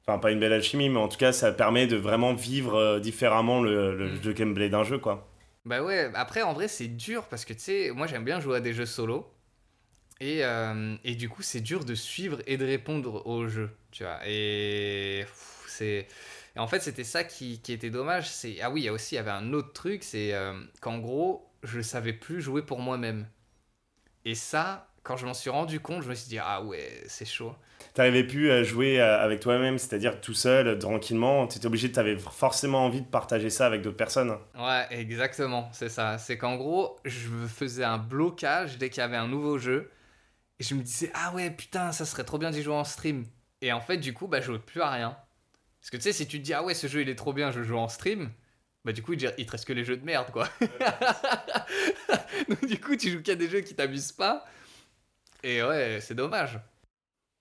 Enfin, 0.09 0.19
pas 0.19 0.33
une 0.33 0.40
belle 0.40 0.53
alchimie, 0.53 0.88
mais 0.88 0.99
en 0.99 1.07
tout 1.09 1.16
cas, 1.16 1.31
ça 1.33 1.53
permet 1.53 1.87
de 1.87 1.97
vraiment 1.97 2.35
vivre 2.35 2.75
euh, 2.75 2.99
différemment 3.01 3.61
le, 3.62 3.97
le 3.97 4.33
Mm. 4.33 4.33
gameplay 4.33 4.69
d'un 4.69 4.83
jeu, 4.85 4.99
quoi. 4.99 5.29
Bah 5.64 5.83
ouais, 5.83 6.11
après 6.14 6.42
en 6.42 6.53
vrai 6.53 6.69
c'est 6.69 6.87
dur 6.88 7.27
parce 7.29 7.45
que 7.45 7.53
tu 7.53 7.61
sais, 7.61 7.90
moi 7.90 8.07
j'aime 8.07 8.25
bien 8.25 8.38
jouer 8.40 8.57
à 8.59 8.61
des 8.61 8.73
jeux 8.73 8.87
solo. 8.87 9.27
Et, 10.21 10.45
euh, 10.45 10.97
et 11.05 11.16
du 11.16 11.29
coup 11.29 11.42
c'est 11.42 11.61
dur 11.61 11.85
de 11.85 11.95
suivre 11.95 12.40
et 12.47 12.57
de 12.59 12.66
répondre 12.66 13.27
au 13.27 13.49
jeu, 13.49 13.71
tu 13.92 14.05
vois. 14.05 14.21
Et 14.27 15.27
c'est... 15.69 16.09
et 16.57 16.59
en 16.61 16.69
fait 16.69 16.81
c'était 16.83 17.05
ça 17.05 17.25
qui, 17.25 17.61
qui 17.62 17.73
était 17.73 17.90
dommage. 17.90 18.31
C'est... 18.31 18.61
Ah 18.62 18.71
oui, 18.71 18.83
il 18.83 18.85
y 18.87 18.88
a 18.88 18.92
aussi 18.95 19.14
il 19.16 19.19
y 19.19 19.21
avait 19.21 19.31
un 19.33 19.53
autre 19.55 19.73
truc, 19.75 20.05
c'est 20.05 20.35
euh, 20.35 20.55
qu'en 20.81 20.99
gros 20.99 21.51
je 21.64 21.81
savais 21.83 22.12
plus 22.14 22.40
jouer 22.42 22.62
pour 22.62 22.81
moi-même. 22.81 23.27
Et 24.25 24.35
ça, 24.35 24.86
quand 25.07 25.16
je 25.16 25.25
m'en 25.25 25.35
suis 25.35 25.51
rendu 25.51 25.79
compte, 25.79 26.03
je 26.03 26.09
me 26.09 26.14
suis 26.14 26.29
dit 26.29 26.38
ah 26.38 26.62
ouais 26.62 27.05
c'est 27.07 27.25
chaud. 27.25 27.55
T'arrivais 27.95 28.25
plus 28.25 28.51
à 28.51 28.64
jouer 28.64 29.01
euh, 29.01 29.23
avec 29.23 29.38
toi-même, 29.38 29.79
c'est-à-dire 29.79 30.21
tout 30.21 30.35
seul, 30.35 30.66
euh, 30.66 30.77
tranquillement. 30.77 31.47
T'étais 31.47 31.66
obligé, 31.66 31.92
t'avais 31.92 32.19
forcément 32.19 32.85
envie 32.85 33.03
de 33.03 33.07
partager 33.07 33.49
ça 33.49 33.66
avec 33.66 33.83
d'autres 33.83 33.97
personnes. 33.97 34.37
Ouais, 34.59 34.87
exactement, 34.90 35.71
c'est 35.73 35.88
ça. 35.88 36.19
C'est 36.19 36.37
qu'en 36.37 36.57
gros, 36.57 36.99
je 37.05 37.29
faisais 37.47 37.85
un 37.85 37.99
blocage 37.99 38.79
dès 38.79 38.90
qu'il 38.90 39.01
y 39.01 39.05
avait 39.05 39.16
un 39.16 39.29
nouveau 39.29 39.59
jeu. 39.59 39.90
Et 40.59 40.64
je 40.64 40.75
me 40.75 40.83
disais, 40.83 41.11
ah 41.14 41.33
ouais, 41.35 41.51
putain, 41.51 41.92
ça 41.92 42.05
serait 42.05 42.25
trop 42.25 42.38
bien 42.38 42.51
d'y 42.51 42.62
jouer 42.62 42.75
en 42.75 42.85
stream. 42.85 43.27
Et 43.61 43.73
en 43.73 43.81
fait, 43.81 43.99
du 43.99 44.12
coup, 44.12 44.27
bah, 44.27 44.40
je 44.40 44.47
jouais 44.47 44.59
plus 44.59 44.81
à 44.81 44.90
rien. 44.90 45.16
Parce 45.81 45.90
que 45.90 45.97
tu 45.99 46.03
sais, 46.03 46.12
si 46.12 46.27
tu 46.27 46.38
te 46.38 46.45
dis, 46.45 46.53
ah 46.53 46.64
ouais, 46.64 46.75
ce 46.75 46.88
jeu 46.88 47.03
il 47.03 47.09
est 47.09 47.14
trop 47.14 47.33
bien, 47.33 47.53
je 47.53 47.62
joue 47.62 47.77
en 47.77 47.88
stream, 47.88 48.31
bah 48.85 48.92
du 48.92 49.03
coup, 49.03 49.12
il 49.12 49.33
il 49.38 49.47
te 49.47 49.53
reste 49.53 49.66
que 49.66 49.73
les 49.73 49.85
jeux 49.85 49.97
de 49.97 50.05
merde, 50.05 50.31
quoi. 50.33 50.49
Donc 52.49 52.66
du 52.66 52.81
coup, 52.81 52.97
tu 52.97 53.11
joues 53.11 53.23
qu'à 53.23 53.37
des 53.37 53.49
jeux 53.49 53.61
qui 53.61 53.75
t'amusent 53.75 54.12
pas. 54.12 54.45
Et 55.42 55.62
ouais, 55.62 56.01
c'est 56.03 56.14
dommage. 56.14 56.61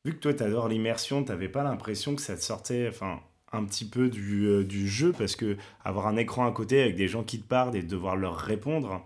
Vu 0.05 0.13
que 0.13 0.19
toi, 0.19 0.33
t'adores 0.33 0.67
l'immersion, 0.69 1.23
t'avais 1.23 1.49
pas 1.49 1.63
l'impression 1.63 2.15
que 2.15 2.21
ça 2.21 2.35
te 2.35 2.41
sortait, 2.41 2.87
enfin, 2.87 3.21
un 3.51 3.65
petit 3.65 3.85
peu 3.85 4.09
du, 4.09 4.45
euh, 4.45 4.63
du 4.63 4.87
jeu, 4.87 5.11
parce 5.17 5.35
que 5.35 5.57
avoir 5.83 6.07
un 6.07 6.15
écran 6.17 6.45
à 6.47 6.51
côté 6.51 6.81
avec 6.81 6.95
des 6.95 7.07
gens 7.07 7.23
qui 7.23 7.41
te 7.41 7.47
parlent 7.47 7.75
et 7.75 7.81
devoir 7.81 8.15
leur 8.15 8.37
répondre, 8.37 9.05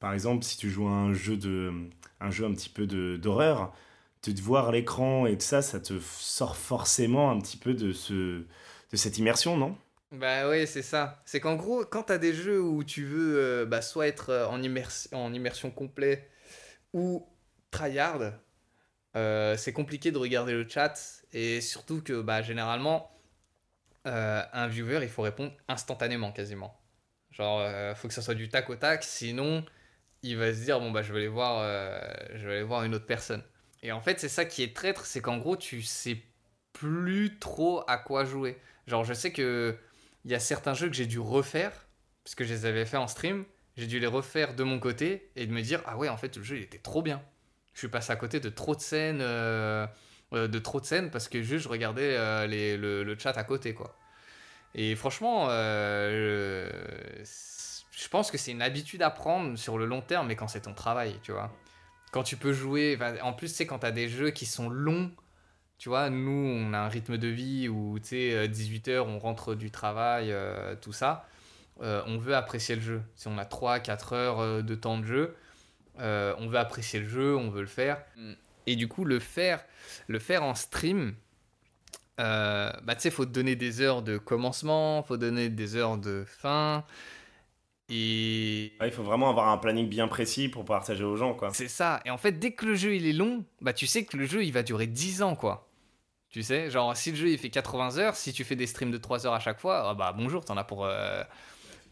par 0.00 0.14
exemple, 0.14 0.44
si 0.44 0.56
tu 0.58 0.70
joues 0.70 0.88
à 0.88 0.92
un 0.92 1.14
jeu 1.14 1.36
de, 1.36 1.72
un 2.20 2.30
jeu 2.30 2.46
un 2.46 2.52
petit 2.54 2.70
peu 2.70 2.86
d'horreur, 3.18 3.74
de 4.24 4.32
te 4.32 4.42
voir 4.42 4.72
l'écran 4.72 5.26
et 5.26 5.34
tout 5.38 5.46
ça, 5.46 5.62
ça 5.62 5.80
te 5.80 5.98
sort 6.00 6.56
forcément 6.56 7.30
un 7.30 7.40
petit 7.40 7.58
peu 7.58 7.74
de 7.74 7.92
ce, 7.92 8.12
de 8.12 8.96
cette 8.96 9.18
immersion, 9.18 9.56
non? 9.58 9.76
Bah 10.12 10.48
ouais, 10.48 10.66
c'est 10.66 10.82
ça. 10.82 11.22
C'est 11.26 11.40
qu'en 11.40 11.56
gros, 11.56 11.84
quand 11.84 12.04
t'as 12.04 12.18
des 12.18 12.32
jeux 12.32 12.62
où 12.62 12.84
tu 12.84 13.04
veux 13.04 13.36
euh, 13.38 13.66
bah, 13.66 13.82
soit 13.82 14.06
être 14.06 14.30
euh, 14.30 14.46
en, 14.46 14.62
immers- 14.62 15.08
en 15.12 15.32
immersion 15.32 15.70
complète 15.70 16.30
ou 16.94 17.26
tryhard, 17.74 18.32
euh, 19.16 19.56
c'est 19.56 19.72
compliqué 19.72 20.12
de 20.12 20.18
regarder 20.18 20.52
le 20.52 20.68
chat 20.68 21.22
et 21.32 21.60
surtout 21.60 22.02
que 22.02 22.20
bah, 22.20 22.42
généralement, 22.42 23.10
euh, 24.06 24.42
un 24.52 24.66
viewer, 24.68 25.00
il 25.02 25.08
faut 25.08 25.22
répondre 25.22 25.52
instantanément 25.68 26.32
quasiment. 26.32 26.80
Genre, 27.30 27.60
euh, 27.60 27.94
faut 27.94 28.08
que 28.08 28.14
ça 28.14 28.22
soit 28.22 28.34
du 28.34 28.48
tac 28.48 28.70
au 28.70 28.76
tac, 28.76 29.02
sinon 29.02 29.64
il 30.22 30.38
va 30.38 30.54
se 30.54 30.60
dire 30.60 30.80
bon 30.80 30.90
bah 30.90 31.02
je 31.02 31.12
vais 31.12 31.18
aller 31.18 31.28
voir, 31.28 31.58
euh, 31.60 32.00
je 32.34 32.46
vais 32.46 32.54
aller 32.54 32.62
voir 32.62 32.84
une 32.84 32.94
autre 32.94 33.06
personne. 33.06 33.42
Et 33.82 33.92
en 33.92 34.00
fait, 34.00 34.20
c'est 34.20 34.28
ça 34.28 34.44
qui 34.44 34.62
est 34.62 34.74
traître, 34.74 35.04
c'est 35.04 35.20
qu'en 35.20 35.36
gros, 35.38 35.56
tu 35.56 35.82
sais 35.82 36.22
plus 36.72 37.38
trop 37.38 37.82
à 37.88 37.98
quoi 37.98 38.24
jouer. 38.24 38.56
Genre, 38.86 39.04
je 39.04 39.14
sais 39.14 39.32
que 39.32 39.76
il 40.24 40.30
y 40.30 40.34
a 40.34 40.40
certains 40.40 40.74
jeux 40.74 40.88
que 40.88 40.94
j'ai 40.94 41.06
dû 41.06 41.18
refaire, 41.18 41.72
parce 42.24 42.34
que 42.34 42.44
je 42.44 42.54
les 42.54 42.66
avais 42.66 42.86
fait 42.86 42.96
en 42.96 43.08
stream, 43.08 43.44
j'ai 43.76 43.86
dû 43.86 43.98
les 43.98 44.06
refaire 44.06 44.54
de 44.54 44.64
mon 44.64 44.78
côté 44.78 45.30
et 45.36 45.46
de 45.46 45.52
me 45.52 45.60
dire, 45.60 45.82
ah 45.86 45.98
ouais, 45.98 46.08
en 46.08 46.16
fait, 46.16 46.36
le 46.36 46.42
jeu, 46.42 46.56
il 46.56 46.62
était 46.62 46.78
trop 46.78 47.02
bien. 47.02 47.22
Je 47.74 47.80
suis 47.80 47.88
passé 47.88 48.12
à 48.12 48.16
côté 48.16 48.40
de 48.40 48.48
trop 48.48 48.74
de 48.76 48.80
scènes, 48.80 49.20
euh, 49.20 49.86
euh, 50.32 50.48
de 50.48 50.58
trop 50.60 50.80
de 50.80 50.86
scènes, 50.86 51.10
parce 51.10 51.28
que 51.28 51.42
juste, 51.42 51.64
je 51.64 51.68
regardais 51.68 52.16
euh, 52.16 52.46
le, 53.04 53.18
chat 53.18 53.36
à 53.36 53.44
côté, 53.44 53.74
quoi. 53.74 53.96
Et 54.76 54.94
franchement, 54.96 55.48
je, 55.48 56.68
pense 58.10 58.30
que 58.30 58.38
c'est 58.38 58.52
une 58.52 58.62
habitude 58.62 59.02
à 59.02 59.10
prendre 59.10 59.56
sur 59.58 59.76
le 59.76 59.86
long 59.86 60.00
terme, 60.00 60.28
mais 60.28 60.36
quand 60.36 60.46
c'est 60.46 60.62
ton 60.62 60.74
travail, 60.74 61.18
tu 61.22 61.32
vois. 61.32 61.52
Quand 62.12 62.22
tu 62.22 62.36
peux 62.36 62.52
jouer, 62.52 62.96
en 63.22 63.32
plus, 63.32 63.48
c'est 63.48 63.66
quand 63.66 63.80
tu 63.80 63.86
as 63.86 63.92
des 63.92 64.08
jeux 64.08 64.30
qui 64.30 64.46
sont 64.46 64.68
longs, 64.68 65.10
tu 65.78 65.88
vois, 65.88 66.10
nous, 66.10 66.30
on 66.30 66.72
a 66.74 66.78
un 66.78 66.88
rythme 66.88 67.18
de 67.18 67.26
vie 67.26 67.68
où, 67.68 67.98
tu 67.98 68.08
sais, 68.08 68.48
18h, 68.48 69.00
on 69.00 69.18
rentre 69.18 69.56
du 69.56 69.72
travail, 69.72 70.32
tout 70.80 70.92
ça. 70.92 71.26
On 71.80 72.18
veut 72.18 72.36
apprécier 72.36 72.76
le 72.76 72.82
jeu. 72.82 73.02
Si 73.16 73.26
on 73.26 73.36
a 73.36 73.44
3-4 73.44 74.14
heures 74.14 74.62
de 74.62 74.74
temps 74.76 74.98
de 74.98 75.04
jeu, 75.04 75.36
euh, 76.00 76.34
on 76.38 76.48
veut 76.48 76.58
apprécier 76.58 77.00
le 77.00 77.08
jeu, 77.08 77.36
on 77.36 77.50
veut 77.50 77.60
le 77.62 77.66
faire. 77.66 78.02
Et 78.66 78.76
du 78.76 78.88
coup, 78.88 79.04
le 79.04 79.18
faire, 79.20 79.64
le 80.08 80.18
faire 80.18 80.42
en 80.42 80.54
stream, 80.54 81.14
euh, 82.20 82.70
bah, 82.84 82.94
tu 82.94 83.02
sais, 83.02 83.10
faut 83.10 83.26
donner 83.26 83.56
des 83.56 83.80
heures 83.80 84.02
de 84.02 84.18
commencement, 84.18 85.02
faut 85.02 85.16
donner 85.16 85.48
des 85.48 85.76
heures 85.76 85.98
de 85.98 86.24
fin. 86.26 86.84
Et 87.90 88.72
Ouais, 88.80 88.88
Il 88.88 88.92
faut 88.92 89.02
vraiment 89.02 89.28
avoir 89.28 89.48
un 89.48 89.58
planning 89.58 89.88
bien 89.88 90.08
précis 90.08 90.48
pour 90.48 90.64
partager 90.64 91.04
aux 91.04 91.16
gens, 91.16 91.34
quoi. 91.34 91.50
c'est 91.52 91.68
ça. 91.68 92.00
Et 92.06 92.10
en 92.10 92.16
fait, 92.16 92.32
dès 92.32 92.52
que 92.52 92.64
le 92.64 92.74
jeu 92.74 92.94
il 92.94 93.06
est 93.06 93.12
long, 93.12 93.44
bah 93.60 93.72
tu 93.74 93.86
sais 93.86 94.04
que 94.04 94.16
le 94.16 94.24
jeu 94.26 94.42
il 94.44 94.52
va 94.52 94.62
durer 94.62 94.86
10 94.86 95.22
ans 95.22 95.36
quoi. 95.36 95.68
Tu 96.30 96.42
sais, 96.42 96.70
genre 96.70 96.96
si 96.96 97.10
le 97.10 97.16
jeu 97.16 97.28
il 97.30 97.38
fait 97.38 97.50
80 97.50 97.98
heures, 97.98 98.16
si 98.16 98.32
tu 98.32 98.42
fais 98.42 98.56
des 98.56 98.66
streams 98.66 98.90
de 98.90 98.96
3 98.96 99.26
heures 99.26 99.34
à 99.34 99.40
chaque 99.40 99.60
fois, 99.60 99.90
ah 99.90 99.94
bah 99.94 100.14
bonjour, 100.16 100.44
t'en 100.44 100.56
as 100.56 100.64
pour, 100.64 100.86
euh, 100.86 101.22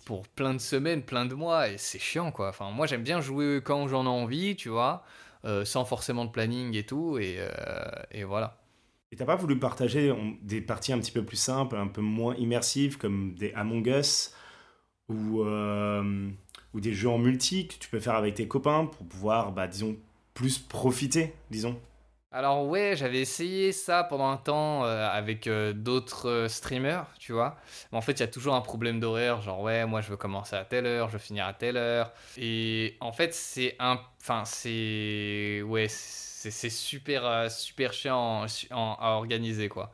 pour 0.05 0.27
plein 0.29 0.55
de 0.55 0.59
semaines, 0.59 1.03
plein 1.03 1.27
de 1.27 1.35
mois, 1.35 1.69
et 1.69 1.79
c'est 1.79 1.99
chiant 1.99 2.31
quoi. 2.33 2.49
Enfin, 2.49 2.71
moi 2.71 2.87
j'aime 2.87 3.03
bien 3.03 3.21
jouer 3.21 3.61
quand 3.65 3.88
j'en 3.88 4.05
ai 4.05 4.09
envie, 4.09 4.57
tu 4.57 4.69
vois, 4.69 5.05
euh, 5.45 5.65
sans 5.65 5.85
forcément 5.85 6.25
de 6.25 6.31
planning 6.31 6.75
et 6.77 6.85
tout, 6.85 7.19
et, 7.19 7.37
euh, 7.38 8.25
voilà. 8.27 8.59
Et 9.11 9.17
t'as 9.17 9.27
pas 9.27 9.37
voulu 9.37 9.59
partager 9.59 10.15
des 10.41 10.61
parties 10.62 10.93
un 10.93 10.99
petit 10.99 11.12
peu 11.12 11.23
plus 11.25 11.37
simples, 11.37 11.77
un 11.77 11.87
peu 11.88 12.01
moins 12.01 12.35
immersives, 12.37 12.97
comme 12.97 13.35
des 13.35 13.53
Among 13.53 13.87
Us 13.87 14.35
ou, 15.09 15.43
euh, 15.43 16.31
ou 16.73 16.81
des 16.81 16.95
jeux 16.95 17.11
en 17.11 17.19
multi 17.19 17.69
que 17.69 17.75
tu 17.75 17.91
peux 17.91 18.01
faire 18.01 18.15
avec 18.15 18.35
tes 18.37 18.49
copains 18.49 18.87
pour 18.87 19.07
pouvoir, 19.07 19.53
bah, 19.53 19.67
disons, 19.67 19.97
plus 20.33 20.59
profiter, 20.59 21.35
disons? 21.51 21.79
Alors 22.35 22.66
ouais, 22.66 22.95
j'avais 22.97 23.21
essayé 23.21 23.73
ça 23.73 24.05
pendant 24.05 24.31
un 24.31 24.38
temps 24.38 24.85
euh, 24.87 25.07
avec 25.07 25.47
euh, 25.47 25.75
d'autres 25.75 26.31
euh, 26.31 26.49
streamers, 26.49 27.07
tu 27.18 27.33
vois. 27.35 27.59
Mais 27.90 27.99
en 27.99 28.01
fait, 28.01 28.12
il 28.12 28.21
y 28.21 28.23
a 28.23 28.29
toujours 28.29 28.55
un 28.55 28.62
problème 28.62 29.01
d'horaire, 29.01 29.42
genre 29.42 29.61
ouais, 29.61 29.85
moi 29.85 30.01
je 30.01 30.09
veux 30.09 30.16
commencer 30.16 30.57
à 30.57 30.64
telle 30.64 30.87
heure, 30.87 31.09
je 31.09 31.14
veux 31.14 31.18
finir 31.18 31.45
à 31.47 31.53
telle 31.53 31.77
heure. 31.77 32.11
Et 32.38 32.97
en 33.01 33.12
fait, 33.12 33.35
c'est 33.35 33.77
un 33.79 34.01
enfin 34.23 34.45
c'est 34.47 35.61
ouais, 35.66 35.88
c'est 35.88 36.71
super 36.71 37.51
super 37.51 37.92
chiant 37.92 38.47
à 38.71 39.11
organiser 39.11 39.68
quoi. 39.68 39.92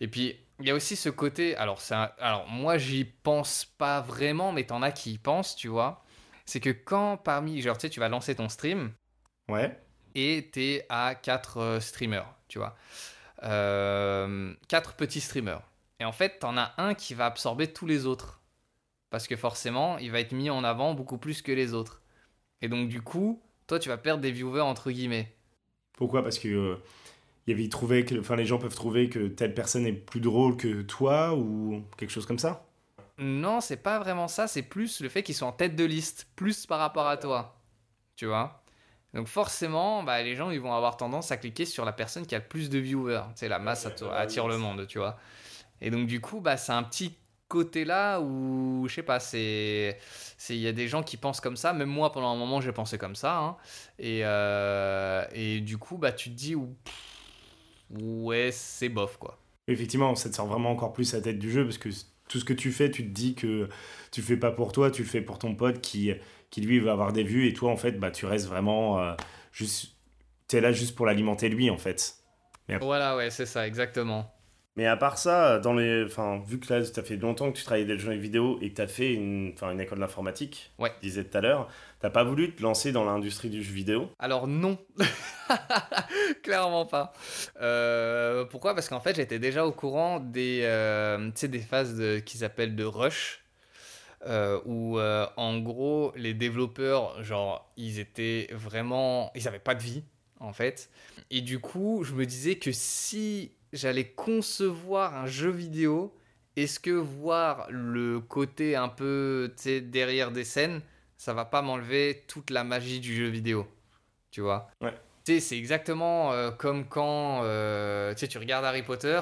Et 0.00 0.08
puis 0.08 0.36
il 0.58 0.66
y 0.66 0.70
a 0.70 0.74
aussi 0.74 0.96
ce 0.96 1.10
côté, 1.10 1.54
alors 1.56 1.80
alors 2.18 2.48
moi 2.48 2.76
j'y 2.76 3.04
pense 3.04 3.64
pas 3.64 4.00
vraiment, 4.00 4.50
mais 4.50 4.64
t'en 4.64 4.82
as 4.82 4.90
qui 4.90 5.12
y 5.12 5.18
pensent, 5.18 5.54
tu 5.54 5.68
vois. 5.68 6.02
C'est 6.44 6.60
que 6.60 6.70
quand 6.70 7.18
parmi 7.18 7.62
genre 7.62 7.78
tu 7.78 7.82
sais, 7.82 7.90
tu 7.90 8.00
vas 8.00 8.08
lancer 8.08 8.34
ton 8.34 8.48
stream 8.48 8.92
Ouais. 9.48 9.78
Et 10.14 10.50
t'es 10.52 10.86
à 10.88 11.14
4 11.14 11.78
streamers, 11.80 12.26
tu 12.48 12.58
vois. 12.58 12.76
Euh, 13.42 14.54
4 14.68 14.94
petits 14.94 15.20
streamers. 15.20 15.62
Et 16.00 16.04
en 16.04 16.12
fait, 16.12 16.38
t'en 16.40 16.56
as 16.56 16.72
un 16.78 16.94
qui 16.94 17.14
va 17.14 17.26
absorber 17.26 17.72
tous 17.72 17.86
les 17.86 18.06
autres. 18.06 18.40
Parce 19.10 19.26
que 19.26 19.36
forcément, 19.36 19.98
il 19.98 20.10
va 20.10 20.20
être 20.20 20.32
mis 20.32 20.50
en 20.50 20.64
avant 20.64 20.94
beaucoup 20.94 21.18
plus 21.18 21.42
que 21.42 21.52
les 21.52 21.74
autres. 21.74 22.02
Et 22.60 22.68
donc, 22.68 22.88
du 22.88 23.02
coup, 23.02 23.42
toi, 23.66 23.78
tu 23.78 23.88
vas 23.88 23.98
perdre 23.98 24.22
des 24.22 24.32
viewers 24.32 24.62
entre 24.62 24.90
guillemets. 24.90 25.34
Pourquoi? 25.92 26.22
Parce 26.22 26.38
que 26.38 26.48
euh, 26.48 26.76
y 27.46 27.52
avait 27.52 27.68
trouvé 27.68 28.04
que, 28.04 28.18
enfin, 28.18 28.36
les 28.36 28.46
gens 28.46 28.58
peuvent 28.58 28.74
trouver 28.74 29.08
que 29.08 29.28
telle 29.28 29.54
personne 29.54 29.86
est 29.86 29.92
plus 29.92 30.20
drôle 30.20 30.56
que 30.56 30.82
toi 30.82 31.34
ou 31.34 31.82
quelque 31.96 32.10
chose 32.10 32.26
comme 32.26 32.38
ça? 32.38 32.66
Non, 33.18 33.60
c'est 33.60 33.76
pas 33.76 33.98
vraiment 33.98 34.28
ça, 34.28 34.48
c'est 34.48 34.62
plus 34.62 35.00
le 35.00 35.08
fait 35.08 35.22
qu'ils 35.22 35.34
sont 35.34 35.46
en 35.46 35.52
tête 35.52 35.76
de 35.76 35.84
liste, 35.84 36.28
plus 36.34 36.66
par 36.66 36.78
rapport 36.78 37.06
à 37.06 37.16
toi. 37.16 37.60
Tu 38.16 38.26
vois? 38.26 38.61
Donc 39.14 39.26
forcément, 39.28 40.02
bah, 40.02 40.22
les 40.22 40.36
gens 40.36 40.50
ils 40.50 40.60
vont 40.60 40.72
avoir 40.74 40.96
tendance 40.96 41.30
à 41.32 41.36
cliquer 41.36 41.64
sur 41.66 41.84
la 41.84 41.92
personne 41.92 42.26
qui 42.26 42.34
a 42.34 42.38
le 42.38 42.44
plus 42.44 42.70
de 42.70 42.78
viewers. 42.78 43.22
Sais, 43.34 43.48
la 43.48 43.58
masse 43.58 43.86
attire 44.14 44.48
le 44.48 44.58
monde, 44.58 44.86
tu 44.86 44.98
vois. 44.98 45.18
Et 45.80 45.90
donc 45.90 46.06
du 46.06 46.20
coup, 46.20 46.40
bah, 46.40 46.56
c'est 46.56 46.72
un 46.72 46.82
petit 46.82 47.16
côté 47.48 47.84
là 47.84 48.20
où, 48.20 48.86
je 48.88 48.94
sais 48.94 49.02
pas, 49.02 49.20
c'est... 49.20 49.98
c'est- 50.38 50.56
Il 50.56 50.62
y 50.62 50.68
a 50.68 50.72
des 50.72 50.88
gens 50.88 51.02
qui 51.02 51.18
pensent 51.18 51.40
comme 51.42 51.56
ça, 51.56 51.72
même 51.74 51.90
moi 51.90 52.10
pendant 52.12 52.32
un 52.32 52.36
moment 52.36 52.60
j'ai 52.62 52.72
pensé 52.72 52.96
comme 52.98 53.14
ça. 53.16 53.38
hein. 53.38 53.56
Et, 53.98 54.20
euh, 54.24 55.24
et 55.34 55.60
du 55.60 55.76
coup, 55.76 55.98
bah, 55.98 56.12
tu 56.12 56.30
te 56.30 56.34
dis, 56.34 56.56
ouais, 57.90 58.50
c'est 58.52 58.88
bof 58.88 59.16
quoi. 59.18 59.38
Effectivement, 59.68 60.14
ça 60.14 60.28
te 60.30 60.34
sort 60.34 60.46
vraiment 60.46 60.70
encore 60.70 60.92
plus 60.92 61.12
la 61.12 61.20
tête 61.20 61.38
du 61.38 61.50
jeu 61.50 61.64
parce 61.64 61.78
que 61.78 61.88
tout 62.28 62.38
ce 62.40 62.44
que 62.44 62.52
tu 62.52 62.72
fais, 62.72 62.90
tu 62.90 63.04
te 63.04 63.10
dis 63.10 63.34
que 63.34 63.68
tu 64.10 64.20
le 64.20 64.26
fais 64.26 64.36
pas 64.36 64.50
pour 64.50 64.72
toi, 64.72 64.90
tu 64.90 65.02
le 65.02 65.08
fais 65.08 65.20
pour 65.20 65.38
ton 65.38 65.54
pote 65.54 65.80
qui, 65.80 66.12
qui 66.52 66.60
lui 66.60 66.78
va 66.78 66.92
avoir 66.92 67.12
des 67.12 67.24
vues 67.24 67.48
et 67.48 67.52
toi 67.52 67.72
en 67.72 67.76
fait, 67.76 67.98
bah, 67.98 68.12
tu 68.12 68.26
restes 68.26 68.46
vraiment 68.46 69.00
euh, 69.02 69.14
juste. 69.50 69.96
T'es 70.46 70.60
là 70.60 70.70
juste 70.70 70.94
pour 70.94 71.06
l'alimenter 71.06 71.48
lui 71.48 71.68
en 71.70 71.78
fait. 71.78 72.14
Voilà, 72.80 73.16
ouais, 73.16 73.30
c'est 73.30 73.46
ça, 73.46 73.66
exactement. 73.66 74.32
Mais 74.76 74.86
à 74.86 74.96
part 74.96 75.18
ça, 75.18 75.58
dans 75.58 75.74
les, 75.74 76.04
enfin, 76.06 76.40
vu 76.46 76.58
que 76.58 76.72
là, 76.72 76.82
ça 76.84 77.02
fait 77.02 77.16
longtemps 77.16 77.52
que 77.52 77.58
tu 77.58 77.64
travailles 77.64 77.84
dans 77.84 77.92
les 77.92 77.98
jeux 77.98 78.12
vidéo 78.14 78.58
et 78.62 78.70
que 78.70 78.76
tu 78.76 78.80
as 78.80 78.86
fait 78.86 79.12
une, 79.12 79.52
enfin, 79.54 79.70
une 79.72 79.80
école 79.80 79.98
d'informatique, 79.98 80.72
Ouais. 80.78 80.90
tu 81.00 81.06
disais 81.08 81.24
tout 81.24 81.36
à 81.36 81.40
l'heure, 81.42 81.68
t'as 82.00 82.08
pas 82.08 82.24
voulu 82.24 82.54
te 82.54 82.62
lancer 82.62 82.92
dans 82.92 83.04
l'industrie 83.04 83.50
du 83.50 83.62
jeu 83.62 83.72
vidéo? 83.74 84.08
Alors 84.18 84.46
non, 84.46 84.78
clairement 86.42 86.86
pas. 86.86 87.12
Euh, 87.60 88.44
pourquoi? 88.46 88.74
Parce 88.74 88.88
qu'en 88.88 89.00
fait 89.00 89.16
j'étais 89.16 89.38
déjà 89.38 89.66
au 89.66 89.72
courant 89.72 90.20
des, 90.20 90.60
euh, 90.64 91.18
tu 91.26 91.32
sais, 91.34 91.48
des 91.48 91.58
phases 91.60 91.96
de, 91.96 92.18
qui 92.18 92.38
s'appellent 92.38 92.76
de 92.76 92.84
rush, 92.84 93.41
euh, 94.26 94.60
où 94.64 94.98
euh, 94.98 95.26
en 95.36 95.58
gros 95.58 96.12
les 96.16 96.34
développeurs, 96.34 97.22
genre, 97.22 97.72
ils 97.76 97.98
étaient 97.98 98.48
vraiment, 98.52 99.32
ils 99.34 99.48
avaient 99.48 99.58
pas 99.58 99.74
de 99.74 99.82
vie 99.82 100.04
en 100.40 100.52
fait. 100.52 100.90
Et 101.30 101.40
du 101.40 101.58
coup, 101.58 102.04
je 102.04 102.14
me 102.14 102.26
disais 102.26 102.56
que 102.56 102.72
si 102.72 103.52
j'allais 103.72 104.06
concevoir 104.06 105.16
un 105.16 105.26
jeu 105.26 105.50
vidéo, 105.50 106.14
est-ce 106.56 106.78
que 106.78 106.90
voir 106.90 107.66
le 107.70 108.20
côté 108.20 108.76
un 108.76 108.88
peu, 108.88 109.54
derrière 109.64 110.30
des 110.30 110.44
scènes, 110.44 110.82
ça 111.16 111.32
va 111.34 111.44
pas 111.44 111.62
m'enlever 111.62 112.24
toute 112.26 112.50
la 112.50 112.64
magie 112.64 113.00
du 113.00 113.14
jeu 113.14 113.28
vidéo 113.28 113.66
tu 114.32 114.40
vois? 114.40 114.68
Ouais. 114.80 114.94
Tu 115.24 115.34
sais, 115.34 115.40
c'est 115.40 115.58
exactement 115.58 116.32
euh, 116.32 116.50
comme 116.50 116.86
quand 116.86 117.42
tu 118.16 118.38
regardes 118.38 118.64
Harry 118.64 118.82
Potter, 118.82 119.20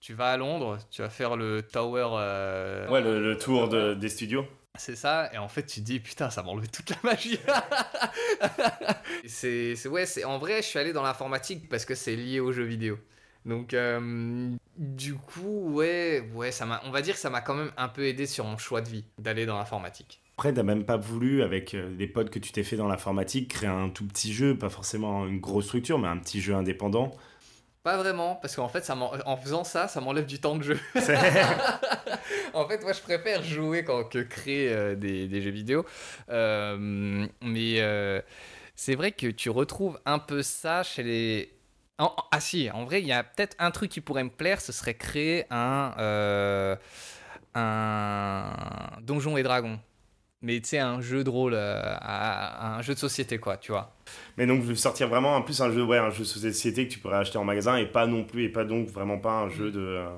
tu 0.00 0.14
vas 0.14 0.32
à 0.32 0.36
Londres, 0.36 0.78
tu 0.90 1.02
vas 1.02 1.10
faire 1.10 1.36
le 1.36 1.62
Tower. 1.62 2.08
euh, 2.14 2.88
Ouais, 2.88 3.00
le, 3.00 3.20
le 3.22 3.36
tour 3.38 3.68
de- 3.68 3.94
des 3.94 4.08
studios. 4.08 4.46
C'est 4.78 4.94
ça, 4.96 5.28
et 5.34 5.38
en 5.38 5.48
fait 5.48 5.66
tu 5.66 5.80
te 5.80 5.84
dis 5.86 5.98
putain, 5.98 6.30
ça 6.30 6.42
m'a 6.42 6.50
enlevé 6.50 6.68
toute 6.68 6.90
la 6.90 6.96
magie. 7.02 7.38
c'est, 9.26 9.74
c'est- 9.76 9.88
ouais, 9.88 10.06
c'est 10.06 10.24
en 10.24 10.38
vrai, 10.38 10.58
je 10.62 10.66
suis 10.68 10.78
allé 10.78 10.92
dans 10.92 11.02
l'informatique 11.02 11.68
parce 11.68 11.84
que 11.84 11.94
c'est 11.94 12.16
lié 12.16 12.40
aux 12.40 12.52
jeux 12.52 12.64
vidéo. 12.64 12.98
Donc 13.44 13.72
euh, 13.74 14.50
du 14.76 15.14
coup, 15.14 15.72
ouais, 15.72 16.28
ouais, 16.34 16.50
ça 16.50 16.66
m'a, 16.66 16.80
on 16.84 16.90
va 16.90 17.00
dire 17.02 17.14
que 17.14 17.20
ça 17.20 17.30
m'a 17.30 17.40
quand 17.40 17.54
même 17.54 17.72
un 17.76 17.88
peu 17.88 18.04
aidé 18.06 18.26
sur 18.26 18.44
mon 18.44 18.58
choix 18.58 18.80
de 18.80 18.88
vie 18.88 19.04
d'aller 19.18 19.46
dans 19.46 19.56
l'informatique. 19.58 20.20
Après, 20.36 20.52
t'as 20.52 20.62
même 20.62 20.84
pas 20.84 20.96
voulu, 20.96 21.42
avec 21.42 21.74
euh, 21.74 21.90
les 21.98 22.06
potes 22.06 22.30
que 22.30 22.38
tu 22.38 22.52
t'es 22.52 22.62
fait 22.62 22.76
dans 22.76 22.86
l'informatique, 22.86 23.48
créer 23.50 23.68
un 23.68 23.88
tout 23.88 24.06
petit 24.06 24.32
jeu, 24.32 24.56
pas 24.56 24.68
forcément 24.68 25.26
une 25.26 25.40
grosse 25.40 25.64
structure, 25.66 25.98
mais 25.98 26.06
un 26.08 26.18
petit 26.18 26.40
jeu 26.40 26.54
indépendant. 26.54 27.10
Pas 27.88 27.96
vraiment, 27.96 28.34
parce 28.36 28.54
qu'en 28.54 28.68
fait, 28.68 28.84
ça 28.84 28.94
m'en- 28.94 29.12
en 29.24 29.36
faisant 29.38 29.64
ça, 29.64 29.88
ça 29.88 30.02
m'enlève 30.02 30.26
du 30.26 30.38
temps 30.38 30.56
de 30.56 30.62
jeu. 30.62 30.78
En 32.52 32.68
fait, 32.68 32.82
moi, 32.82 32.92
je 32.92 33.00
préfère 33.00 33.42
jouer 33.42 33.82
quand 33.82 34.04
que 34.04 34.18
créer 34.18 34.68
euh, 34.70 34.94
des, 34.94 35.26
des 35.26 35.40
jeux 35.40 35.50
vidéo. 35.50 35.86
Euh, 36.28 37.26
mais 37.40 37.80
euh, 37.80 38.20
c'est 38.76 38.94
vrai 38.94 39.12
que 39.12 39.28
tu 39.28 39.48
retrouves 39.48 39.98
un 40.04 40.18
peu 40.18 40.42
ça 40.42 40.82
chez 40.82 41.02
les. 41.02 41.52
En- 41.98 42.12
en- 42.14 42.24
ah 42.30 42.40
si, 42.40 42.70
en 42.70 42.84
vrai, 42.84 43.00
il 43.00 43.06
y 43.06 43.12
a 43.12 43.24
peut-être 43.24 43.56
un 43.58 43.70
truc 43.70 43.90
qui 43.90 44.02
pourrait 44.02 44.24
me 44.24 44.30
plaire, 44.30 44.60
ce 44.60 44.72
serait 44.72 44.94
créer 44.94 45.46
un 45.50 46.76
un 47.54 48.52
donjon 49.02 49.36
et 49.36 49.42
dragon. 49.42 49.78
Mais 50.40 50.60
tu 50.60 50.68
sais, 50.68 50.78
un 50.78 51.00
jeu 51.00 51.24
de 51.24 51.30
rôle, 51.30 51.54
euh, 51.54 51.80
à- 52.00 52.76
un 52.76 52.82
jeu 52.82 52.94
de 52.94 52.98
société, 52.98 53.38
quoi, 53.38 53.56
tu 53.56 53.72
vois. 53.72 53.92
mais 54.36 54.46
donc, 54.46 54.62
je 54.62 54.66
veux 54.68 54.74
sortir 54.76 55.08
vraiment 55.08 55.34
en 55.34 55.42
plus 55.42 55.60
un 55.60 55.72
jeu, 55.72 55.82
ouais, 55.82 55.98
un 55.98 56.10
jeu 56.10 56.20
de 56.20 56.24
société 56.24 56.86
que 56.86 56.92
tu 56.92 57.00
pourrais 57.00 57.16
acheter 57.16 57.38
en 57.38 57.44
magasin 57.44 57.76
et 57.76 57.86
pas 57.86 58.06
non 58.06 58.24
plus, 58.24 58.44
et 58.44 58.48
pas 58.48 58.64
donc 58.64 58.88
vraiment 58.88 59.18
pas 59.18 59.32
un 59.32 59.48
jeu 59.48 59.70
de. 59.72 59.80
euh, 59.80 60.08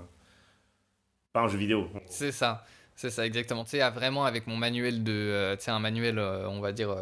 pas 1.32 1.40
un 1.40 1.48
jeu 1.48 1.56
vidéo. 1.58 1.88
C'est 2.06 2.32
ça, 2.32 2.64
c'est 2.96 3.10
ça 3.10 3.24
exactement. 3.24 3.64
Tu 3.64 3.70
sais, 3.78 3.90
vraiment 3.90 4.26
avec 4.26 4.46
mon 4.46 4.56
manuel 4.56 5.02
de, 5.04 5.12
euh, 5.12 5.56
tu 5.56 5.64
sais, 5.64 5.70
un 5.70 5.78
manuel, 5.80 6.18
on 6.18 6.60
va 6.60 6.72
dire 6.72 6.94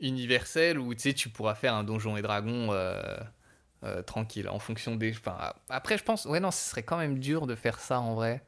universel 0.00 0.78
où 0.78 0.94
tu 0.94 1.00
sais, 1.00 1.12
tu 1.12 1.28
pourras 1.28 1.54
faire 1.54 1.74
un 1.74 1.84
donjon 1.84 2.16
et 2.16 2.22
dragon 2.22 2.70
tranquille 4.06 4.48
en 4.48 4.58
fonction 4.58 4.96
des. 4.96 5.10
Enfin, 5.10 5.36
après, 5.68 5.98
je 5.98 6.04
pense, 6.04 6.24
ouais, 6.24 6.40
non, 6.40 6.50
ce 6.50 6.70
serait 6.70 6.82
quand 6.82 6.96
même 6.98 7.18
dur 7.18 7.46
de 7.46 7.54
faire 7.54 7.78
ça 7.78 8.00
en 8.00 8.14
vrai. 8.14 8.42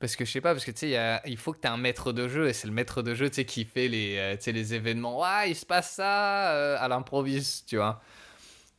Parce 0.00 0.14
que 0.14 0.24
je 0.24 0.30
sais 0.30 0.40
pas, 0.40 0.52
parce 0.52 0.64
que 0.64 0.70
tu 0.70 0.90
sais, 0.90 1.20
il 1.26 1.36
faut 1.36 1.52
que 1.52 1.58
tu 1.60 1.66
aies 1.66 1.70
un 1.70 1.76
maître 1.76 2.12
de 2.12 2.28
jeu 2.28 2.48
et 2.48 2.52
c'est 2.52 2.68
le 2.68 2.72
maître 2.72 3.02
de 3.02 3.14
jeu 3.14 3.28
qui 3.28 3.64
fait 3.64 3.88
les, 3.88 4.16
euh, 4.18 4.52
les 4.52 4.74
événements. 4.74 5.20
Ouais, 5.20 5.50
il 5.50 5.56
se 5.56 5.66
passe 5.66 5.92
ça 5.92 6.52
euh, 6.52 6.76
à 6.78 6.86
l'improviste, 6.88 7.68
tu 7.68 7.76
vois. 7.76 8.00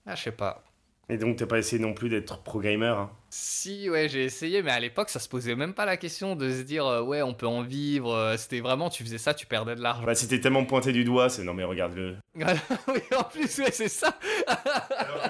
Ah, 0.05 0.15
je 0.15 0.23
sais 0.23 0.31
pas. 0.31 0.63
Et 1.11 1.17
donc, 1.17 1.37
t'as 1.37 1.47
pas 1.47 1.57
essayé 1.57 1.81
non 1.81 1.93
plus 1.93 2.07
d'être 2.07 2.43
pro 2.43 2.59
gamer. 2.59 2.95
hein? 2.97 3.11
Si, 3.31 3.89
ouais, 3.89 4.07
j'ai 4.09 4.23
essayé, 4.25 4.61
mais 4.61 4.69
à 4.71 4.79
l'époque, 4.79 5.09
ça 5.09 5.19
se 5.19 5.27
posait 5.27 5.55
même 5.55 5.73
pas 5.73 5.85
la 5.85 5.97
question 5.97 6.35
de 6.35 6.51
se 6.51 6.61
dire, 6.61 6.85
euh, 6.85 7.01
ouais, 7.01 7.23
on 7.23 7.33
peut 7.33 7.47
en 7.47 7.63
vivre. 7.63 8.13
euh, 8.13 8.37
C'était 8.37 8.59
vraiment, 8.59 8.89
tu 8.91 9.03
faisais 9.03 9.17
ça, 9.17 9.33
tu 9.33 9.47
perdais 9.47 9.75
de 9.75 9.81
l'argent. 9.81 10.03
Bah, 10.05 10.13
t'es 10.15 10.39
tellement 10.39 10.65
pointé 10.65 10.91
du 10.91 11.03
doigt, 11.03 11.29
c'est 11.29 11.43
non, 11.43 11.55
mais 11.55 11.63
regarde-le. 11.63 12.15
oui, 12.35 12.99
en 13.17 13.23
plus, 13.23 13.57
ouais, 13.57 13.71
c'est 13.71 13.89
ça. 13.89 14.17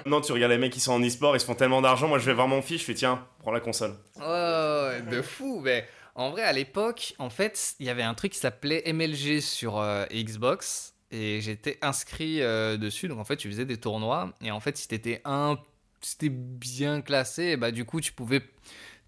Non, 0.06 0.20
tu 0.22 0.32
regardes 0.34 0.52
les 0.52 0.58
mecs 0.58 0.74
qui 0.74 0.80
sont 0.82 0.92
en 0.94 1.02
e-sport, 1.02 1.36
ils 1.36 1.40
se 1.40 1.46
font 1.46 1.56
tellement 1.56 1.82
d'argent. 1.82 2.08
Moi, 2.10 2.20
je 2.20 2.26
vais 2.26 2.34
voir 2.34 2.48
mon 2.50 2.62
fiche, 2.62 2.82
je 2.82 2.86
fais 2.86 2.94
tiens, 2.94 3.26
prends 3.40 3.52
la 3.52 3.60
console. 3.62 3.96
Ouais, 4.18 5.02
de 5.10 5.22
fou. 5.22 5.62
Mais 5.64 5.86
en 6.16 6.32
vrai, 6.32 6.44
à 6.44 6.52
l'époque, 6.52 7.14
en 7.20 7.30
fait, 7.30 7.76
il 7.80 7.86
y 7.86 7.90
avait 7.90 8.04
un 8.04 8.14
truc 8.16 8.34
qui 8.34 8.40
s'appelait 8.40 8.84
MLG 8.92 9.40
sur 9.40 9.80
euh, 9.80 10.06
Xbox. 10.14 10.94
Et 11.12 11.42
j'étais 11.42 11.78
inscrit 11.82 12.42
euh, 12.42 12.78
dessus. 12.78 13.08
Donc, 13.08 13.20
en 13.20 13.24
fait, 13.24 13.38
tu 13.38 13.50
faisais 13.50 13.66
des 13.66 13.78
tournois. 13.78 14.34
Et 14.42 14.52
en 14.52 14.60
fait, 14.60 14.78
si 14.78 14.88
t'étais 14.88 15.22
un. 15.26 15.58
Si 16.02 16.30
bien 16.30 17.02
classé, 17.02 17.58
bah, 17.58 17.72
du 17.72 17.84
coup, 17.84 18.00
tu 18.00 18.14
pouvais 18.14 18.42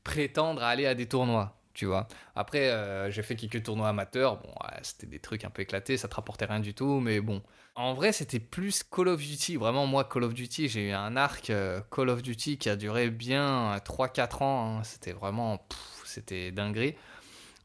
prétendre 0.03 0.61
à 0.61 0.67
aller 0.69 0.85
à 0.85 0.95
des 0.95 1.07
tournois. 1.07 1.57
Tu 1.73 1.85
vois. 1.85 2.07
Après, 2.35 2.69
euh, 2.69 3.09
j'ai 3.11 3.23
fait 3.23 3.35
quelques 3.35 3.63
tournois 3.63 3.87
amateurs. 3.89 4.37
Bon, 4.41 4.49
c'était 4.81 5.07
des 5.07 5.19
trucs 5.19 5.45
un 5.45 5.49
peu 5.49 5.61
éclatés. 5.61 5.95
Ça 5.95 6.07
te 6.09 6.15
rapportait 6.15 6.45
rien 6.45 6.59
du 6.59 6.73
tout. 6.73 6.99
Mais 6.99 7.21
bon. 7.21 7.41
En 7.75 7.93
vrai, 7.93 8.11
c'était 8.11 8.41
plus 8.41 8.83
Call 8.83 9.07
of 9.07 9.21
Duty. 9.21 9.55
Vraiment, 9.55 9.87
moi, 9.87 10.03
Call 10.03 10.23
of 10.23 10.33
Duty, 10.33 10.67
j'ai 10.67 10.89
eu 10.89 10.91
un 10.91 11.15
arc 11.15 11.49
euh, 11.49 11.79
Call 11.89 12.09
of 12.09 12.21
Duty 12.21 12.57
qui 12.57 12.67
a 12.67 12.75
duré 12.75 13.09
bien 13.09 13.77
3-4 13.77 14.43
ans. 14.43 14.79
hein. 14.79 14.83
C'était 14.83 15.13
vraiment. 15.13 15.65
c'était 16.03 16.51
dinguerie. 16.51 16.95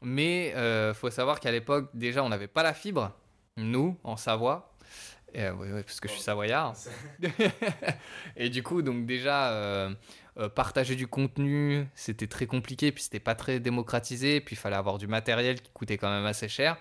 Mais 0.01 0.53
faut 0.93 1.09
savoir 1.09 1.39
qu'à 1.39 1.51
l'époque, 1.51 1.89
déjà, 1.93 2.23
on 2.23 2.29
n'avait 2.29 2.47
pas 2.47 2.63
la 2.63 2.73
fibre, 2.73 3.11
nous, 3.57 3.97
en 4.03 4.17
Savoie. 4.17 4.73
Euh, 5.35 5.83
parce 5.83 5.99
que 5.99 6.07
je 6.07 6.13
suis 6.13 6.21
savoyard. 6.21 6.73
et 8.35 8.49
du 8.49 8.63
coup, 8.63 8.81
donc 8.81 9.05
déjà, 9.05 9.51
euh, 9.51 9.93
euh, 10.39 10.49
partager 10.49 10.95
du 10.95 11.07
contenu, 11.07 11.85
c'était 11.95 12.27
très 12.27 12.47
compliqué, 12.47 12.91
puis 12.91 13.03
c'était 13.03 13.19
pas 13.19 13.35
très 13.35 13.59
démocratisé, 13.59 14.39
puis 14.41 14.55
il 14.55 14.57
fallait 14.59 14.77
avoir 14.77 14.97
du 14.97 15.07
matériel 15.07 15.61
qui 15.61 15.69
coûtait 15.73 15.97
quand 15.97 16.09
même 16.09 16.25
assez 16.25 16.47
cher. 16.47 16.77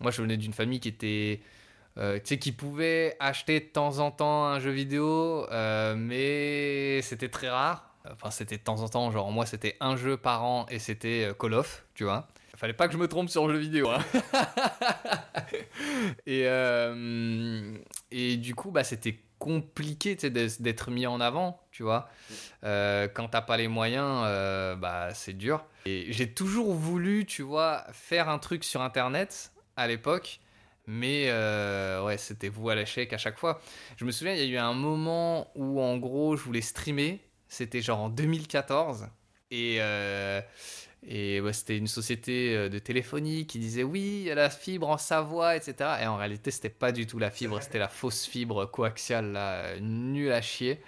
Moi, 0.00 0.10
je 0.10 0.20
venais 0.22 0.36
d'une 0.36 0.52
famille 0.52 0.78
qui 0.78 0.88
était, 0.88 1.40
tu 1.96 2.20
sais, 2.24 2.38
qui 2.38 2.52
pouvait 2.52 3.16
acheter 3.18 3.60
de 3.60 3.66
temps 3.66 3.98
en 3.98 4.10
temps 4.10 4.44
un 4.44 4.60
jeu 4.60 4.70
vidéo, 4.70 5.46
mais 5.96 7.00
c'était 7.02 7.30
très 7.30 7.48
rare. 7.48 7.94
Enfin, 8.12 8.30
c'était 8.30 8.58
de 8.58 8.62
temps 8.62 8.82
en 8.82 8.88
temps, 8.88 9.10
genre 9.10 9.32
moi, 9.32 9.46
c'était 9.46 9.76
un 9.80 9.96
jeu 9.96 10.16
par 10.16 10.44
an 10.44 10.66
et 10.68 10.78
c'était 10.78 11.32
Call 11.40 11.54
of, 11.54 11.84
tu 11.94 12.04
vois. 12.04 12.28
Fallait 12.56 12.72
pas 12.72 12.86
que 12.86 12.94
je 12.94 12.98
me 12.98 13.06
trompe 13.06 13.28
sur 13.28 13.46
le 13.46 13.54
jeu 13.54 13.60
vidéo. 13.60 13.90
hein. 13.90 14.02
et, 16.26 16.42
euh, 16.46 17.76
et 18.10 18.36
du 18.36 18.54
coup, 18.54 18.70
bah, 18.70 18.84
c'était 18.84 19.20
compliqué 19.38 20.16
d'être 20.16 20.90
mis 20.90 21.06
en 21.06 21.20
avant, 21.20 21.60
tu 21.70 21.82
vois. 21.82 22.08
Euh, 22.64 23.08
quand 23.08 23.28
t'as 23.28 23.42
pas 23.42 23.58
les 23.58 23.68
moyens, 23.68 24.22
euh, 24.24 24.74
bah, 24.74 25.12
c'est 25.12 25.34
dur. 25.34 25.64
Et 25.84 26.10
j'ai 26.12 26.32
toujours 26.32 26.72
voulu, 26.72 27.26
tu 27.26 27.42
vois, 27.42 27.84
faire 27.92 28.30
un 28.30 28.38
truc 28.38 28.64
sur 28.64 28.80
Internet 28.80 29.52
à 29.76 29.86
l'époque. 29.86 30.40
Mais 30.86 31.30
ouais, 32.00 32.16
c'était 32.16 32.48
vous 32.48 32.70
à 32.70 32.74
l'échec 32.74 33.12
à 33.12 33.18
chaque 33.18 33.38
fois. 33.38 33.60
Je 33.96 34.04
me 34.04 34.12
souviens, 34.12 34.32
il 34.32 34.38
y 34.38 34.42
a 34.42 34.46
eu 34.46 34.56
un 34.56 34.72
moment 34.72 35.50
où 35.54 35.80
en 35.80 35.98
gros, 35.98 36.36
je 36.36 36.42
voulais 36.42 36.62
streamer. 36.62 37.20
C'était 37.48 37.82
genre 37.82 38.00
en 38.00 38.08
2014. 38.08 39.08
Et, 39.50 39.78
et 41.02 41.40
ouais, 41.40 41.52
c'était 41.52 41.76
une 41.76 41.86
société 41.86 42.56
euh, 42.56 42.68
de 42.68 42.78
téléphonie 42.78 43.46
qui 43.46 43.58
disait 43.58 43.82
oui, 43.82 44.00
il 44.00 44.22
y 44.22 44.30
a 44.30 44.34
la 44.34 44.50
fibre 44.50 44.88
en 44.88 44.98
Savoie, 44.98 45.56
etc. 45.56 45.74
Et 46.02 46.06
en 46.06 46.16
réalité, 46.16 46.50
c'était 46.50 46.68
pas 46.68 46.92
du 46.92 47.06
tout 47.06 47.18
la 47.18 47.30
fibre, 47.30 47.60
c'était 47.62 47.78
la 47.78 47.88
fausse 47.88 48.26
fibre 48.26 48.66
coaxiale, 48.66 49.32
là, 49.32 49.78
nulle 49.80 50.32
à 50.32 50.42
chier. 50.42 50.80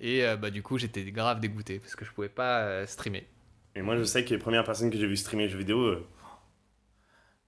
Et 0.00 0.24
euh, 0.24 0.36
bah, 0.36 0.50
du 0.50 0.62
coup, 0.62 0.78
j'étais 0.78 1.02
grave 1.10 1.40
dégoûté 1.40 1.78
parce 1.78 1.94
que 1.94 2.04
je 2.04 2.12
pouvais 2.12 2.30
pas 2.30 2.60
euh, 2.60 2.86
streamer. 2.86 3.26
Et 3.76 3.82
moi, 3.82 3.96
je 3.96 4.04
sais 4.04 4.24
que 4.24 4.30
les 4.30 4.38
premières 4.38 4.64
personnes 4.64 4.90
que 4.90 4.98
j'ai 4.98 5.06
vu 5.06 5.16
streamer 5.16 5.48
jeux 5.48 5.58
vidéo, 5.58 5.78
euh, 5.78 6.06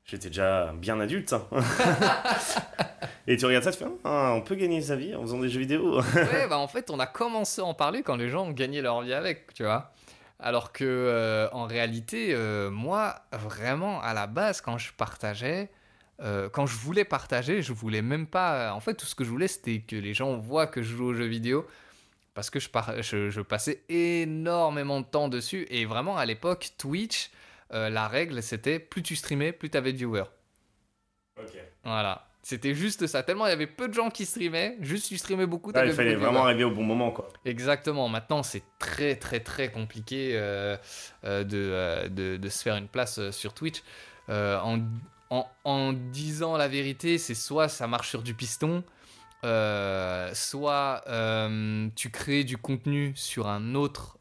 j'étais 0.04 0.28
déjà 0.28 0.72
bien 0.74 1.00
adulte. 1.00 1.32
hein. 1.32 1.46
Et 3.26 3.36
tu 3.36 3.46
regardes 3.46 3.64
ça, 3.64 3.72
tu 3.72 3.78
fais 3.78 3.86
ah, 4.04 4.34
on 4.36 4.42
peut 4.42 4.56
gagner 4.56 4.82
sa 4.82 4.96
vie 4.96 5.14
en 5.14 5.22
faisant 5.22 5.38
des 5.38 5.48
jeux 5.48 5.60
vidéo. 5.60 6.00
ouais, 6.00 6.48
bah 6.48 6.58
en 6.58 6.68
fait, 6.68 6.90
on 6.90 6.98
a 6.98 7.06
commencé 7.06 7.60
à 7.60 7.64
en 7.64 7.72
parler 7.72 8.02
quand 8.02 8.16
les 8.16 8.28
gens 8.28 8.46
ont 8.46 8.52
gagné 8.52 8.82
leur 8.82 9.00
vie 9.02 9.14
avec, 9.14 9.54
tu 9.54 9.62
vois. 9.62 9.92
Alors 10.42 10.72
que, 10.72 10.84
euh, 10.84 11.48
en 11.52 11.66
réalité, 11.66 12.34
euh, 12.34 12.68
moi, 12.68 13.22
vraiment, 13.32 14.02
à 14.02 14.12
la 14.12 14.26
base, 14.26 14.60
quand 14.60 14.76
je 14.76 14.92
partageais, 14.92 15.70
euh, 16.20 16.48
quand 16.50 16.66
je 16.66 16.76
voulais 16.76 17.04
partager, 17.04 17.62
je 17.62 17.72
voulais 17.72 18.02
même 18.02 18.26
pas. 18.26 18.72
En 18.74 18.80
fait, 18.80 18.94
tout 18.94 19.06
ce 19.06 19.14
que 19.14 19.22
je 19.24 19.30
voulais, 19.30 19.48
c'était 19.48 19.80
que 19.80 19.94
les 19.96 20.14
gens 20.14 20.36
voient 20.38 20.66
que 20.66 20.82
je 20.82 20.96
joue 20.96 21.06
aux 21.06 21.14
jeux 21.14 21.26
vidéo. 21.26 21.66
Parce 22.34 22.50
que 22.50 22.58
je, 22.60 22.68
par- 22.70 23.02
je, 23.02 23.30
je 23.30 23.40
passais 23.40 23.84
énormément 23.88 25.00
de 25.00 25.06
temps 25.06 25.28
dessus. 25.28 25.66
Et 25.70 25.84
vraiment, 25.84 26.16
à 26.18 26.26
l'époque, 26.26 26.70
Twitch, 26.76 27.30
la 27.70 28.08
règle, 28.08 28.42
c'était 28.42 28.78
plus 28.78 29.02
tu 29.02 29.16
streamais, 29.16 29.52
plus 29.52 29.70
tu 29.70 29.78
avais 29.78 29.92
de 29.92 29.98
viewers. 29.98 30.24
Voilà. 31.84 32.28
C'était 32.44 32.74
juste 32.74 33.06
ça. 33.06 33.22
Tellement 33.22 33.46
il 33.46 33.50
y 33.50 33.52
avait 33.52 33.68
peu 33.68 33.86
de 33.86 33.94
gens 33.94 34.10
qui 34.10 34.26
streamaient, 34.26 34.76
juste 34.80 35.06
tu 35.06 35.16
streamais 35.16 35.46
beaucoup. 35.46 35.70
Il 35.70 35.92
fallait 35.92 36.16
vraiment 36.16 36.44
arriver 36.44 36.64
au 36.64 36.72
bon 36.72 36.82
moment, 36.82 37.12
quoi. 37.12 37.28
Exactement. 37.44 38.08
Maintenant, 38.08 38.42
c'est 38.42 38.64
très, 38.80 39.14
très, 39.14 39.38
très 39.38 39.70
compliqué 39.70 40.32
euh, 40.34 40.76
euh, 41.24 41.44
de, 41.44 41.56
euh, 41.56 42.08
de, 42.08 42.36
de 42.36 42.48
se 42.48 42.62
faire 42.62 42.74
une 42.76 42.88
place 42.88 43.30
sur 43.30 43.54
Twitch. 43.54 43.82
En, 44.28 44.80
en, 45.30 45.46
en 45.64 45.92
disant 45.92 46.56
la 46.56 46.66
vérité, 46.66 47.18
c'est 47.18 47.34
soit 47.34 47.68
ça 47.68 47.86
marche 47.86 48.08
sur 48.08 48.22
du 48.22 48.34
piston, 48.34 48.82
soit 50.34 51.04
tu 51.94 52.10
crées 52.10 52.42
du 52.42 52.56
contenu 52.56 53.12
sur, 53.14 53.46
un 53.46 53.76
autre, 53.76 54.18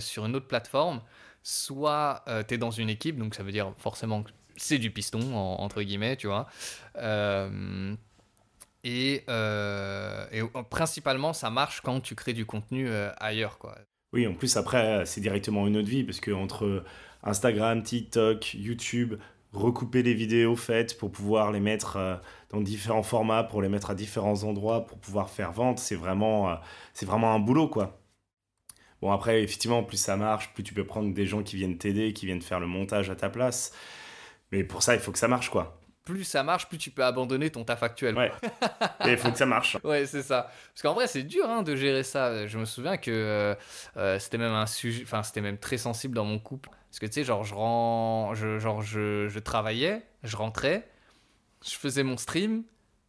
sur 0.00 0.24
une 0.24 0.36
autre 0.36 0.46
plateforme, 0.46 1.02
soit 1.42 2.24
tu 2.48 2.54
es 2.54 2.58
dans 2.58 2.70
une 2.70 2.88
équipe, 2.88 3.18
donc 3.18 3.34
ça 3.34 3.42
veut 3.42 3.52
dire 3.52 3.72
forcément 3.78 4.22
que 4.22 4.30
c'est 4.56 4.78
du 4.78 4.90
piston, 4.90 5.20
en- 5.34 5.60
entre 5.60 5.82
guillemets, 5.82 6.16
tu 6.16 6.26
vois. 6.26 6.46
Euh, 6.96 7.94
et, 8.84 9.24
euh, 9.28 10.26
et 10.32 10.42
principalement, 10.70 11.32
ça 11.32 11.50
marche 11.50 11.80
quand 11.80 12.00
tu 12.00 12.14
crées 12.14 12.32
du 12.32 12.46
contenu 12.46 12.88
euh, 12.88 13.10
ailleurs, 13.18 13.58
quoi. 13.58 13.76
Oui, 14.12 14.26
en 14.26 14.34
plus, 14.34 14.56
après, 14.56 15.04
c'est 15.04 15.20
directement 15.20 15.66
une 15.66 15.76
autre 15.76 15.88
vie, 15.88 16.04
parce 16.04 16.20
que 16.20 16.30
entre 16.30 16.84
Instagram, 17.22 17.82
TikTok, 17.82 18.54
YouTube, 18.54 19.14
recouper 19.52 20.02
les 20.02 20.14
vidéos 20.14 20.56
faites 20.56 20.96
pour 20.98 21.10
pouvoir 21.10 21.50
les 21.50 21.60
mettre 21.60 22.20
dans 22.50 22.60
différents 22.60 23.02
formats, 23.02 23.42
pour 23.44 23.62
les 23.62 23.68
mettre 23.68 23.90
à 23.90 23.94
différents 23.94 24.44
endroits, 24.44 24.86
pour 24.86 24.98
pouvoir 24.98 25.30
faire 25.30 25.52
vente, 25.52 25.78
c'est 25.78 25.96
vraiment, 25.96 26.56
c'est 26.94 27.06
vraiment 27.06 27.34
un 27.34 27.40
boulot, 27.40 27.68
quoi. 27.68 27.98
Bon, 29.02 29.12
après, 29.12 29.42
effectivement, 29.42 29.82
plus 29.82 29.98
ça 29.98 30.16
marche, 30.16 30.52
plus 30.54 30.62
tu 30.62 30.72
peux 30.74 30.84
prendre 30.84 31.12
des 31.12 31.26
gens 31.26 31.42
qui 31.42 31.56
viennent 31.56 31.76
t'aider, 31.78 32.12
qui 32.12 32.26
viennent 32.26 32.40
faire 32.42 32.60
le 32.60 32.66
montage 32.66 33.10
à 33.10 33.16
ta 33.16 33.28
place. 33.28 33.72
Mais 34.52 34.64
pour 34.64 34.82
ça, 34.82 34.94
il 34.94 35.00
faut 35.00 35.12
que 35.12 35.18
ça 35.18 35.28
marche, 35.28 35.50
quoi. 35.50 35.80
Plus 36.04 36.22
ça 36.22 36.44
marche, 36.44 36.68
plus 36.68 36.78
tu 36.78 36.90
peux 36.92 37.04
abandonner 37.04 37.50
ton 37.50 37.64
taf 37.64 37.82
actuel. 37.82 38.16
Ouais. 38.16 38.30
Et 39.04 39.10
il 39.12 39.16
faut 39.18 39.32
que 39.32 39.38
ça 39.38 39.46
marche. 39.46 39.76
Ouais, 39.82 40.06
c'est 40.06 40.22
ça. 40.22 40.50
Parce 40.72 40.82
qu'en 40.82 40.94
vrai, 40.94 41.08
c'est 41.08 41.24
dur 41.24 41.50
hein, 41.50 41.62
de 41.62 41.74
gérer 41.74 42.04
ça. 42.04 42.46
Je 42.46 42.58
me 42.58 42.64
souviens 42.64 42.96
que 42.96 43.10
euh, 43.10 43.54
euh, 43.96 44.18
c'était 44.20 44.38
même 44.38 44.52
un 44.52 44.66
sujet, 44.66 45.02
enfin, 45.02 45.24
c'était 45.24 45.40
même 45.40 45.58
très 45.58 45.78
sensible 45.78 46.14
dans 46.14 46.24
mon 46.24 46.38
couple. 46.38 46.70
Parce 46.90 47.00
que 47.00 47.06
tu 47.06 47.12
sais, 47.14 47.24
genre, 47.24 47.42
je, 47.42 47.54
ren- 47.54 48.34
je, 48.34 48.60
genre 48.60 48.82
je, 48.82 49.28
je 49.28 49.38
travaillais, 49.40 50.06
je 50.22 50.36
rentrais, 50.36 50.88
je 51.66 51.74
faisais 51.74 52.04
mon 52.04 52.16
stream, 52.16 52.62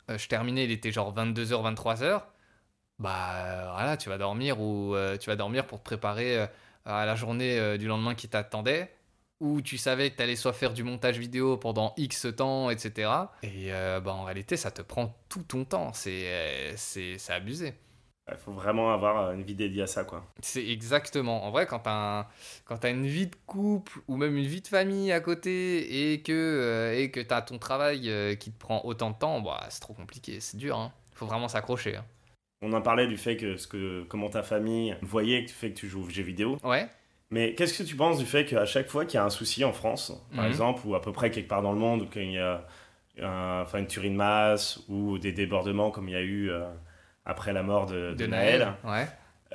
euh, 0.10 0.18
je 0.18 0.28
terminais, 0.28 0.64
il 0.64 0.72
était 0.72 0.92
genre 0.92 1.14
22h, 1.16 1.76
23h. 1.76 2.24
Bah 2.98 3.74
voilà, 3.74 3.96
tu 3.96 4.10
vas 4.10 4.18
dormir 4.18 4.60
ou 4.60 4.96
euh, 4.96 5.18
tu 5.18 5.30
vas 5.30 5.36
dormir 5.36 5.68
pour 5.68 5.78
te 5.80 5.84
préparer 5.84 6.48
à 6.86 7.06
la 7.06 7.16
journée 7.16 7.78
du 7.78 7.86
lendemain 7.88 8.16
qui 8.16 8.28
t'attendait. 8.28 8.92
Où 9.40 9.62
tu 9.62 9.78
savais 9.78 10.10
que 10.10 10.18
tu 10.18 10.24
allais 10.24 10.36
soit 10.36 10.54
faire 10.54 10.74
du 10.74 10.84
montage 10.84 11.20
vidéo 11.20 11.58
pendant 11.58 11.94
X 11.98 12.28
temps, 12.36 12.70
etc. 12.72 13.12
Et 13.44 13.72
euh, 13.72 14.00
bah, 14.00 14.14
en 14.14 14.24
réalité, 14.24 14.58
ça 14.58 14.72
te 14.72 14.82
prend 14.82 15.16
tout 15.30 15.44
ton 15.44 15.64
temps. 15.64 15.94
C'est 15.94 16.24
euh, 16.26 16.74
c'est 16.76 17.18
abusé. 17.30 17.74
Il 18.30 18.36
faut 18.38 18.52
vraiment 18.52 18.92
avoir 18.92 19.32
une 19.32 19.44
vie 19.44 19.56
dédiée 19.56 19.84
à 19.84 19.88
ça, 19.88 20.04
quoi. 20.04 20.26
C'est 20.42 20.68
exactement. 20.68 21.46
En 21.46 21.52
vrai, 21.52 21.66
quand 21.66 21.80
t'as 21.80 22.20
un- 22.22 22.28
quand 22.66 22.78
t'as 22.80 22.90
une 22.90 23.06
vie 23.08 23.28
de 23.28 23.36
couple 23.46 24.00
ou 24.10 24.18
même 24.18 24.36
une 24.36 24.46
vie 24.48 24.60
de 24.62 24.68
famille 24.68 25.12
à 25.14 25.22
côté 25.22 26.12
et 26.12 26.22
que 26.22 26.34
euh, 26.34 27.00
et 27.00 27.10
que 27.12 27.22
t'as 27.22 27.42
ton 27.42 27.58
travail 27.58 28.10
euh, 28.10 28.36
qui 28.36 28.52
te 28.52 28.58
prend 28.60 28.82
autant 28.84 29.12
de 29.12 29.18
temps, 29.18 29.40
bah 29.40 29.66
c'est 29.70 29.80
trop 29.80 29.94
compliqué, 29.94 30.40
c'est 30.42 30.58
dur. 30.58 30.78
Hein. 30.78 30.92
Faut 31.14 31.26
vraiment 31.28 31.48
s'accrocher. 31.48 31.96
hein. 31.96 32.06
On 32.64 32.74
en 32.74 32.82
parlait 32.82 33.08
du 33.08 33.18
fait 33.18 33.38
que, 33.38 33.56
ce 33.56 33.68
que 33.68 34.04
comment 34.10 34.30
ta 34.30 34.42
famille 34.44 34.98
voyait 35.04 35.44
que 35.46 35.50
tu 35.50 35.56
fais 35.56 35.70
que 35.72 35.78
tu 35.80 35.88
joues 35.88 36.04
aux 36.04 36.10
jeux 36.10 36.24
vidéo. 36.24 36.58
Ouais. 36.64 36.90
Mais 37.30 37.54
qu'est-ce 37.56 37.78
que 37.78 37.84
tu 37.84 37.96
penses 37.96 38.18
du 38.20 38.26
fait 38.26 38.46
qu'à 38.46 38.66
chaque 38.66 38.88
fois 38.88 39.04
qu'il 39.06 39.16
y 39.16 39.22
a 39.22 39.26
un 39.26 39.30
souci 39.30 39.66
en 39.66 39.74
France, 39.74 40.14
par 40.34 40.46
Mhm. 40.46 40.50
exemple, 40.50 40.82
ou 40.86 40.96
à 40.96 41.02
peu 41.02 41.12
près 41.12 41.30
quelque 41.30 41.50
part 41.50 41.62
dans 41.62 41.74
le 41.74 41.80
monde, 41.80 42.04
ou 42.04 42.06
qu'il 42.06 42.32
y 42.32 42.38
a 42.40 42.64
un- 43.22 43.62
enfin, 43.64 43.80
une 43.80 43.88
tuerie 43.88 44.12
de 44.12 44.16
masse, 44.16 44.80
ou 44.88 45.18
des 45.18 45.32
débordements 45.34 45.92
comme 45.92 46.08
il 46.08 46.14
y 46.14 46.18
a 46.18 46.22
eu 46.22 46.50
euh, 46.50 46.64
après 47.26 47.52
la 47.52 47.64
mort 47.64 47.86
de, 47.88 48.12
de 48.12 48.16
De 48.16 48.26
Naël, 48.28 48.74
Ouais. 48.86 49.06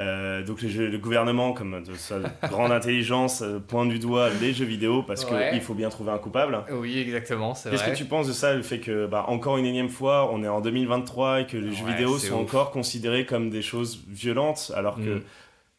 euh, 0.00 0.42
donc 0.44 0.60
les 0.60 0.68
jeux- 0.68 0.88
le 0.90 0.98
gouvernement, 0.98 1.54
comme 1.54 1.82
de 1.82 1.94
sa 1.94 2.18
grande 2.48 2.72
intelligence, 2.72 3.40
euh, 3.40 3.58
pointe 3.58 3.88
du 3.88 3.98
doigt 3.98 4.28
les 4.40 4.52
jeux 4.52 4.66
vidéo 4.66 5.02
parce 5.02 5.24
Ouais. 5.24 5.50
qu'il 5.52 5.60
faut 5.62 5.72
bien 5.74 5.88
trouver 5.88 6.10
un 6.12 6.18
coupable. 6.18 6.58
Oui, 6.72 6.98
exactement, 6.98 7.54
c'est 7.54 7.70
Qu'est-ce 7.70 7.84
que 7.84 7.96
tu 7.96 8.04
penses 8.04 8.26
de 8.28 8.32
ça, 8.34 8.52
le 8.54 8.62
fait 8.62 8.80
que, 8.80 9.06
bah, 9.06 9.24
encore 9.28 9.56
une 9.56 9.64
énième 9.66 9.88
fois, 9.88 10.30
on 10.30 10.42
est 10.44 10.48
en 10.48 10.60
2023 10.60 11.40
et 11.40 11.46
que 11.46 11.56
les 11.56 11.72
jeux 11.72 11.86
vidéo 11.86 12.18
sont 12.18 12.34
ouf. 12.34 12.40
encore 12.42 12.70
considérés 12.70 13.24
comme 13.24 13.48
des 13.48 13.62
choses 13.62 14.02
violentes, 14.08 14.72
alors 14.76 14.96
que 14.96 15.16
Mm. 15.18 15.22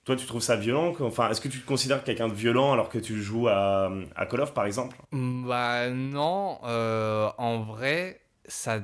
Toi, 0.06 0.16
tu 0.16 0.26
trouves 0.26 0.42
ça 0.42 0.56
violent 0.56 0.94
Enfin, 1.00 1.30
est-ce 1.30 1.40
que 1.42 1.48
tu 1.48 1.62
te 1.62 1.66
considères 1.66 2.04
quelqu'un 2.04 2.28
de 2.28 2.34
violent 2.34 2.74
alors 2.74 2.90
que 2.90 2.98
tu 3.00 3.22
joues 3.22 3.48
à, 3.48 3.92
à 4.16 4.26
Call 4.26 4.42
of, 4.42 4.54
par 4.54 4.66
exemple? 4.66 4.98
Mm, 5.12 5.48
Bah 5.48 5.90
non, 5.90 6.60
euh, 6.66 7.30
en 7.38 7.62
vrai, 7.62 8.22
ça... 8.46 8.80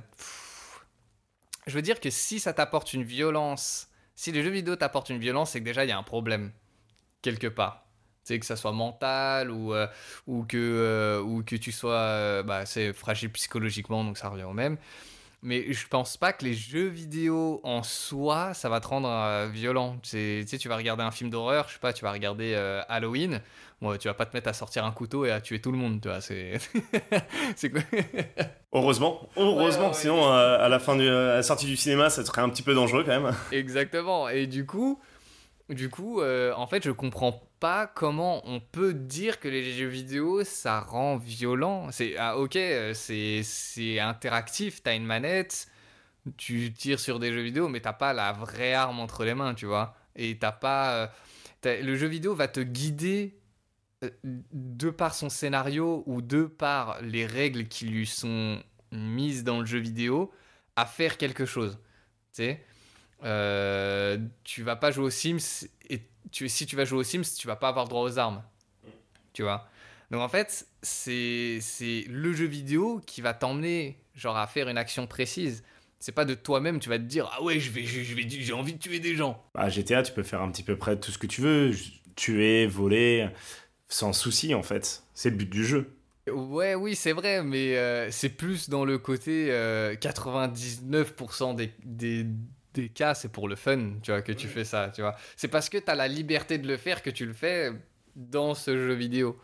Je 1.68 1.76
veux 1.76 1.82
dire 1.82 2.00
que 2.00 2.10
si 2.10 2.40
ça 2.40 2.54
t'apporte 2.54 2.94
une 2.94 3.04
violence, 3.04 3.90
si 4.16 4.32
les 4.32 4.42
jeux 4.44 4.50
vidéo 4.50 4.76
t'apportent 4.76 5.10
une 5.10 5.20
violence, 5.20 5.52
c'est 5.52 5.60
que 5.60 5.66
déjà 5.66 5.84
il 5.86 5.90
y 5.90 5.92
a 5.92 5.98
un 5.98 6.04
problème, 6.04 6.52
quelque 7.22 7.48
part. 7.48 7.86
Sais, 8.24 8.40
que 8.40 8.46
ça 8.46 8.56
soit 8.56 8.72
mental 8.74 9.50
ou, 9.50 9.74
euh, 9.74 9.88
euh, 10.28 11.44
que 11.44 11.56
tu 11.56 11.72
sois 11.72 12.44
bah, 12.44 12.66
c'est 12.66 12.94
fragile 12.94 13.32
psychologiquement, 13.32 14.04
donc 14.04 14.18
ça 14.18 14.30
revient 14.30 14.44
au 14.44 14.54
même. 14.54 14.78
Mais 15.42 15.72
je 15.72 15.88
pense 15.88 16.18
pas 16.18 16.34
que 16.34 16.44
les 16.44 16.54
jeux 16.54 16.88
vidéo 16.88 17.62
en 17.64 17.82
soi, 17.82 18.54
ça 18.54 18.68
va 18.68 18.82
te 18.82 18.88
rendre 18.88 19.08
euh, 19.10 19.48
violent. 19.52 19.98
Tu 20.04 20.44
sais, 20.46 20.58
tu 20.58 20.68
vas 20.68 20.76
regarder 20.76 21.04
un 21.04 21.12
film 21.12 21.30
d'horreur, 21.30 21.68
je 21.70 21.74
sais 21.74 21.80
pas, 21.80 21.94
tu 21.94 22.04
vas 22.04 22.12
regarder 22.12 22.54
euh, 22.56 22.82
Halloween. 22.90 23.42
Bon, 23.82 23.96
tu 23.96 24.10
vas 24.10 24.14
pas 24.14 24.26
te 24.26 24.36
mettre 24.36 24.50
à 24.50 24.54
sortir 24.54 24.84
un 24.84 24.92
couteau 24.92 25.26
et 25.26 25.32
à 25.32 25.40
tuer 25.40 25.62
tout 25.62 25.72
le 25.72 25.78
monde, 25.78 26.02
tu 26.02 26.10
vois. 26.10 26.20
C'est. 26.20 26.58
c'est 27.56 27.70
quoi 27.70 27.82
Heureusement, 28.74 29.30
heureusement, 29.38 29.64
Ouais, 29.64 29.84
ouais, 29.84 29.88
ouais. 29.88 29.94
sinon 29.94 30.28
euh, 30.32 30.60
à 30.60 30.68
la 30.68 30.80
fin 30.80 30.98
de 30.98 31.04
la 31.08 31.42
sortie 31.42 31.66
du 31.68 31.78
cinéma, 31.78 32.10
ça 32.10 32.26
serait 32.26 32.42
un 32.42 32.50
petit 32.50 32.62
peu 32.64 32.74
dangereux 32.76 33.06
quand 33.06 33.20
même. 33.22 33.34
Exactement. 33.54 34.28
Et 34.28 34.46
du 34.46 34.66
coup, 34.66 35.00
du 35.70 35.90
coup 35.90 36.22
en 36.22 36.68
fait, 36.68 36.84
je 36.84 36.92
comprends 36.92 37.42
pas 37.60 37.88
comment 37.88 38.42
on 38.48 38.60
peut 38.60 38.94
dire 38.94 39.40
que 39.40 39.48
les 39.48 39.74
jeux 39.74 39.88
vidéo, 39.88 40.44
ça 40.44 40.80
rend 40.80 41.18
violent. 41.18 41.92
C'est 41.92 42.16
ah, 42.18 42.38
ok, 42.38 42.56
euh, 42.56 42.94
c'est 42.94 44.00
interactif, 44.00 44.82
t'as 44.84 44.96
une 44.96 45.06
manette, 45.06 45.68
tu 46.38 46.74
tires 46.74 47.00
sur 47.00 47.20
des 47.20 47.32
jeux 47.34 47.42
vidéo, 47.42 47.68
mais 47.70 47.82
t'as 47.82 47.94
pas 47.94 48.14
la 48.14 48.32
vraie 48.34 48.74
arme 48.74 49.00
entre 49.00 49.26
les 49.26 49.34
mains, 49.36 49.54
tu 49.54 49.66
vois. 49.66 49.96
Et 50.16 50.38
t'as 50.38 50.52
pas. 50.52 50.94
euh, 50.96 51.08
le 51.84 51.96
jeu 51.96 52.08
vidéo 52.08 52.34
va 52.36 52.48
te 52.48 52.62
guider 52.62 53.38
euh, 54.04 54.10
de 54.24 54.90
par 54.90 55.14
son 55.14 55.30
scénario 55.30 56.04
ou 56.06 56.22
de 56.22 56.46
par 56.46 57.02
les 57.02 57.26
règles 57.26 57.68
qui 57.68 57.86
lui 57.86 58.06
sont 58.08 58.62
mises 58.92 59.44
dans 59.44 59.60
le 59.60 59.66
jeu 59.66 59.80
vidéo 59.80 60.32
à 60.76 60.86
faire 60.86 61.18
quelque 61.18 61.46
chose. 61.46 61.80
Tu 62.34 62.44
sais 62.44 62.66
tu 64.44 64.64
vas 64.64 64.78
pas 64.78 64.92
jouer 64.92 65.06
aux 65.06 65.10
Sims 65.10 65.68
et 65.90 66.02
tu, 66.32 66.50
si 66.50 66.66
tu 66.66 66.76
vas 66.76 66.86
jouer 66.86 67.00
aux 67.00 67.04
Sims, 67.04 67.24
tu 67.38 67.48
vas 67.48 67.56
pas 67.56 67.70
avoir 67.70 67.88
droit 67.88 68.02
aux 68.02 68.18
armes. 68.18 68.44
Tu 69.34 69.44
vois? 69.44 69.68
Donc 70.12 70.22
en 70.22 70.30
fait, 70.30 70.68
c'est 70.82 71.60
c'est 71.62 72.06
le 72.10 72.34
jeu 72.34 72.46
vidéo 72.46 73.02
qui 73.06 73.22
va 73.22 73.34
t'emmener 73.34 73.98
genre 74.16 74.38
à 74.38 74.48
faire 74.48 74.68
une 74.70 74.78
action 74.78 75.08
précise. 75.08 75.64
C'est 76.00 76.14
pas 76.14 76.26
de 76.26 76.34
toi-même, 76.34 76.80
tu 76.80 76.90
vas 76.90 76.98
te 76.98 77.04
dire 77.04 77.30
ah 77.34 77.44
ouais, 77.44 77.60
je 77.60 77.72
vais 77.72 77.84
je 77.84 78.16
vais 78.16 78.28
j'ai 78.28 78.54
envie 78.54 78.74
de 78.74 78.80
tuer 78.80 79.00
des 79.00 79.16
gens. 79.16 79.44
Bah, 79.54 79.70
GTA, 79.70 80.02
tu 80.04 80.14
peux 80.14 80.24
faire 80.24 80.42
un 80.42 80.52
petit 80.52 80.64
peu 80.64 80.78
près 80.78 81.00
tout 81.00 81.12
ce 81.12 81.18
que 81.18 81.28
tu 81.28 81.42
veux, 81.42 81.72
tuer, 82.16 82.68
voler, 82.68 83.30
sans 83.88 84.14
souci 84.14 84.56
en 84.56 84.64
fait. 84.64 85.04
C'est 85.14 85.30
le 85.30 85.36
but 85.36 85.50
du 85.50 85.66
jeu. 85.66 85.96
Ouais, 86.32 86.76
oui, 86.76 86.96
c'est 86.96 87.14
vrai, 87.14 87.44
mais 87.44 87.78
euh, 87.78 88.12
c'est 88.12 88.30
plus 88.30 88.70
dans 88.70 88.86
le 88.86 88.98
côté 88.98 89.48
euh, 89.50 89.96
99% 89.96 91.56
des, 91.56 91.72
des, 91.84 92.26
des 92.74 92.90
cas, 92.90 93.14
c'est 93.14 93.32
pour 93.32 93.48
le 93.48 93.56
fun, 93.56 93.94
tu 94.02 94.12
vois, 94.12 94.22
que 94.22 94.32
tu 94.32 94.48
fais 94.48 94.64
ça, 94.64 94.92
tu 94.94 95.02
vois. 95.02 95.16
C'est 95.36 95.48
parce 95.48 95.70
que 95.70 95.78
tu 95.78 95.90
as 95.90 95.96
la 95.96 96.08
liberté 96.08 96.58
de 96.58 96.68
le 96.68 96.78
faire 96.78 97.02
que 97.02 97.10
tu 97.10 97.26
le 97.26 97.34
fais 97.34 97.72
dans 98.16 98.54
ce 98.54 98.76
jeu 98.76 98.94
vidéo, 98.94 99.40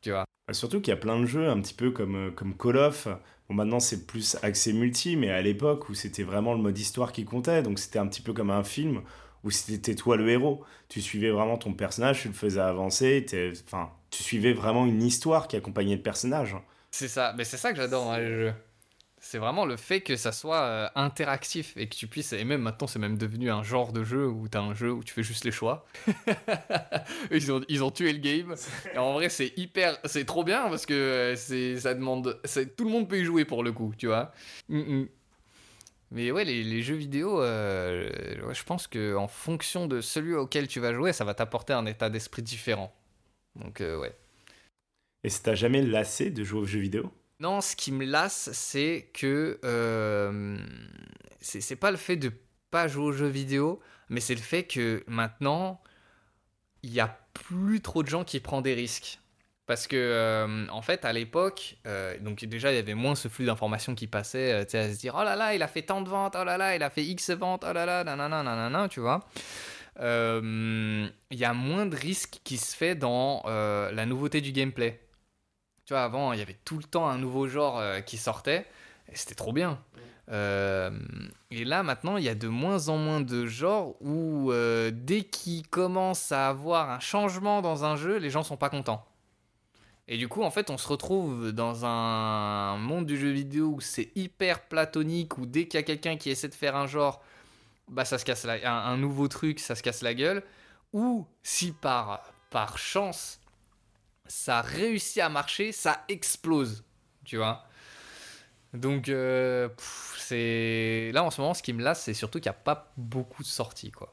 tu 0.00 0.10
vois. 0.10 0.24
Bah, 0.46 0.54
Surtout 0.54 0.80
qu'il 0.80 0.92
y 0.92 0.96
a 0.96 1.00
plein 1.00 1.20
de 1.20 1.26
jeux, 1.26 1.48
un 1.48 1.60
petit 1.60 1.74
peu 1.74 1.90
comme, 1.90 2.28
euh, 2.28 2.30
comme 2.30 2.56
Call 2.56 2.76
of. 2.76 3.08
Bon, 3.48 3.54
maintenant, 3.54 3.80
c'est 3.80 4.06
plus 4.06 4.36
axé 4.42 4.72
multi, 4.72 5.16
mais 5.16 5.30
à 5.30 5.42
l'époque 5.42 5.88
où 5.88 5.94
c'était 5.94 6.22
vraiment 6.22 6.54
le 6.54 6.60
mode 6.60 6.78
histoire 6.78 7.12
qui 7.12 7.24
comptait, 7.24 7.62
donc 7.62 7.78
c'était 7.78 7.98
un 7.98 8.06
petit 8.06 8.22
peu 8.22 8.32
comme 8.32 8.50
un 8.50 8.64
film 8.64 9.02
où 9.44 9.50
c'était 9.50 9.94
toi 9.94 10.16
le 10.16 10.28
héros. 10.28 10.64
Tu 10.88 11.00
suivais 11.00 11.30
vraiment 11.30 11.56
ton 11.56 11.72
personnage, 11.72 12.22
tu 12.22 12.28
le 12.28 12.34
faisais 12.34 12.60
avancer, 12.60 13.24
enfin, 13.64 13.92
tu 14.10 14.22
suivais 14.22 14.52
vraiment 14.52 14.86
une 14.86 15.02
histoire 15.02 15.46
qui 15.46 15.56
accompagnait 15.56 15.96
le 15.96 16.02
personnage. 16.02 16.56
C'est 16.90 17.08
ça, 17.08 17.34
mais 17.36 17.44
c'est 17.44 17.56
ça 17.56 17.70
que 17.72 17.76
j'adore 17.76 18.06
dans 18.06 18.16
les 18.16 18.26
jeux. 18.26 18.54
C'est 19.28 19.38
vraiment 19.38 19.66
le 19.66 19.76
fait 19.76 20.02
que 20.02 20.14
ça 20.14 20.30
soit 20.30 20.60
euh, 20.60 20.88
interactif 20.94 21.76
et 21.76 21.88
que 21.88 21.96
tu 21.96 22.06
puisses. 22.06 22.32
Et 22.32 22.44
même 22.44 22.62
maintenant, 22.62 22.86
c'est 22.86 23.00
même 23.00 23.18
devenu 23.18 23.50
un 23.50 23.64
genre 23.64 23.92
de 23.92 24.04
jeu 24.04 24.28
où 24.28 24.48
tu 24.48 24.56
as 24.56 24.60
un 24.60 24.72
jeu 24.72 24.92
où 24.92 25.02
tu 25.02 25.12
fais 25.12 25.24
juste 25.24 25.44
les 25.44 25.50
choix. 25.50 25.84
ils, 27.32 27.50
ont, 27.50 27.60
ils 27.68 27.82
ont 27.82 27.90
tué 27.90 28.12
le 28.12 28.20
game. 28.20 28.54
En 28.96 29.14
vrai, 29.14 29.28
c'est 29.28 29.52
hyper. 29.58 29.98
C'est 30.04 30.26
trop 30.26 30.44
bien 30.44 30.68
parce 30.68 30.86
que 30.86 30.94
euh, 30.94 31.76
ça 31.76 31.94
demande. 31.94 32.40
Tout 32.76 32.84
le 32.84 32.90
monde 32.90 33.08
peut 33.08 33.18
y 33.18 33.24
jouer 33.24 33.44
pour 33.44 33.64
le 33.64 33.72
coup, 33.72 33.92
tu 33.98 34.06
vois. 34.06 34.30
Mais 36.12 36.30
ouais, 36.30 36.44
les, 36.44 36.82
jeux 36.82 36.94
vidéo, 36.94 37.42
euh, 37.42 38.08
je 38.52 38.62
pense 38.62 38.86
que 38.86 39.16
en 39.16 39.26
fonction 39.26 39.88
de 39.88 40.00
celui 40.00 40.34
auquel 40.34 40.68
tu 40.68 40.78
vas 40.78 40.94
jouer, 40.94 41.12
ça 41.12 41.24
va 41.24 41.34
t'apporter 41.34 41.72
un 41.72 41.86
état 41.86 42.10
d'esprit 42.10 42.42
différent. 42.42 42.94
Donc, 43.56 43.80
ouais. 43.80 44.14
Et 45.24 45.30
ça 45.30 45.42
t'a 45.42 45.54
jamais 45.56 45.82
lassé 45.82 46.30
de 46.30 46.44
jouer 46.44 46.60
aux 46.60 46.66
jeux 46.66 46.78
vidéo? 46.78 47.10
Non, 47.40 47.60
ce 47.60 47.76
qui 47.76 47.92
me 47.92 48.04
lasse, 48.04 48.50
c'est 48.52 49.10
que 49.12 49.60
euh, 49.64 50.58
c'est 51.40 51.76
pas 51.76 51.90
le 51.90 51.96
fait 51.96 52.16
de 52.16 52.32
pas 52.70 52.88
jouer 52.88 53.04
aux 53.04 53.12
jeux 53.12 53.28
vidéo, 53.28 53.80
mais 54.08 54.20
c'est 54.20 54.34
le 54.34 54.40
fait 54.40 54.64
que 54.64 55.04
maintenant, 55.06 55.80
il 56.82 56.92
y 56.92 57.00
a 57.00 57.18
plus 57.34 57.80
trop 57.82 58.02
de 58.02 58.08
gens 58.08 58.24
qui 58.24 58.40
prennent 58.40 58.62
des 58.62 58.74
risques. 58.74 59.20
Parce 59.66 59.88
que, 59.88 59.96
euh, 59.96 60.66
en 60.70 60.80
fait, 60.80 61.04
à 61.04 61.12
l'époque, 61.12 61.76
euh, 61.86 62.16
donc 62.20 62.44
déjà, 62.44 62.70
il 62.72 62.76
y 62.76 62.78
avait 62.78 62.94
moins 62.94 63.16
ce 63.16 63.26
flux 63.26 63.44
d'informations 63.46 63.96
qui 63.96 64.06
passait, 64.06 64.52
euh, 64.52 64.62
à 64.62 64.94
se 64.94 64.98
dire, 64.98 65.16
oh 65.18 65.24
là 65.24 65.34
là, 65.34 65.54
il 65.54 65.62
a 65.62 65.66
fait 65.66 65.82
tant 65.82 66.02
de 66.02 66.08
ventes, 66.08 66.36
oh 66.40 66.44
là 66.44 66.56
là, 66.56 66.76
il 66.76 66.82
a 66.84 66.90
fait 66.90 67.04
X 67.04 67.30
ventes, 67.30 67.64
oh 67.68 67.72
là 67.72 67.84
là, 67.84 68.04
nanana, 68.04 68.44
nanana, 68.44 68.88
tu 68.88 69.00
vois. 69.00 69.26
Il 69.98 71.10
y 71.32 71.44
a 71.44 71.52
moins 71.52 71.86
de 71.86 71.96
risques 71.96 72.38
qui 72.44 72.58
se 72.58 72.76
fait 72.76 72.94
dans 72.94 73.42
la 73.46 74.06
nouveauté 74.06 74.40
du 74.40 74.52
gameplay. 74.52 75.00
Tu 75.86 75.94
vois, 75.94 76.02
avant, 76.02 76.32
il 76.32 76.38
y 76.38 76.42
avait 76.42 76.58
tout 76.64 76.76
le 76.76 76.84
temps 76.84 77.08
un 77.08 77.18
nouveau 77.18 77.48
genre 77.48 77.80
qui 78.04 78.18
sortait, 78.18 78.66
et 79.10 79.16
c'était 79.16 79.34
trop 79.34 79.52
bien. 79.52 79.78
et 80.28 81.64
là, 81.64 81.82
maintenant, 81.82 82.16
il 82.16 82.24
y 82.24 82.28
a 82.28 82.34
de 82.34 82.48
moins 82.48 82.88
en 82.88 82.98
moins 82.98 83.20
de 83.20 83.46
genres 83.46 83.94
où, 84.02 84.52
dès 84.92 85.22
qu'il 85.22 85.66
commence 85.68 86.32
à 86.32 86.48
avoir 86.48 86.90
un 86.90 87.00
changement 87.00 87.62
dans 87.62 87.84
un 87.84 87.96
jeu, 87.96 88.16
les 88.16 88.30
gens 88.30 88.42
sont 88.42 88.56
pas 88.56 88.68
contents. 88.68 89.06
Et 90.08 90.18
du 90.18 90.28
coup, 90.28 90.42
en 90.42 90.50
fait, 90.50 90.70
on 90.70 90.78
se 90.78 90.86
retrouve 90.86 91.50
dans 91.52 91.84
un 91.84 92.76
monde 92.76 93.06
du 93.06 93.18
jeu 93.18 93.30
vidéo 93.30 93.74
où 93.76 93.80
c'est 93.80 94.12
hyper 94.14 94.60
platonique, 94.62 95.36
où 95.38 95.46
dès 95.46 95.66
qu'il 95.66 95.78
y 95.78 95.82
a 95.82 95.84
quelqu'un 95.84 96.16
qui 96.16 96.30
essaie 96.30 96.48
de 96.48 96.54
faire 96.54 96.76
un 96.76 96.86
genre, 96.86 97.22
bah 97.88 98.04
ça 98.04 98.18
se 98.18 98.24
casse 98.24 98.44
la... 98.44 98.86
un, 98.86 98.96
nouveau 98.96 99.26
truc, 99.26 99.58
ça 99.58 99.74
se 99.74 99.82
casse 99.82 100.02
la 100.02 100.14
gueule. 100.14 100.44
Ou 100.92 101.26
si 101.42 101.72
par, 101.72 102.22
par 102.50 102.78
chance, 102.78 103.40
ça 104.28 104.60
réussit 104.62 105.22
à 105.22 105.28
marcher, 105.28 105.72
ça 105.72 106.04
explose, 106.08 106.84
tu 107.24 107.36
vois. 107.36 107.64
Donc, 108.74 109.08
euh, 109.08 109.68
c'est 110.18 111.10
là 111.14 111.24
en 111.24 111.30
ce 111.30 111.40
moment, 111.40 111.54
ce 111.54 111.62
qui 111.62 111.72
me 111.72 111.82
lasse, 111.82 112.02
c'est 112.02 112.14
surtout 112.14 112.40
qu'il 112.40 112.50
n'y 112.50 112.56
a 112.56 112.60
pas 112.60 112.92
beaucoup 112.96 113.42
de 113.42 113.48
sorties, 113.48 113.90
quoi. 113.90 114.12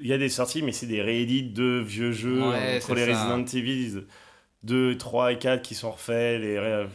Il 0.00 0.06
y 0.06 0.12
a 0.12 0.18
des 0.18 0.28
sorties, 0.28 0.62
mais 0.62 0.72
c'est 0.72 0.86
des 0.86 1.02
réédits 1.02 1.50
de 1.50 1.82
vieux 1.86 2.12
jeux 2.12 2.42
entre 2.42 2.94
les 2.94 3.04
Resident 3.12 3.44
Evil. 3.44 4.06
2, 4.64 4.96
3 4.96 5.32
et 5.32 5.38
4 5.38 5.62
qui 5.62 5.74
sont 5.74 5.90
refaits, 5.90 6.40
les 6.40 6.86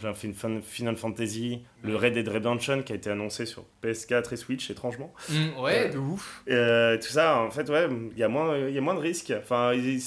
Final 0.63 0.97
Fantasy, 0.97 1.61
le 1.83 1.95
Red 1.95 2.13
Dead 2.13 2.27
Redemption 2.27 2.81
qui 2.81 2.93
a 2.93 2.95
été 2.95 3.11
annoncé 3.11 3.45
sur 3.45 3.63
PS4 3.83 4.33
et 4.33 4.37
Switch, 4.37 4.69
étrangement. 4.71 5.13
Mm, 5.29 5.59
ouais, 5.59 5.89
de 5.89 5.99
ouf. 5.99 6.43
Euh, 6.49 6.97
tout 6.97 7.09
ça, 7.09 7.37
en 7.39 7.51
fait, 7.51 7.69
ouais, 7.69 7.87
il 8.11 8.17
y, 8.17 8.23
a 8.23 8.27
moins, 8.27 8.57
y 8.57 8.77
a 8.77 8.81
moins 8.81 8.95
de 8.95 8.99
risques. 8.99 9.31
Enfin, 9.37 9.73
ils, 9.73 9.99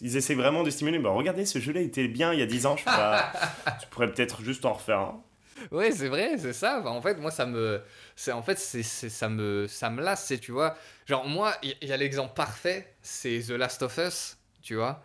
ils 0.00 0.16
essaient 0.16 0.34
vraiment 0.34 0.62
de 0.62 0.70
stimuler. 0.70 0.98
Bah, 0.98 1.10
regardez, 1.10 1.44
ce 1.44 1.58
jeu-là 1.58 1.82
était 1.82 2.08
bien 2.08 2.32
il 2.32 2.40
y 2.40 2.42
a 2.42 2.46
10 2.46 2.64
ans, 2.64 2.76
je 2.78 2.84
pas, 2.84 3.30
pourrais 3.90 4.10
peut-être 4.10 4.42
juste 4.42 4.64
en 4.64 4.72
refaire 4.72 5.00
un. 5.00 5.22
Ouais, 5.70 5.92
c'est 5.92 6.08
vrai, 6.08 6.38
c'est 6.38 6.54
ça. 6.54 6.82
en 6.86 7.02
fait, 7.02 7.18
moi, 7.18 7.30
ça 7.30 7.44
me. 7.44 7.82
C'est, 8.16 8.32
en 8.32 8.42
fait, 8.42 8.58
c'est, 8.58 8.82
ça, 8.82 9.28
me, 9.28 9.66
ça 9.68 9.90
me 9.90 10.02
lasse, 10.02 10.32
tu 10.40 10.52
vois. 10.52 10.74
Genre, 11.06 11.26
moi, 11.26 11.52
il 11.62 11.76
y, 11.82 11.88
y 11.88 11.92
a 11.92 11.98
l'exemple 11.98 12.32
parfait, 12.34 12.94
c'est 13.02 13.40
The 13.46 13.50
Last 13.50 13.82
of 13.82 13.98
Us, 13.98 14.38
tu 14.62 14.76
vois. 14.76 15.02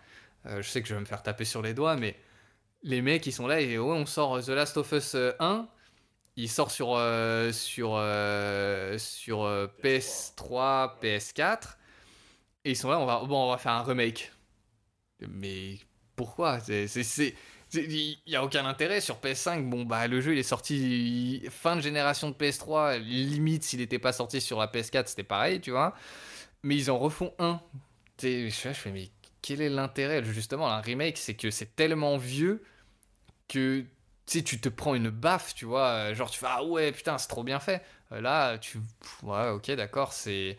Euh, 0.47 0.61
je 0.61 0.69
sais 0.69 0.81
que 0.81 0.87
je 0.87 0.93
vais 0.93 0.99
me 0.99 1.05
faire 1.05 1.23
taper 1.23 1.45
sur 1.45 1.61
les 1.61 1.73
doigts, 1.73 1.95
mais 1.95 2.15
les 2.83 3.01
mecs, 3.01 3.25
ils 3.25 3.31
sont 3.31 3.47
là 3.47 3.61
et 3.61 3.77
ouais, 3.77 3.95
on 3.95 4.05
sort 4.05 4.43
The 4.43 4.49
Last 4.49 4.77
of 4.77 4.91
Us 4.91 5.15
1. 5.15 5.19
Euh, 5.19 5.63
il 6.37 6.49
sort 6.49 6.69
sur, 6.69 6.95
euh, 6.95 7.51
sur, 7.51 7.91
sur 8.99 9.39
PS3, 9.81 10.99
PS4. 11.01 11.77
Et 12.65 12.71
ils 12.71 12.75
sont 12.75 12.89
là, 12.89 12.99
on 12.99 13.05
va, 13.05 13.23
bon, 13.23 13.45
on 13.45 13.51
va 13.51 13.57
faire 13.57 13.71
un 13.71 13.83
remake. 13.83 14.31
Mais 15.29 15.77
pourquoi? 16.15 16.59
Il 16.67 18.17
n'y 18.27 18.35
a 18.35 18.43
aucun 18.43 18.65
intérêt 18.65 19.01
sur 19.01 19.17
PS5. 19.19 19.69
Bon, 19.69 19.85
bah, 19.85 20.07
le 20.07 20.19
jeu 20.19 20.33
il 20.33 20.39
est 20.39 20.43
sorti 20.43 21.43
fin 21.49 21.75
de 21.75 21.81
génération 21.81 22.29
de 22.29 22.35
PS3. 22.35 22.99
Limite, 22.99 23.63
s'il 23.63 23.79
n'était 23.79 23.99
pas 23.99 24.11
sorti 24.13 24.41
sur 24.41 24.59
la 24.59 24.67
PS4, 24.67 25.07
c'était 25.07 25.23
pareil, 25.23 25.61
tu 25.61 25.71
vois. 25.71 25.95
Mais 26.63 26.75
ils 26.75 26.91
en 26.91 26.99
refont 26.99 27.33
un. 27.39 27.61
Je, 28.21 28.49
je 28.49 28.73
fais, 28.73 28.91
mais 28.91 29.09
quel 29.45 29.61
est 29.61 29.69
l'intérêt? 29.69 30.23
Justement 30.23 30.67
un 30.71 30.81
remake 30.81 31.19
c'est 31.19 31.35
que 31.35 31.51
c'est 31.51 31.75
tellement 31.75 32.17
vieux 32.17 32.63
que 33.47 33.81
tu 33.81 33.87
sais 34.25 34.41
tu 34.41 34.59
te 34.59 34.69
prends 34.69 34.95
une 34.95 35.11
baffe 35.11 35.53
tu 35.53 35.65
vois 35.65 36.15
genre 36.15 36.31
tu 36.31 36.39
fais 36.39 36.47
ah 36.49 36.63
ouais 36.63 36.91
putain 36.91 37.19
c'est 37.19 37.27
trop 37.27 37.43
bien 37.43 37.59
fait. 37.59 37.83
Euh, 38.11 38.21
là 38.21 38.57
tu 38.57 38.79
ouais 39.21 39.49
ok 39.49 39.69
d'accord 39.73 40.13
c'est 40.13 40.57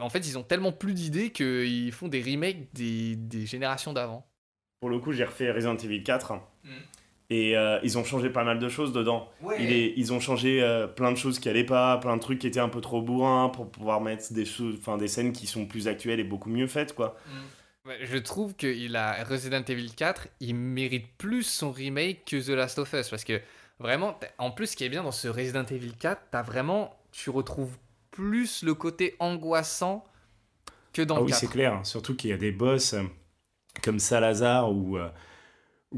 en 0.00 0.08
fait 0.08 0.20
ils 0.20 0.38
ont 0.38 0.44
tellement 0.44 0.70
plus 0.70 0.94
d'idées 0.94 1.30
qu'ils 1.30 1.90
font 1.90 2.06
des 2.06 2.22
remakes 2.22 2.72
des, 2.74 3.16
des 3.16 3.44
générations 3.44 3.92
d'avant. 3.92 4.24
Pour 4.78 4.90
le 4.90 5.00
coup 5.00 5.12
j'ai 5.12 5.24
refait 5.24 5.50
Resident 5.50 5.76
Evil 5.76 6.04
4 6.04 6.34
et 7.32 7.56
euh, 7.56 7.78
ils 7.82 7.96
ont 7.96 8.04
changé 8.04 8.28
pas 8.28 8.44
mal 8.44 8.58
de 8.58 8.68
choses 8.68 8.92
dedans. 8.92 9.26
Il 9.58 9.72
est, 9.72 9.94
ils 9.96 10.12
ont 10.12 10.20
changé 10.20 10.62
euh, 10.62 10.86
plein 10.86 11.10
de 11.10 11.16
choses 11.16 11.38
qui 11.38 11.48
allaient 11.48 11.64
pas, 11.64 11.96
plein 11.96 12.14
de 12.16 12.20
trucs 12.20 12.38
qui 12.38 12.46
étaient 12.46 12.60
un 12.60 12.68
peu 12.68 12.82
trop 12.82 13.00
bourrins 13.00 13.48
pour 13.48 13.70
pouvoir 13.70 14.02
mettre 14.02 14.34
des, 14.34 14.44
enfin, 14.78 14.98
des 14.98 15.08
scènes 15.08 15.32
qui 15.32 15.46
sont 15.46 15.64
plus 15.64 15.88
actuelles 15.88 16.20
et 16.20 16.24
beaucoup 16.24 16.50
mieux 16.50 16.66
faites. 16.66 16.94
quoi. 16.94 17.16
Mm. 17.86 17.90
je 18.02 18.18
trouve 18.18 18.54
que 18.54 18.66
il 18.66 18.96
a 18.96 19.24
Resident 19.24 19.62
Evil 19.66 19.92
4, 19.96 20.28
il 20.40 20.54
mérite 20.54 21.06
plus 21.16 21.44
son 21.44 21.72
remake 21.72 22.26
que 22.26 22.36
The 22.36 22.50
Last 22.50 22.78
of 22.78 22.92
Us. 22.92 23.08
Parce 23.08 23.24
que 23.24 23.40
vraiment, 23.78 24.20
en 24.36 24.50
plus, 24.50 24.66
ce 24.66 24.76
qui 24.76 24.84
est 24.84 24.90
bien 24.90 25.02
dans 25.02 25.10
ce 25.10 25.28
Resident 25.28 25.64
Evil 25.64 25.94
4, 25.98 26.20
as 26.32 26.42
vraiment, 26.42 26.94
tu 27.12 27.30
retrouves 27.30 27.78
plus 28.10 28.62
le 28.62 28.74
côté 28.74 29.16
angoissant 29.20 30.04
que 30.92 31.00
dans 31.00 31.16
ah 31.16 31.20
le 31.20 31.24
oui, 31.24 31.32
c'est 31.32 31.48
clair. 31.48 31.80
Surtout 31.84 32.14
qu'il 32.14 32.28
y 32.28 32.34
a 32.34 32.36
des 32.36 32.52
boss 32.52 32.92
euh, 32.92 33.04
comme 33.82 33.98
Salazar 33.98 34.70
ou 34.70 34.98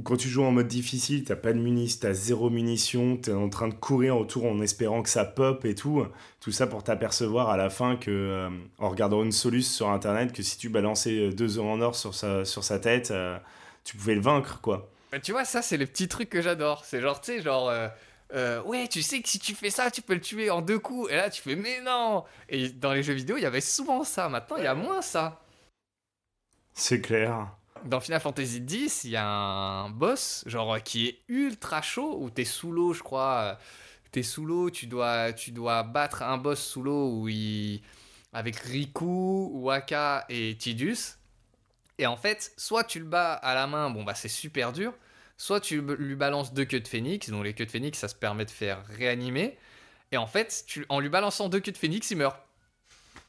quand 0.03 0.17
tu 0.17 0.29
joues 0.29 0.43
en 0.43 0.51
mode 0.51 0.67
difficile, 0.67 1.25
t'as 1.25 1.37
pas 1.37 1.53
de 1.53 1.59
munitions, 1.59 1.99
t'as 2.03 2.13
zéro 2.13 2.51
munition, 2.51 3.17
t'es 3.17 3.33
en 3.33 3.49
train 3.49 3.69
de 3.69 3.75
courir 3.75 4.17
autour 4.17 4.47
en 4.47 4.61
espérant 4.61 5.03
que 5.03 5.09
ça 5.09 5.25
pop 5.25 5.65
et 5.65 5.75
tout. 5.75 6.05
Tout 6.41 6.51
ça 6.51 6.67
pour 6.67 6.83
t'apercevoir 6.83 7.51
à 7.51 7.57
la 7.57 7.71
fin 7.71 7.97
que, 7.97 8.11
euh, 8.11 8.51
en 8.79 8.91
regardant 8.91 9.23
une 9.23 9.33
solution 9.33 9.75
sur 9.75 9.89
internet, 9.91 10.33
que 10.33 10.43
si 10.43 10.59
tu 10.59 10.69
balançais 10.69 11.31
deux 11.31 11.59
œufs 11.59 11.65
en 11.65 11.81
or 11.81 11.95
sur 11.95 12.15
sa, 12.15 12.45
sur 12.45 12.65
sa 12.65 12.79
tête, 12.79 13.11
euh, 13.13 13.39
tu 13.85 13.97
pouvais 13.97 14.15
le 14.15 14.21
vaincre, 14.21 14.61
quoi. 14.61 14.91
Bah, 15.13 15.21
tu 15.21 15.33
vois, 15.33 15.45
ça, 15.45 15.63
c'est 15.63 15.77
le 15.77 15.87
petit 15.87 16.09
truc 16.09 16.29
que 16.29 16.43
j'adore. 16.43 16.85
C'est 16.85 17.01
genre, 17.01 17.21
tu 17.21 17.33
sais, 17.33 17.43
genre. 17.43 17.71
Euh, 18.35 18.61
ouais, 18.63 18.89
tu 18.89 19.03
sais 19.03 19.21
que 19.21 19.29
si 19.29 19.39
tu 19.39 19.55
fais 19.55 19.71
ça, 19.71 19.91
tu 19.91 20.03
peux 20.03 20.15
le 20.15 20.21
tuer 20.21 20.51
en 20.51 20.61
deux 20.61 20.79
coups. 20.79 21.11
Et 21.13 21.17
là, 21.17 21.31
tu 21.31 21.41
fais, 21.41 21.55
mais 21.55 21.81
non 21.83 22.25
Et 22.49 22.69
dans 22.71 22.93
les 22.93 23.03
jeux 23.03 23.13
vidéo, 23.13 23.37
il 23.37 23.43
y 23.43 23.47
avait 23.47 23.61
souvent 23.61 24.03
ça. 24.03 24.29
Maintenant, 24.29 24.57
il 24.57 24.65
y 24.65 24.67
a 24.67 24.75
moins 24.75 25.03
ça. 25.03 25.41
C'est 26.73 27.01
clair 27.01 27.49
dans 27.85 28.01
Final 28.01 28.21
Fantasy 28.21 28.59
X, 28.59 29.05
il 29.05 29.11
y 29.11 29.17
a 29.17 29.27
un 29.27 29.91
boss, 29.91 30.45
genre, 30.47 30.83
qui 30.83 31.07
est 31.07 31.21
ultra 31.29 31.83
chaud, 31.83 32.19
où 32.21 32.31
t'es 32.31 32.45
sous 32.45 32.73
l'eau, 32.73 32.93
je 32.93 33.03
crois. 33.03 33.59
T'es 34.13 34.23
sous 34.23 34.47
l'eau, 34.47 34.71
tu 34.71 34.87
dois, 34.87 35.33
tu 35.33 35.51
dois 35.51 35.83
battre 35.83 36.23
un 36.23 36.39
boss 36.39 36.61
sous 36.61 36.83
l'eau 36.83 37.11
où 37.11 37.29
avec 38.33 38.57
Riku, 38.57 39.51
Waka 39.55 40.25
et 40.29 40.57
Tidus. 40.57 41.17
Et 41.99 42.07
en 42.07 42.17
fait, 42.17 42.53
soit 42.57 42.85
tu 42.85 42.99
le 42.99 43.05
bats 43.07 43.35
à 43.35 43.55
la 43.55 43.67
main, 43.67 43.91
bon 43.91 44.03
bah 44.05 44.15
c'est 44.15 44.29
super 44.29 44.73
dur, 44.73 44.93
soit 45.37 45.61
tu 45.61 45.81
lui 45.81 46.17
balances 46.17 46.53
deux 46.53 46.65
queues 46.65 46.81
de 46.81 46.89
phénix, 46.89 47.31
donc 47.31 47.45
les 47.45 47.55
queues 47.55 47.67
de 47.67 47.71
phénix 47.71 47.99
ça 47.99 48.09
se 48.09 48.17
permet 48.17 48.45
de 48.45 48.51
faire 48.51 48.85
réanimer, 48.87 49.57
et 50.11 50.17
en 50.17 50.27
fait, 50.27 50.65
en 50.89 51.01
lui 51.01 51.09
balançant 51.09 51.49
deux 51.49 51.61
queues 51.61 51.73
de 51.73 51.79
phénix, 51.79 52.11
il 52.11 52.19
meurt. 52.19 52.37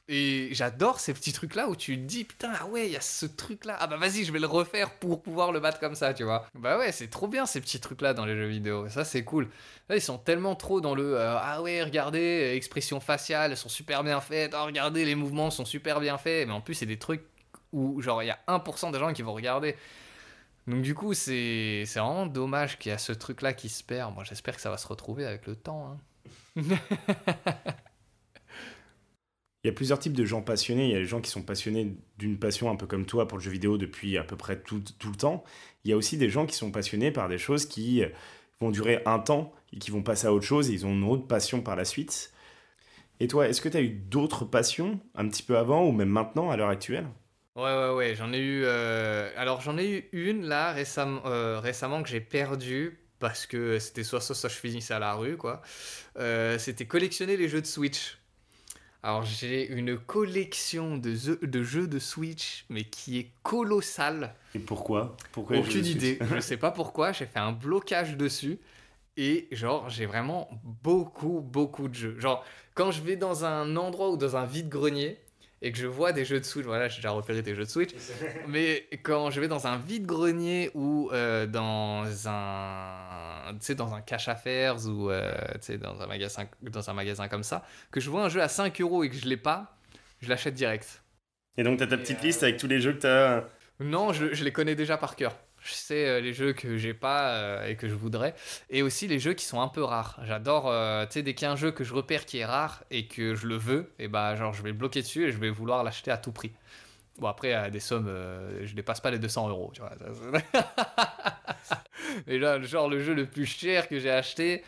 Et 0.07 0.49
j'adore 0.51 0.99
ces 0.99 1.15
petits 1.15 1.33
trucs 1.33 1.55
là 1.55 1.67
où 1.67 1.75
tu 1.75 1.97
dis 1.97 2.25
putain 2.25 2.51
ah 2.59 2.67
ouais 2.67 2.85
il 2.85 2.91
y 2.91 2.95
a 2.95 3.01
ce 3.01 3.25
truc 3.25 3.65
là 3.65 3.75
ah 3.79 3.87
bah 3.87 3.97
vas-y 3.97 4.23
je 4.23 4.31
vais 4.31 4.37
le 4.37 4.45
refaire 4.45 4.91
pour 4.99 5.23
pouvoir 5.23 5.51
le 5.51 5.59
battre 5.59 5.79
comme 5.79 5.95
ça 5.95 6.13
tu 6.13 6.23
vois. 6.23 6.47
Bah 6.53 6.77
ouais 6.77 6.91
c'est 6.91 7.07
trop 7.07 7.27
bien 7.27 7.47
ces 7.47 7.59
petits 7.59 7.79
trucs 7.79 8.01
là 8.01 8.13
dans 8.13 8.23
les 8.23 8.35
jeux 8.35 8.45
vidéo. 8.47 8.87
Ça 8.89 9.03
c'est 9.03 9.23
cool. 9.23 9.49
Ils 9.89 9.99
sont 9.99 10.19
tellement 10.19 10.53
trop 10.53 10.79
dans 10.79 10.93
le 10.93 11.17
euh, 11.17 11.35
ah 11.39 11.59
ouais 11.63 11.81
regardez 11.81 12.53
expressions 12.55 12.99
faciales 12.99 13.49
elles 13.49 13.57
sont 13.57 13.69
super 13.69 14.03
bien 14.03 14.21
faites. 14.21 14.53
Oh 14.55 14.65
regardez 14.65 15.05
les 15.05 15.15
mouvements 15.15 15.49
sont 15.49 15.65
super 15.65 15.99
bien 15.99 16.19
faits. 16.19 16.47
Mais 16.47 16.53
en 16.53 16.61
plus 16.61 16.75
c'est 16.75 16.85
des 16.85 16.99
trucs 16.99 17.23
où 17.71 17.99
genre 17.99 18.21
il 18.21 18.27
y 18.27 18.31
a 18.31 18.39
1% 18.47 18.91
des 18.91 18.99
gens 18.99 19.11
qui 19.11 19.23
vont 19.23 19.33
regarder. 19.33 19.75
Donc 20.67 20.83
du 20.83 20.93
coup 20.93 21.15
c'est 21.15 21.83
vraiment 21.95 22.27
dommage 22.27 22.77
qu'il 22.77 22.91
y 22.91 22.93
a 22.93 22.99
ce 22.99 23.11
truc 23.11 23.41
là 23.41 23.53
qui 23.53 23.69
se 23.69 23.83
perd. 23.83 24.13
Moi 24.13 24.23
j'espère 24.23 24.55
que 24.55 24.61
ça 24.61 24.69
va 24.69 24.77
se 24.77 24.87
retrouver 24.87 25.25
avec 25.25 25.47
le 25.47 25.55
temps 25.55 25.97
hein. 26.57 26.61
Il 29.65 29.67
y 29.67 29.71
a 29.71 29.73
plusieurs 29.73 29.97
types 29.97 30.13
de 30.13 30.25
gens 30.25 30.43
passionnés. 30.43 30.85
Il 30.85 30.91
y 30.91 30.95
a 30.95 30.99
les 30.99 31.05
gens 31.05 31.21
qui 31.21 31.31
sont 31.31 31.41
passionnés 31.41 31.97
d'une 32.19 32.37
passion 32.37 32.69
un 32.69 32.75
peu 32.75 32.85
comme 32.85 33.07
toi 33.07 33.27
pour 33.27 33.39
le 33.39 33.43
jeu 33.43 33.49
vidéo 33.49 33.79
depuis 33.79 34.15
à 34.15 34.23
peu 34.23 34.35
près 34.35 34.59
tout, 34.59 34.83
tout, 34.99 35.09
le 35.09 35.15
temps. 35.15 35.43
Il 35.83 35.89
y 35.89 35.93
a 35.95 35.97
aussi 35.97 36.17
des 36.17 36.29
gens 36.29 36.45
qui 36.45 36.55
sont 36.55 36.69
passionnés 36.69 37.09
par 37.09 37.29
des 37.29 37.39
choses 37.39 37.65
qui 37.65 38.03
vont 38.61 38.69
durer 38.69 39.01
un 39.07 39.17
temps 39.17 39.51
et 39.73 39.79
qui 39.79 39.89
vont 39.89 40.03
passer 40.03 40.27
à 40.27 40.33
autre 40.33 40.45
chose 40.45 40.69
et 40.69 40.73
ils 40.73 40.85
ont 40.85 40.91
une 40.91 41.03
autre 41.03 41.25
passion 41.25 41.61
par 41.61 41.75
la 41.75 41.83
suite. 41.83 42.31
Et 43.19 43.27
toi, 43.27 43.47
est-ce 43.47 43.59
que 43.59 43.67
tu 43.67 43.77
as 43.77 43.81
eu 43.81 43.89
d'autres 43.89 44.45
passions 44.45 44.99
un 45.15 45.27
petit 45.27 45.41
peu 45.41 45.57
avant 45.57 45.83
ou 45.83 45.91
même 45.91 46.09
maintenant 46.09 46.51
à 46.51 46.57
l'heure 46.57 46.69
actuelle? 46.69 47.07
Ouais, 47.55 47.63
ouais, 47.63 47.93
ouais, 47.95 48.13
j'en 48.13 48.33
ai 48.33 48.37
eu. 48.37 48.65
Euh, 48.65 49.31
alors, 49.35 49.61
j'en 49.61 49.79
ai 49.79 49.87
eu 49.87 50.09
une 50.11 50.45
là 50.45 50.73
récemment, 50.73 51.23
euh, 51.25 51.59
récemment 51.59 52.03
que 52.03 52.09
j'ai 52.09 52.21
perdue 52.21 52.99
parce 53.17 53.47
que 53.47 53.79
c'était 53.79 54.03
soit 54.03 54.21
ça, 54.21 54.35
soit 54.35 54.49
je 54.49 54.57
finissais 54.57 54.93
à 54.93 54.99
la 54.99 55.15
rue, 55.15 55.37
quoi. 55.37 55.63
Euh, 56.19 56.59
c'était 56.59 56.85
collectionner 56.85 57.35
les 57.35 57.49
jeux 57.49 57.61
de 57.61 57.65
Switch. 57.65 58.19
Alors 59.05 59.23
j'ai 59.23 59.67
une 59.71 59.99
collection 59.99 60.97
de, 60.97 61.13
jeux- 61.13 61.39
de 61.43 61.61
jeux 61.61 61.87
de 61.87 61.99
Switch, 61.99 62.65
mais 62.69 62.83
qui 62.85 63.19
est 63.19 63.29
colossale. 63.43 64.33
Et 64.55 64.59
pourquoi? 64.59 65.15
Pourquoi 65.31 65.57
Aucune 65.57 65.85
idée. 65.85 66.17
Je 66.33 66.39
sais 66.39 66.57
pas 66.57 66.71
pourquoi. 66.71 67.11
J'ai 67.11 67.27
fait 67.27 67.37
un 67.37 67.51
blocage 67.51 68.17
dessus. 68.17 68.57
Et 69.15 69.47
genre, 69.51 69.89
j'ai 69.91 70.07
vraiment 70.07 70.49
beaucoup, 70.63 71.39
beaucoup 71.39 71.87
de 71.87 71.93
jeux. 71.93 72.19
Genre, 72.19 72.43
quand 72.73 72.89
je 72.89 73.01
vais 73.03 73.15
dans 73.15 73.45
un 73.45 73.75
endroit 73.77 74.09
ou 74.09 74.17
dans 74.17 74.37
un 74.37 74.45
vide-grenier 74.45 75.19
et 75.61 75.71
que 75.71 75.77
je 75.77 75.87
vois 75.87 76.11
des 76.11 76.25
jeux 76.25 76.39
de 76.39 76.45
Switch, 76.45 76.65
voilà, 76.65 76.87
j'ai 76.89 76.97
déjà 76.97 77.11
repéré 77.11 77.41
des 77.41 77.55
jeux 77.55 77.63
de 77.63 77.69
Switch. 77.69 77.91
Mais 78.47 78.87
quand 79.03 79.31
je 79.31 79.39
vais 79.41 79.47
dans 79.47 79.67
un 79.67 79.77
vide-grenier 79.77 80.71
ou 80.73 81.09
euh, 81.11 81.47
dans 81.47 82.05
un, 82.27 83.53
tu 83.53 83.65
sais, 83.65 83.75
dans 83.75 83.93
un 83.93 84.01
cache 84.01 84.27
affaires 84.27 84.85
ou 84.85 85.09
euh, 85.09 85.33
tu 85.55 85.59
sais, 85.61 85.77
dans 85.77 86.01
un 86.01 86.07
magasin, 86.07 86.45
dans 86.61 86.89
un 86.89 86.93
magasin 86.93 87.27
comme 87.27 87.43
ça, 87.43 87.63
que 87.91 87.99
je 87.99 88.09
vois 88.09 88.23
un 88.23 88.29
jeu 88.29 88.41
à 88.41 88.47
5 88.47 88.79
euros 88.81 89.03
et 89.03 89.09
que 89.09 89.15
je 89.15 89.27
l'ai 89.27 89.37
pas, 89.37 89.77
je 90.21 90.29
l'achète 90.29 90.53
direct. 90.53 91.03
Et 91.57 91.63
donc, 91.63 91.79
t'as 91.79 91.87
ta 91.87 91.97
petite 91.97 92.21
liste 92.21 92.43
avec 92.43 92.57
tous 92.57 92.67
les 92.67 92.81
jeux 92.81 92.93
que 92.93 92.99
t'as. 92.99 93.43
Non, 93.79 94.13
je, 94.13 94.33
je 94.33 94.43
les 94.43 94.51
connais 94.51 94.75
déjà 94.75 94.97
par 94.97 95.15
cœur. 95.15 95.35
Je 95.65 95.73
sais 95.73 96.07
euh, 96.07 96.21
les 96.21 96.31
jeux 96.31 96.53
que 96.53 96.77
j'ai 96.77 96.93
pas 96.93 97.29
euh, 97.29 97.67
et 97.67 97.75
que 97.75 97.89
je 97.89 97.95
voudrais. 97.95 98.35
Et 98.69 98.83
aussi 98.83 99.07
les 99.07 99.17
jeux 99.17 99.33
qui 99.33 99.45
sont 99.45 99.59
un 99.61 99.67
peu 99.67 99.83
rares. 99.83 100.19
J'adore, 100.23 100.69
euh, 100.69 101.07
tu 101.07 101.13
sais, 101.13 101.23
dès 101.23 101.33
qu'il 101.33 101.47
y 101.47 101.49
a 101.49 101.51
un 101.51 101.55
jeu 101.55 101.71
que 101.71 101.83
je 101.83 101.91
repère 101.95 102.25
qui 102.25 102.37
est 102.37 102.45
rare 102.45 102.83
et 102.91 103.07
que 103.07 103.33
je 103.33 103.47
le 103.47 103.55
veux, 103.55 103.91
et 103.97 104.07
bah, 104.07 104.35
genre, 104.35 104.53
je 104.53 104.61
vais 104.61 104.69
le 104.69 104.75
bloquer 104.75 105.01
dessus 105.01 105.25
et 105.27 105.31
je 105.31 105.39
vais 105.39 105.49
vouloir 105.49 105.83
l'acheter 105.83 106.11
à 106.11 106.17
tout 106.17 106.31
prix. 106.31 106.51
Bon, 107.17 107.27
après, 107.27 107.53
à 107.53 107.71
des 107.71 107.79
sommes, 107.79 108.13
je 108.61 108.75
dépasse 108.75 108.99
pas 108.99 109.09
les 109.09 109.17
200 109.17 109.49
euros, 109.49 109.71
tu 109.73 109.81
vois. 109.81 109.91
Et 112.27 112.37
là, 112.37 112.61
genre, 112.61 112.87
le 112.87 113.01
jeu 113.01 113.13
le 113.15 113.25
plus 113.25 113.45
cher 113.45 113.87
que 113.87 113.97
j'ai 113.97 114.11
acheté, 114.11 114.63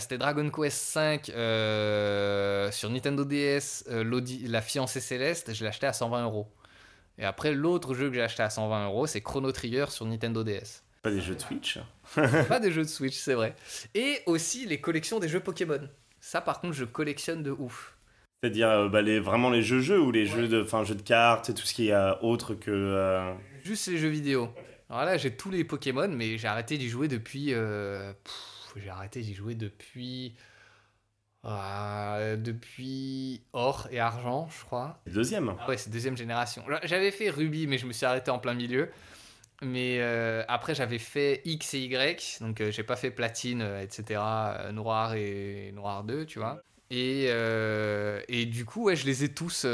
c'était 0.00 0.18
Dragon 0.18 0.50
Quest 0.50 0.96
V 0.96 1.20
sur 2.72 2.90
Nintendo 2.90 3.24
DS, 3.24 3.84
La 4.48 4.62
fiancée 4.62 5.00
céleste, 5.00 5.54
je 5.54 5.62
l'ai 5.62 5.68
acheté 5.68 5.86
à 5.86 5.92
120 5.92 6.24
euros. 6.24 6.48
Et 7.18 7.24
après, 7.24 7.54
l'autre 7.54 7.94
jeu 7.94 8.08
que 8.08 8.14
j'ai 8.14 8.22
acheté 8.22 8.42
à 8.42 8.50
120 8.50 8.86
euros, 8.86 9.06
c'est 9.06 9.20
Chrono 9.22 9.50
Trigger 9.52 9.86
sur 9.88 10.04
Nintendo 10.06 10.44
DS. 10.44 10.82
Pas 11.02 11.10
des 11.10 11.20
jeux 11.20 11.34
de 11.34 11.40
Switch 11.40 11.78
Pas 12.48 12.60
des 12.60 12.70
jeux 12.72 12.82
de 12.82 12.88
Switch, 12.88 13.14
c'est 13.16 13.34
vrai. 13.34 13.54
Et 13.94 14.20
aussi 14.26 14.66
les 14.66 14.80
collections 14.80 15.18
des 15.20 15.28
jeux 15.28 15.40
Pokémon. 15.40 15.88
Ça, 16.20 16.40
par 16.40 16.60
contre, 16.60 16.74
je 16.74 16.84
collectionne 16.84 17.42
de 17.42 17.50
ouf. 17.52 17.96
C'est-à-dire 18.42 18.68
euh, 18.68 18.88
bah, 18.88 19.02
les, 19.02 19.18
vraiment 19.20 19.50
les 19.50 19.62
jeux-jeux 19.62 20.00
ou 20.00 20.10
les 20.10 20.26
jeux 20.26 20.48
de, 20.48 20.62
enfin, 20.62 20.84
jeux 20.84 20.94
de 20.94 21.02
cartes 21.02 21.48
et 21.48 21.54
tout 21.54 21.64
ce 21.64 21.72
qui 21.74 21.88
est 21.88 21.92
euh, 21.92 22.12
autre 22.20 22.54
que. 22.54 22.70
euh, 22.70 23.32
Juste 23.64 23.86
les 23.88 23.98
jeux 23.98 24.08
vidéo. 24.08 24.50
Alors 24.90 25.04
là, 25.04 25.16
j'ai 25.16 25.34
tous 25.34 25.50
les 25.50 25.64
Pokémon, 25.64 26.08
mais 26.08 26.36
j'ai 26.38 26.48
arrêté 26.48 26.76
d'y 26.76 26.88
jouer 26.88 27.08
depuis. 27.08 27.54
euh, 27.54 28.12
j'ai 28.76 28.90
arrêté 28.90 29.20
d'y 29.22 29.32
jouer 29.34 29.54
depuis. 29.54 30.34
Euh, 31.46 32.36
depuis 32.36 33.42
Or 33.52 33.88
et 33.90 34.00
Argent, 34.00 34.48
je 34.58 34.64
crois. 34.64 34.98
deuxième. 35.06 35.54
Ah 35.60 35.68
ouais, 35.68 35.76
c'est 35.76 35.90
deuxième 35.90 36.16
génération. 36.16 36.64
J'avais 36.84 37.10
fait 37.10 37.30
Ruby, 37.30 37.66
mais 37.66 37.78
je 37.78 37.86
me 37.86 37.92
suis 37.92 38.04
arrêté 38.06 38.30
en 38.30 38.38
plein 38.38 38.54
milieu. 38.54 38.90
Mais 39.62 39.98
euh, 40.00 40.42
après, 40.48 40.74
j'avais 40.74 40.98
fait 40.98 41.40
X 41.46 41.72
et 41.74 41.78
Y, 41.80 42.38
donc 42.42 42.60
euh, 42.60 42.70
j'ai 42.70 42.82
pas 42.82 42.96
fait 42.96 43.10
Platine, 43.10 43.62
etc. 43.80 44.20
Noir 44.72 45.14
et 45.14 45.72
Noir 45.72 46.04
2, 46.04 46.26
tu 46.26 46.38
vois. 46.40 46.60
Et, 46.90 47.24
et 48.28 48.46
du 48.46 48.64
coup, 48.64 48.84
ouais, 48.84 48.94
je 48.96 49.06
les 49.06 49.24
ai 49.24 49.28
tous 49.32 49.66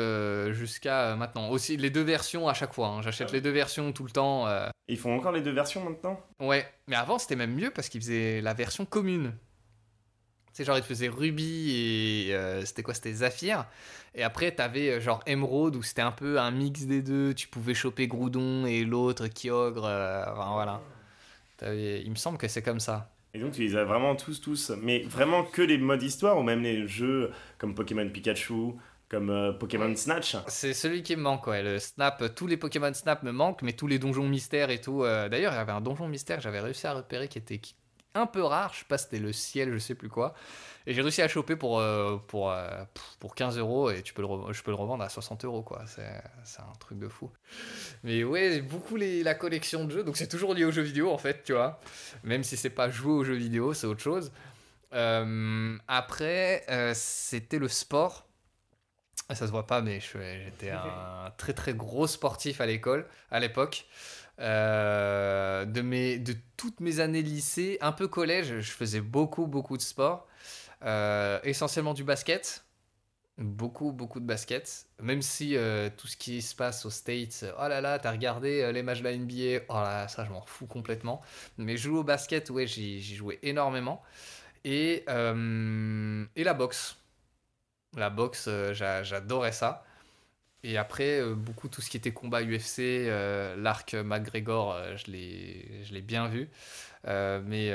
jusqu'à 0.52 1.14
maintenant. 1.16 1.50
Aussi, 1.50 1.76
les 1.76 1.90
deux 1.90 2.02
versions 2.02 2.48
à 2.48 2.54
chaque 2.54 2.72
fois. 2.72 2.88
hein. 2.88 3.02
J'achète 3.02 3.32
les 3.32 3.40
deux 3.42 3.50
versions 3.50 3.92
tout 3.92 4.04
le 4.04 4.10
temps. 4.10 4.46
Ils 4.88 4.96
font 4.98 5.14
encore 5.16 5.32
les 5.32 5.42
deux 5.42 5.52
versions 5.52 5.84
maintenant? 5.84 6.18
Ouais, 6.40 6.66
mais 6.86 6.96
avant, 6.96 7.18
c'était 7.18 7.36
même 7.36 7.54
mieux 7.54 7.70
parce 7.70 7.88
qu'ils 7.88 8.00
faisaient 8.00 8.40
la 8.40 8.54
version 8.54 8.84
commune. 8.86 9.34
Sais, 10.52 10.64
genre, 10.64 10.76
ils 10.76 10.82
faisaient 10.82 11.08
Ruby 11.08 11.70
et 12.28 12.34
euh, 12.34 12.64
c'était 12.64 12.82
quoi 12.82 12.92
C'était 12.94 13.12
Zephyr. 13.12 13.64
Et 14.14 14.22
après, 14.22 14.52
t'avais 14.52 14.90
euh, 14.90 15.00
genre 15.00 15.22
Emerald 15.26 15.76
où 15.76 15.82
c'était 15.82 16.02
un 16.02 16.12
peu 16.12 16.38
un 16.38 16.50
mix 16.50 16.84
des 16.84 17.00
deux. 17.02 17.32
Tu 17.34 17.48
pouvais 17.48 17.72
choper 17.74 18.06
Groudon 18.06 18.66
et 18.66 18.84
l'autre 18.84 19.28
Kyogre. 19.28 19.86
euh, 19.86 20.24
enfin, 20.30 20.52
voilà. 20.52 20.80
Il 21.62 22.10
me 22.10 22.16
semble 22.16 22.38
que 22.38 22.48
c'est 22.48 22.62
comme 22.62 22.80
ça. 22.80 23.08
Et 23.34 23.38
donc 23.38 23.52
tu 23.52 23.62
les 23.62 23.76
as 23.76 23.84
vraiment 23.84 24.14
tous, 24.16 24.40
tous. 24.40 24.70
Mais 24.82 24.98
vraiment 25.04 25.44
que 25.44 25.62
les 25.62 25.78
modes 25.78 26.02
histoire 26.02 26.36
ou 26.38 26.42
même 26.42 26.62
les 26.62 26.86
jeux 26.86 27.30
comme 27.56 27.74
Pokémon 27.74 28.06
Pikachu, 28.08 28.72
comme 29.08 29.30
euh, 29.30 29.52
Pokémon 29.52 29.94
Snatch? 29.96 30.36
C'est 30.48 30.74
celui 30.74 31.02
qui 31.02 31.16
me 31.16 31.22
manque, 31.22 31.46
ouais. 31.46 31.62
Le 31.62 31.78
Snap, 31.78 32.34
tous 32.34 32.46
les 32.46 32.56
Pokémon 32.58 32.92
Snap 32.92 33.22
me 33.22 33.30
manquent, 33.32 33.62
mais 33.62 33.72
tous 33.72 33.86
les 33.86 33.98
donjons 33.98 34.28
mystères 34.28 34.68
et 34.70 34.80
tout. 34.80 35.02
euh, 35.04 35.28
D'ailleurs, 35.30 35.52
il 35.52 35.56
y 35.56 35.58
avait 35.58 35.72
un 35.72 35.80
donjon 35.80 36.08
mystère 36.08 36.38
que 36.38 36.42
j'avais 36.42 36.60
réussi 36.60 36.86
à 36.86 36.92
repérer 36.94 37.28
qui 37.28 37.38
était 37.38 37.58
qui- 37.58 37.74
un 38.14 38.26
peu 38.26 38.42
rare. 38.42 38.72
Je 38.74 38.80
sais 38.80 38.84
pas, 38.84 38.98
c'était 38.98 39.18
le 39.18 39.32
ciel, 39.32 39.72
je 39.72 39.78
sais 39.78 39.94
plus 39.94 40.08
quoi. 40.08 40.34
Et 40.86 40.94
j'ai 40.94 41.02
réussi 41.02 41.22
à 41.22 41.28
choper 41.28 41.56
pour, 41.56 41.78
euh, 41.78 42.16
pour, 42.26 42.50
euh, 42.50 42.84
pour 43.20 43.34
15 43.34 43.58
euros 43.58 43.90
et 43.90 44.02
tu 44.02 44.14
peux 44.14 44.22
le 44.22 44.52
je 44.52 44.62
peux 44.62 44.70
le 44.70 44.76
revendre 44.76 45.04
à 45.04 45.08
60 45.08 45.44
euros, 45.44 45.62
quoi. 45.62 45.84
C'est 45.86 46.60
un 46.60 46.72
truc 46.80 46.98
de 46.98 47.08
fou. 47.08 47.30
Mais 48.02 48.24
ouais, 48.24 48.60
beaucoup 48.60 48.96
les, 48.96 49.22
la 49.22 49.34
collection 49.34 49.84
de 49.84 49.90
jeux, 49.90 50.04
donc 50.04 50.16
c'est 50.16 50.28
toujours 50.28 50.54
lié 50.54 50.64
aux 50.64 50.72
jeux 50.72 50.82
vidéo 50.82 51.10
en 51.10 51.18
fait, 51.18 51.44
tu 51.44 51.52
vois. 51.52 51.80
Même 52.24 52.42
si 52.42 52.56
c'est 52.56 52.70
pas 52.70 52.90
jouer 52.90 53.12
aux 53.12 53.24
jeux 53.24 53.34
vidéo, 53.34 53.74
c'est 53.74 53.86
autre 53.86 54.02
chose. 54.02 54.32
Euh, 54.92 55.78
après, 55.88 56.64
c'était 56.94 57.58
le 57.58 57.68
sport. 57.68 58.26
Ça 59.30 59.46
se 59.46 59.52
voit 59.52 59.66
pas, 59.66 59.80
mais 59.80 60.00
j'étais 60.00 60.70
un 60.70 61.32
très 61.38 61.54
très 61.54 61.72
gros 61.72 62.06
sportif 62.06 62.60
à 62.60 62.66
l'école, 62.66 63.06
à 63.30 63.40
l'époque. 63.40 63.86
Euh, 64.40 65.64
de, 65.66 65.82
mes, 65.82 66.18
de 66.18 66.34
toutes 66.56 66.80
mes 66.80 67.00
années 67.00 67.22
lycée, 67.22 67.78
un 67.80 67.92
peu 67.92 68.08
collège, 68.08 68.60
je 68.60 68.70
faisais 68.72 69.00
beaucoup 69.00 69.46
beaucoup 69.46 69.76
de 69.76 69.82
sport. 69.82 70.26
Euh, 70.84 71.40
essentiellement 71.44 71.94
du 71.94 72.04
basket. 72.04 72.64
Beaucoup, 73.38 73.92
beaucoup 73.92 74.20
de 74.20 74.26
basket. 74.26 74.86
Même 75.00 75.22
si 75.22 75.56
euh, 75.56 75.90
tout 75.96 76.06
ce 76.08 76.16
qui 76.16 76.42
se 76.42 76.54
passe 76.54 76.86
aux 76.86 76.90
States, 76.90 77.44
oh 77.58 77.68
là 77.68 77.80
là, 77.80 77.98
t'as 77.98 78.12
regardé 78.12 78.70
les 78.72 78.82
matchs 78.82 79.00
de 79.00 79.04
la 79.04 79.12
NBA, 79.12 79.64
oh 79.70 79.74
là 79.74 80.08
ça 80.08 80.24
je 80.24 80.30
m'en 80.32 80.42
fous 80.46 80.66
complètement. 80.66 81.22
Mais 81.58 81.76
jouer 81.78 81.98
au 82.00 82.04
basket, 82.04 82.50
ouais, 82.50 82.66
j'y 82.66 83.00
jouais 83.02 83.38
énormément. 83.42 84.02
Et, 84.64 85.04
et 86.36 86.44
la 86.44 86.54
boxe. 86.54 86.96
La 87.96 88.10
boxe, 88.10 88.48
j'a- 88.72 89.02
j'adorais 89.02 89.52
ça. 89.52 89.84
Et 90.64 90.76
après, 90.78 91.20
euh, 91.20 91.34
beaucoup 91.34 91.68
tout 91.68 91.80
ce 91.82 91.90
qui 91.90 91.96
était 91.96 92.12
combat 92.12 92.42
UFC, 92.42 93.06
euh, 93.08 93.56
l'arc 93.56 93.94
McGregor, 93.94 94.72
euh, 94.74 94.96
je 94.96 95.10
l'ai 95.10 96.02
bien 96.02 96.28
vu. 96.28 96.50
Euh, 97.06 97.40
mais 97.44 97.70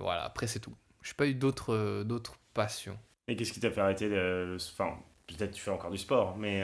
voilà, 0.00 0.24
après 0.24 0.46
c'est 0.46 0.60
tout. 0.60 0.74
Je 1.02 1.10
n'ai 1.10 1.14
pas 1.16 1.26
eu 1.26 1.34
d'autres 1.34 2.04
d'autres 2.04 2.38
passions. 2.54 2.98
Et 3.28 3.36
qu'est-ce 3.36 3.52
qui 3.52 3.60
t'a 3.60 3.70
fait 3.70 3.80
arrêter 3.80 4.08
le... 4.08 4.56
Enfin, 4.56 4.98
peut-être 5.26 5.52
tu 5.52 5.60
fais 5.60 5.70
encore 5.70 5.90
du 5.90 5.98
sport, 5.98 6.36
mais... 6.36 6.62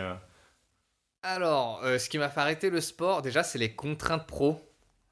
Alors, 1.22 1.80
ce 1.82 2.08
qui 2.08 2.18
m'a 2.18 2.28
fait 2.28 2.40
arrêter 2.40 2.70
le 2.70 2.80
sport, 2.80 3.22
déjà, 3.22 3.42
c'est 3.42 3.58
les 3.58 3.74
contraintes 3.74 4.26
pro. 4.26 4.60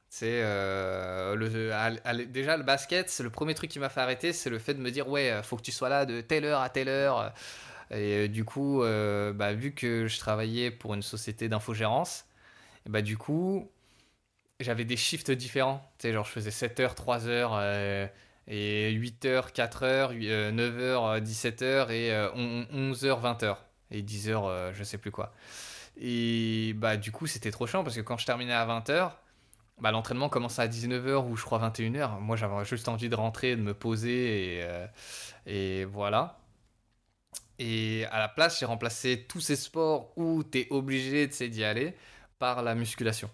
C'est 0.09 0.41
euh, 0.45 1.35
le, 1.35 1.73
à- 1.73 1.91
à- 2.05 2.15
déjà 2.15 2.57
le 2.57 2.63
basket, 2.63 3.11
c'est 3.11 3.23
le 3.25 3.31
premier 3.31 3.55
truc 3.55 3.71
qui 3.71 3.79
m'a 3.81 3.89
fait 3.89 4.01
arrêter, 4.01 4.33
c'est 4.33 4.51
le 4.51 4.59
fait 4.59 4.73
de 4.75 4.81
me 4.81 4.91
dire 4.91 5.09
ouais, 5.09 5.41
faut 5.43 5.57
que 5.57 5.63
tu 5.63 5.73
sois 5.73 5.89
là 5.89 6.07
de 6.07 6.21
telle 6.21 6.45
heure 6.45 6.61
à 6.61 6.71
telle 6.71 6.89
heure. 6.89 7.33
Et 7.91 8.27
euh, 8.27 8.29
du 8.29 8.45
coup, 8.45 8.83
euh, 8.83 9.33
bah, 9.33 9.53
vu 9.55 9.73
que 9.75 10.07
je 10.09 10.19
travaillais 10.19 10.71
pour 10.71 10.95
une 10.95 11.03
société 11.03 11.49
d'infogérance, 11.49 12.27
et 12.87 12.91
bah, 12.91 13.03
du 13.03 13.19
coup, 13.19 13.71
j'avais 14.61 14.85
des 14.85 14.97
shifts 14.97 15.31
différents. 15.31 15.83
Tu 15.99 16.09
sais, 16.09 16.13
genre 16.13 16.25
je 16.25 16.31
faisais 16.33 16.51
7h, 16.51 16.95
3h, 16.95 17.53
euh, 17.55 18.07
et 18.49 18.91
8h, 18.93 19.53
4h, 19.53 20.13
9h, 20.53 21.21
17h, 21.21 21.91
et 21.91 22.13
euh, 22.13 22.31
on- 22.35 22.67
11h, 22.73 23.21
20h, 23.21 23.65
et 23.91 24.03
10h, 24.03 24.45
euh, 24.47 24.73
je 24.75 24.85
sais 24.85 24.99
plus 24.99 25.11
quoi. 25.11 25.33
Et 25.99 26.75
bah 26.77 26.97
du 26.97 27.13
coup 27.13 27.27
c'était 27.27 27.51
trop 27.51 27.67
chiant 27.67 27.83
parce 27.85 27.97
que 27.97 28.03
quand 28.03 28.19
je 28.19 28.27
terminais 28.27 28.53
à 28.53 28.65
20h, 28.67 29.21
bah, 29.81 29.91
l'entraînement 29.93 30.29
commençait 30.29 30.63
à 30.63 30.69
19h 30.69 31.27
ou 31.29 31.37
je 31.37 31.45
crois 31.45 31.59
21h. 31.59 32.21
Moi 32.21 32.37
j'avais 32.37 32.65
juste 32.65 32.89
envie 32.89 33.09
de 33.09 33.17
rentrer, 33.17 33.57
de 33.57 33.63
me 33.63 33.75
poser 33.75 34.61
et 35.47 35.85
voilà. 35.85 36.39
Et 37.59 38.05
à 38.11 38.19
la 38.19 38.29
place 38.29 38.59
j'ai 38.61 38.67
remplacé 38.67 39.25
tous 39.29 39.41
ces 39.41 39.57
sports 39.57 40.13
où 40.17 40.45
tu 40.45 40.61
es 40.61 40.67
obligé 40.71 41.27
d'y 41.27 41.65
aller 41.65 41.95
par 42.39 42.63
la 42.63 42.75
musculation. 42.75 43.31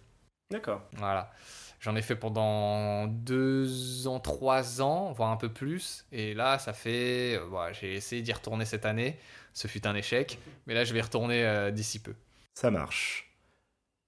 D'accord. 0.50 0.82
Voilà. 0.94 1.32
J'en 1.80 1.96
ai 1.96 2.02
fait 2.02 2.14
pendant 2.14 3.08
deux 3.08 4.06
ans, 4.06 4.20
trois 4.20 4.80
ans, 4.80 5.12
voire 5.12 5.30
un 5.30 5.36
peu 5.36 5.48
plus. 5.48 6.04
Et 6.12 6.32
là, 6.32 6.60
ça 6.60 6.72
fait. 6.72 7.36
euh, 7.36 7.44
voilà, 7.46 7.72
j'ai 7.72 7.94
essayé 7.94 8.22
d'y 8.22 8.32
retourner 8.32 8.64
cette 8.64 8.86
année. 8.86 9.18
Ce 9.52 9.66
fut 9.66 9.84
un 9.86 9.96
échec. 9.96 10.38
Mais 10.66 10.74
là, 10.74 10.84
je 10.84 10.92
vais 10.92 11.00
y 11.00 11.02
retourner 11.02 11.44
euh, 11.44 11.72
d'ici 11.72 12.00
peu. 12.00 12.14
Ça 12.54 12.70
marche. 12.70 13.34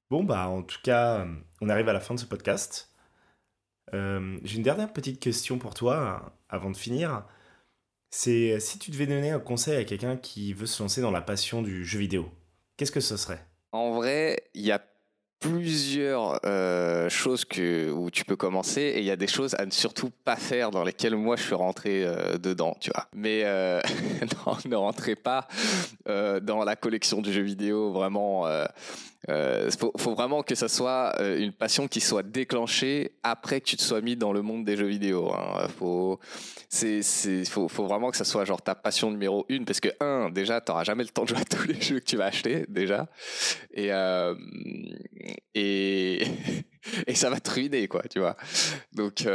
Bon, 0.08 0.22
bah, 0.22 0.46
en 0.46 0.62
tout 0.62 0.78
cas, 0.84 1.26
on 1.60 1.68
arrive 1.68 1.88
à 1.88 1.92
la 1.92 1.98
fin 1.98 2.14
de 2.14 2.20
ce 2.20 2.26
podcast. 2.26 2.94
Euh, 3.92 4.38
J'ai 4.44 4.56
une 4.58 4.62
dernière 4.62 4.92
petite 4.92 5.18
question 5.18 5.58
pour 5.58 5.74
toi, 5.74 6.32
avant 6.48 6.70
de 6.70 6.76
finir. 6.76 7.24
C'est 8.16 8.52
euh, 8.52 8.60
si 8.60 8.78
tu 8.78 8.92
devais 8.92 9.08
donner 9.08 9.30
un 9.30 9.40
conseil 9.40 9.76
à 9.76 9.82
quelqu'un 9.82 10.16
qui 10.16 10.52
veut 10.52 10.66
se 10.66 10.80
lancer 10.80 11.00
dans 11.00 11.10
la 11.10 11.20
passion 11.20 11.62
du 11.62 11.84
jeu 11.84 11.98
vidéo, 11.98 12.30
qu'est-ce 12.76 12.92
que 12.92 13.00
ce 13.00 13.16
serait? 13.16 13.44
En 13.72 13.90
vrai, 13.94 14.44
il 14.54 14.62
y 14.64 14.70
a 14.70 14.80
plusieurs 15.40 16.38
euh, 16.46 17.08
choses 17.08 17.44
où 17.92 18.10
tu 18.12 18.24
peux 18.24 18.36
commencer 18.36 18.82
et 18.82 19.00
il 19.00 19.04
y 19.04 19.10
a 19.10 19.16
des 19.16 19.26
choses 19.26 19.56
à 19.58 19.66
ne 19.66 19.72
surtout 19.72 20.10
pas 20.24 20.36
faire 20.36 20.70
dans 20.70 20.84
lesquelles 20.84 21.16
moi 21.16 21.34
je 21.34 21.42
suis 21.42 21.56
rentré 21.56 22.04
euh, 22.04 22.38
dedans, 22.38 22.76
tu 22.80 22.92
vois. 22.94 23.08
Mais 23.16 23.42
ne 24.64 24.76
rentrez 24.76 25.16
pas 25.16 25.48
dans 26.06 26.62
la 26.62 26.76
collection 26.76 27.20
du 27.20 27.32
jeu 27.32 27.42
vidéo 27.42 27.90
vraiment 27.90 28.46
euh, 29.30 29.70
faut, 29.78 30.14
vraiment 30.14 30.42
que 30.42 30.54
ça 30.54 30.68
soit 30.68 31.14
euh, 31.18 31.38
une 31.38 31.52
passion 31.52 31.88
qui 31.88 32.00
soit 32.00 32.22
déclenchée 32.22 33.12
après 33.22 33.60
que 33.60 33.66
tu 33.66 33.76
te 33.76 33.82
sois 33.82 34.00
mis 34.00 34.16
dans 34.16 34.32
le 34.32 34.42
monde 34.42 34.64
des 34.64 34.76
jeux 34.76 34.86
vidéo. 34.86 35.32
Hein. 35.32 35.66
Faut, 35.78 36.20
faut, 37.68 37.86
vraiment 37.86 38.10
que 38.10 38.16
ça 38.16 38.24
soit 38.24 38.44
genre 38.44 38.60
ta 38.60 38.74
passion 38.74 39.10
numéro 39.10 39.46
une 39.48 39.64
parce 39.64 39.80
que 39.80 39.88
un, 40.00 40.30
déjà, 40.30 40.60
t'auras 40.60 40.84
jamais 40.84 41.04
le 41.04 41.08
temps 41.08 41.22
de 41.22 41.28
jouer 41.28 41.38
à 41.38 41.44
tous 41.44 41.66
les 41.66 41.80
jeux 41.80 42.00
que 42.00 42.04
tu 42.04 42.16
vas 42.16 42.26
acheter 42.26 42.66
déjà, 42.68 43.06
et 43.72 43.92
euh, 43.92 44.34
et 45.54 46.26
ça 47.14 47.30
va 47.30 47.40
te 47.40 47.50
ruiner 47.50 47.88
quoi, 47.88 48.02
tu 48.10 48.18
vois. 48.18 48.36
Donc 48.92 49.26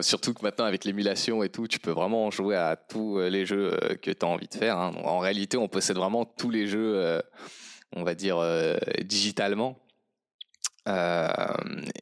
surtout 0.00 0.34
que 0.34 0.42
maintenant 0.42 0.66
avec 0.66 0.84
l'émulation 0.84 1.42
et 1.42 1.48
tout, 1.48 1.66
tu 1.66 1.78
peux 1.78 1.92
vraiment 1.92 2.30
jouer 2.30 2.56
à 2.56 2.76
tous 2.76 3.20
les 3.20 3.46
jeux 3.46 3.78
que 4.02 4.10
tu 4.10 4.26
as 4.26 4.28
envie 4.28 4.48
de 4.48 4.54
faire. 4.54 4.76
Hein. 4.78 4.92
En 5.04 5.18
réalité, 5.18 5.56
on 5.56 5.68
possède 5.68 5.96
vraiment 5.96 6.26
tous 6.26 6.50
les 6.50 6.66
jeux 6.66 7.22
on 7.94 8.02
va 8.02 8.14
dire, 8.14 8.38
euh, 8.38 8.76
digitalement. 9.02 9.78
Euh, 10.88 11.28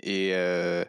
et, 0.03 0.31
euh, 0.35 0.85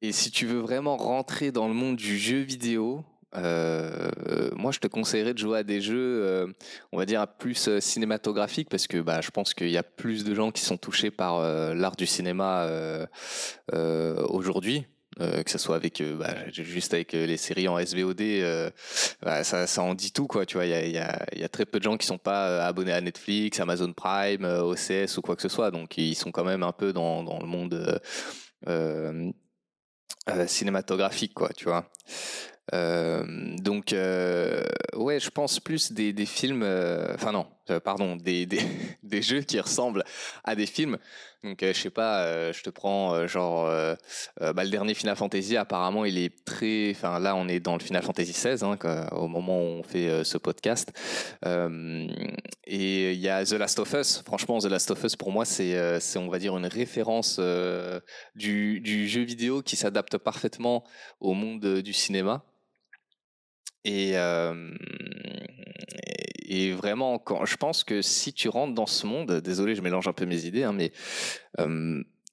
et 0.00 0.12
si 0.12 0.30
tu 0.30 0.46
veux 0.46 0.58
vraiment 0.58 0.96
rentrer 0.96 1.52
dans 1.52 1.68
le 1.68 1.74
monde 1.74 1.96
du 1.96 2.18
jeu 2.18 2.40
vidéo, 2.40 3.04
moi, 3.34 4.72
je 4.72 4.78
te 4.78 4.86
conseillerais 4.86 5.32
de 5.32 5.38
jouer 5.38 5.58
à 5.58 5.62
des 5.62 5.80
jeux, 5.80 6.54
on 6.92 6.98
va 6.98 7.06
dire, 7.06 7.26
plus 7.26 7.78
cinématographiques, 7.80 8.68
parce 8.68 8.86
que 8.86 8.98
bah, 8.98 9.20
je 9.22 9.30
pense 9.30 9.54
qu'il 9.54 9.70
y 9.70 9.78
a 9.78 9.82
plus 9.82 10.24
de 10.24 10.34
gens 10.34 10.50
qui 10.50 10.62
sont 10.62 10.76
touchés 10.76 11.10
par 11.10 11.40
l'art 11.74 11.96
du 11.96 12.06
cinéma 12.06 12.68
aujourd'hui. 13.72 14.84
Euh, 15.20 15.42
que 15.42 15.50
ce 15.50 15.58
soit 15.58 15.76
avec 15.76 16.00
euh, 16.00 16.16
bah, 16.16 16.34
juste 16.50 16.94
avec 16.94 17.12
euh, 17.12 17.26
les 17.26 17.36
séries 17.36 17.68
en 17.68 17.78
SVOD, 17.78 18.22
bah, 19.22 19.44
ça, 19.44 19.66
ça, 19.66 19.82
en 19.82 19.94
dit 19.94 20.10
tout 20.10 20.26
quoi. 20.26 20.46
Tu 20.46 20.56
vois, 20.56 20.64
il 20.64 20.70
y 20.70 20.74
a, 20.74 20.86
y, 21.36 21.44
a, 21.44 21.48
très 21.48 21.66
peu 21.66 21.78
de 21.78 21.84
gens 21.84 21.98
qui 21.98 22.06
sont 22.06 22.18
pas 22.18 22.64
abonnés 22.64 22.92
à 22.92 23.00
Netflix, 23.00 23.60
Amazon 23.60 23.92
Prime, 23.92 24.44
OCS 24.44 25.18
ou 25.18 25.22
quoi 25.22 25.36
que 25.36 25.42
ce 25.42 25.50
soit, 25.50 25.70
donc 25.70 25.98
ils 25.98 26.14
sont 26.14 26.32
quand 26.32 26.44
même 26.44 26.62
un 26.62 26.72
peu 26.72 26.94
dans, 26.94 27.22
dans 27.22 27.38
le 27.40 27.46
monde 27.46 28.00
cinématographique 30.46 31.34
quoi. 31.34 31.50
Tu 31.54 31.64
vois. 31.66 31.90
donc 32.72 33.90
ouais, 33.92 35.20
je 35.20 35.30
pense 35.30 35.60
plus 35.60 35.92
des, 35.92 36.14
des 36.14 36.26
films, 36.26 36.62
enfin 37.14 37.32
non, 37.32 37.46
pardon, 37.84 38.16
des, 38.16 38.46
des, 38.46 38.60
des, 39.02 39.22
jeux 39.22 39.42
qui 39.42 39.60
ressemblent 39.60 40.04
à 40.44 40.54
des 40.54 40.66
films. 40.66 40.98
Donc, 41.44 41.60
euh, 41.64 41.72
je 41.72 41.80
sais 41.80 41.90
pas, 41.90 42.24
euh, 42.24 42.52
je 42.52 42.62
te 42.62 42.70
prends 42.70 43.14
euh, 43.14 43.26
genre 43.26 43.66
bah, 44.40 44.64
le 44.64 44.70
dernier 44.70 44.94
Final 44.94 45.16
Fantasy. 45.16 45.56
Apparemment, 45.56 46.04
il 46.04 46.18
est 46.18 46.44
très. 46.44 46.90
Enfin, 46.92 47.18
là, 47.18 47.34
on 47.34 47.48
est 47.48 47.58
dans 47.58 47.74
le 47.74 47.80
Final 47.80 48.02
Fantasy 48.02 48.32
XVI 48.32 48.64
hein, 48.64 48.78
au 49.12 49.26
moment 49.26 49.58
où 49.58 49.80
on 49.80 49.82
fait 49.82 50.24
ce 50.24 50.38
podcast. 50.38 50.92
et 51.44 53.12
il 53.12 53.20
y 53.20 53.28
a 53.28 53.44
The 53.44 53.52
Last 53.52 53.78
of 53.80 53.92
Us. 53.92 54.22
Franchement, 54.24 54.58
The 54.60 54.66
Last 54.66 54.90
of 54.92 55.02
Us 55.02 55.16
pour 55.16 55.32
moi, 55.32 55.44
c'est, 55.44 56.00
c'est 56.00 56.18
on 56.18 56.28
va 56.28 56.38
dire 56.38 56.56
une 56.56 56.66
référence 56.66 57.40
du, 58.34 58.80
du 58.80 59.08
jeu 59.08 59.22
vidéo 59.22 59.62
qui 59.62 59.76
s'adapte 59.76 60.18
parfaitement 60.18 60.84
au 61.20 61.34
monde 61.34 61.80
du 61.80 61.92
cinéma. 61.92 62.44
Et, 63.84 64.12
et 66.54 66.72
vraiment, 66.72 67.18
quand, 67.18 67.46
je 67.46 67.56
pense 67.56 67.82
que 67.82 68.02
si 68.02 68.34
tu 68.34 68.48
rentres 68.48 68.74
dans 68.74 68.86
ce 68.86 69.06
monde, 69.06 69.40
désolé, 69.40 69.74
je 69.74 69.80
mélange 69.80 70.06
un 70.06 70.12
peu 70.12 70.26
mes 70.26 70.44
idées, 70.44 70.64
hein, 70.64 70.74
mais 70.74 70.92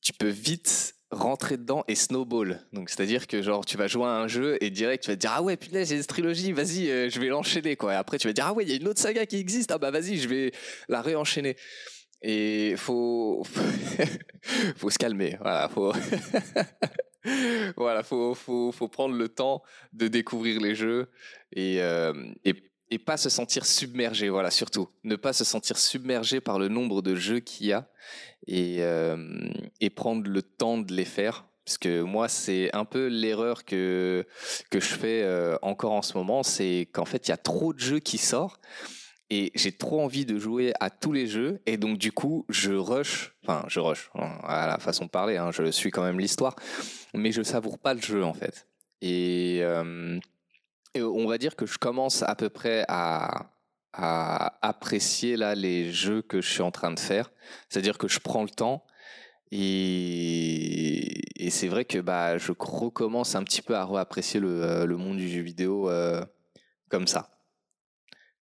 tu 0.02 0.14
peux 0.14 0.28
vite 0.28 0.96
rentrer 1.12 1.58
dedans 1.58 1.84
et 1.88 1.96
snowball. 1.96 2.60
Donc 2.74 2.90
c'est-à-dire 2.90 3.28
que 3.28 3.42
genre 3.42 3.66
tu 3.66 3.78
vas 3.78 3.88
jouer 3.88 4.06
à 4.06 4.18
un 4.18 4.28
jeu 4.28 4.58
et 4.62 4.70
direct 4.70 5.04
tu 5.04 5.10
vas 5.10 5.16
te 5.16 5.22
dire 5.22 5.32
ah 5.34 5.42
ouais 5.42 5.58
putain 5.58 5.84
j'ai 5.84 5.98
cette 5.98 6.08
trilogie, 6.08 6.52
vas-y 6.52 6.90
euh, 6.90 7.10
je 7.10 7.20
vais 7.20 7.28
l'enchaîner 7.28 7.76
quoi. 7.76 7.94
Et 7.94 7.96
après 7.96 8.20
tu 8.20 8.28
vas 8.28 8.34
dire 8.34 8.46
ah 8.48 8.54
ouais 8.54 8.64
il 8.64 8.70
y 8.70 8.74
a 8.74 8.76
une 8.76 8.88
autre 8.88 9.00
saga 9.00 9.26
qui 9.26 9.38
existe, 9.38 9.72
ah 9.72 9.78
bah 9.78 9.92
vas-y 9.92 10.18
je 10.18 10.28
vais 10.28 10.52
la 10.88 11.02
réenchaîner. 11.02 11.56
Et 12.22 12.76
faut 12.78 13.44
faut 14.76 14.90
se 14.90 15.00
calmer, 15.00 15.38
voilà, 15.42 15.68
faut 15.70 15.94
voilà, 17.76 18.04
faut, 18.04 18.36
faut, 18.36 18.72
faut 18.72 18.88
prendre 18.88 19.16
le 19.16 19.30
temps 19.30 19.64
de 19.94 20.08
découvrir 20.08 20.62
les 20.62 20.76
jeux 20.76 21.10
et, 21.54 21.82
euh, 21.82 22.14
et 22.44 22.54
et 22.92 23.00
pas 23.00 23.18
se 23.18 23.30
sentir 23.30 23.66
submergé, 23.66 24.30
voilà, 24.30 24.52
surtout. 24.52 24.90
Ne 25.04 25.16
pas 25.16 25.34
se 25.34 25.44
sentir 25.44 25.78
submergé 25.78 26.42
par 26.42 26.60
le 26.60 26.68
nombre 26.68 27.02
de 27.02 27.16
jeux 27.16 27.40
qu'il 27.40 27.68
y 27.68 27.74
a 27.74 27.88
et, 28.48 28.78
euh, 28.80 29.50
et 29.80 29.90
prendre 29.90 30.30
le 30.30 30.42
temps 30.42 30.78
de 30.78 30.94
les 30.94 31.06
faire. 31.06 31.46
Parce 31.66 31.78
que 31.78 32.02
moi, 32.02 32.28
c'est 32.28 32.76
un 32.76 32.86
peu 32.86 33.08
l'erreur 33.08 33.64
que, 33.64 34.26
que 34.72 34.80
je 34.80 34.88
fais 34.88 35.22
euh, 35.22 35.56
encore 35.62 35.92
en 35.92 36.02
ce 36.02 36.18
moment, 36.18 36.42
c'est 36.42 36.90
qu'en 36.92 37.06
fait, 37.06 37.28
il 37.28 37.30
y 37.30 37.34
a 37.34 37.38
trop 37.38 37.74
de 37.74 37.80
jeux 37.80 38.00
qui 38.00 38.18
sortent 38.18 38.60
et 39.30 39.52
j'ai 39.54 39.72
trop 39.72 40.02
envie 40.02 40.26
de 40.26 40.40
jouer 40.40 40.74
à 40.80 40.90
tous 40.90 41.12
les 41.12 41.28
jeux 41.28 41.62
et 41.68 41.78
donc 41.78 42.00
du 42.00 42.12
coup, 42.12 42.44
je 42.50 42.72
rush, 42.72 43.36
enfin, 43.44 43.64
je 43.68 43.80
rush, 43.80 44.10
hein, 44.16 44.40
à 44.42 44.66
la 44.66 44.80
façon 44.80 45.06
de 45.06 45.12
parler, 45.12 45.38
hein, 45.38 45.52
je 45.52 45.70
suis 45.70 45.92
quand 45.92 46.02
même 46.02 46.20
l'histoire, 46.20 46.56
mais 47.14 47.32
je 47.32 47.44
savoure 47.44 47.78
pas 47.78 47.94
le 47.94 48.02
jeu 48.02 48.24
en 48.24 48.34
fait. 48.34 48.68
Et... 49.04 49.60
Euh, 49.62 50.20
on 50.96 51.28
va 51.28 51.38
dire 51.38 51.56
que 51.56 51.66
je 51.66 51.78
commence 51.78 52.24
à 52.24 52.36
peu 52.36 52.50
près 52.50 52.86
à, 52.88 53.52
apprécier 53.94 55.36
là 55.36 55.56
les 55.56 55.92
jeux 55.92 56.22
que 56.22 56.42
je 56.42 56.50
suis 56.50 56.62
en 56.62 56.72
train 56.72 56.92
de 56.92 57.00
faire. 57.00 57.32
C'est-à-dire 57.68 57.98
que 57.98 58.08
je 58.08 58.20
prends 58.20 58.44
le 58.44 58.50
temps 58.50 58.86
et, 59.52 61.50
c'est 61.50 61.68
vrai 61.68 61.86
que 61.86 61.98
bah, 61.98 62.38
je 62.38 62.52
recommence 62.58 63.36
un 63.36 63.44
petit 63.44 63.62
peu 63.62 63.76
à 63.76 63.86
réapprécier 63.86 64.40
le, 64.40 64.64
euh, 64.64 64.98
monde 64.98 65.18
du 65.18 65.28
jeu 65.28 65.42
vidéo 65.42 65.90
euh, 65.90 66.24
comme 66.90 67.08
ça. 67.08 67.30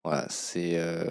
Voilà, 0.04 0.28
c'est. 0.30 0.78
Euh, 0.78 1.06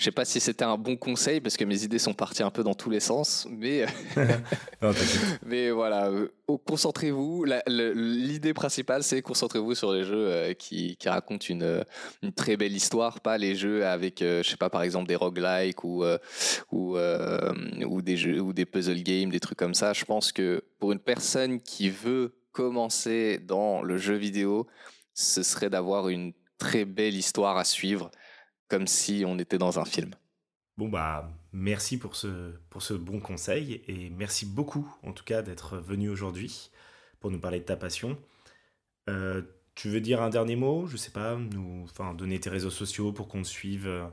je 0.00 0.06
sais 0.06 0.12
pas 0.12 0.24
si 0.24 0.40
c'était 0.40 0.64
un 0.64 0.78
bon 0.78 0.96
conseil 0.96 1.42
parce 1.42 1.58
que 1.58 1.64
mes 1.66 1.84
idées 1.84 1.98
sont 1.98 2.14
parties 2.14 2.42
un 2.42 2.50
peu 2.50 2.64
dans 2.64 2.72
tous 2.72 2.88
les 2.88 3.00
sens, 3.00 3.46
mais 3.50 3.84
mais 5.44 5.70
voilà, 5.70 6.06
euh, 6.06 6.28
concentrez-vous. 6.64 7.44
L'idée 7.66 8.54
principale, 8.54 9.02
c'est 9.02 9.20
concentrez-vous 9.20 9.74
sur 9.74 9.92
les 9.92 10.04
jeux 10.04 10.26
euh, 10.26 10.54
qui, 10.54 10.96
qui 10.96 11.06
racontent 11.06 11.44
une, 11.50 11.64
euh, 11.64 11.84
une 12.22 12.32
très 12.32 12.56
belle 12.56 12.72
histoire, 12.72 13.20
pas 13.20 13.36
les 13.36 13.54
jeux 13.54 13.84
avec, 13.84 14.20
je 14.20 14.42
sais 14.42 14.56
pas, 14.56 14.70
par 14.70 14.82
exemple 14.82 15.06
des 15.06 15.16
roguelikes 15.16 15.84
ou 15.84 16.02
ou 16.72 16.96
ou 16.96 18.00
des 18.00 18.16
jeux 18.16 18.40
ou 18.40 18.54
des 18.54 18.64
puzzle 18.64 19.02
games, 19.02 19.28
des 19.28 19.40
trucs 19.40 19.58
comme 19.58 19.74
ça. 19.74 19.92
Je 19.92 20.06
pense 20.06 20.32
que 20.32 20.64
pour 20.78 20.92
une 20.92 20.98
personne 20.98 21.60
qui 21.60 21.90
veut 21.90 22.32
commencer 22.52 23.38
dans 23.38 23.82
le 23.82 23.98
jeu 23.98 24.14
vidéo, 24.14 24.66
ce 25.12 25.42
serait 25.42 25.68
d'avoir 25.68 26.08
une 26.08 26.32
très 26.56 26.86
belle 26.86 27.16
histoire 27.16 27.58
à 27.58 27.64
suivre 27.64 28.10
comme 28.70 28.86
si 28.86 29.24
on 29.26 29.38
était 29.38 29.58
dans 29.58 29.78
un 29.78 29.84
film. 29.84 30.14
Bon 30.78 30.88
bah 30.88 31.28
merci 31.52 31.98
pour 31.98 32.16
ce, 32.16 32.54
pour 32.70 32.80
ce 32.80 32.94
bon 32.94 33.20
conseil 33.20 33.82
et 33.86 34.08
merci 34.10 34.46
beaucoup 34.46 34.90
en 35.02 35.12
tout 35.12 35.24
cas 35.24 35.42
d'être 35.42 35.76
venu 35.76 36.08
aujourd'hui 36.08 36.70
pour 37.18 37.30
nous 37.30 37.40
parler 37.40 37.58
de 37.58 37.64
ta 37.64 37.76
passion. 37.76 38.16
Euh, 39.10 39.42
tu 39.74 39.90
veux 39.90 40.00
dire 40.00 40.22
un 40.22 40.30
dernier 40.30 40.56
mot? 40.56 40.86
Je 40.86 40.96
sais 40.96 41.10
pas, 41.10 41.36
nous, 41.36 41.84
enfin 41.84 42.14
donner 42.14 42.40
tes 42.40 42.48
réseaux 42.48 42.70
sociaux 42.70 43.12
pour 43.12 43.28
qu'on 43.28 43.42
te 43.42 43.48
suive 43.48 43.86
euh, 43.86 44.06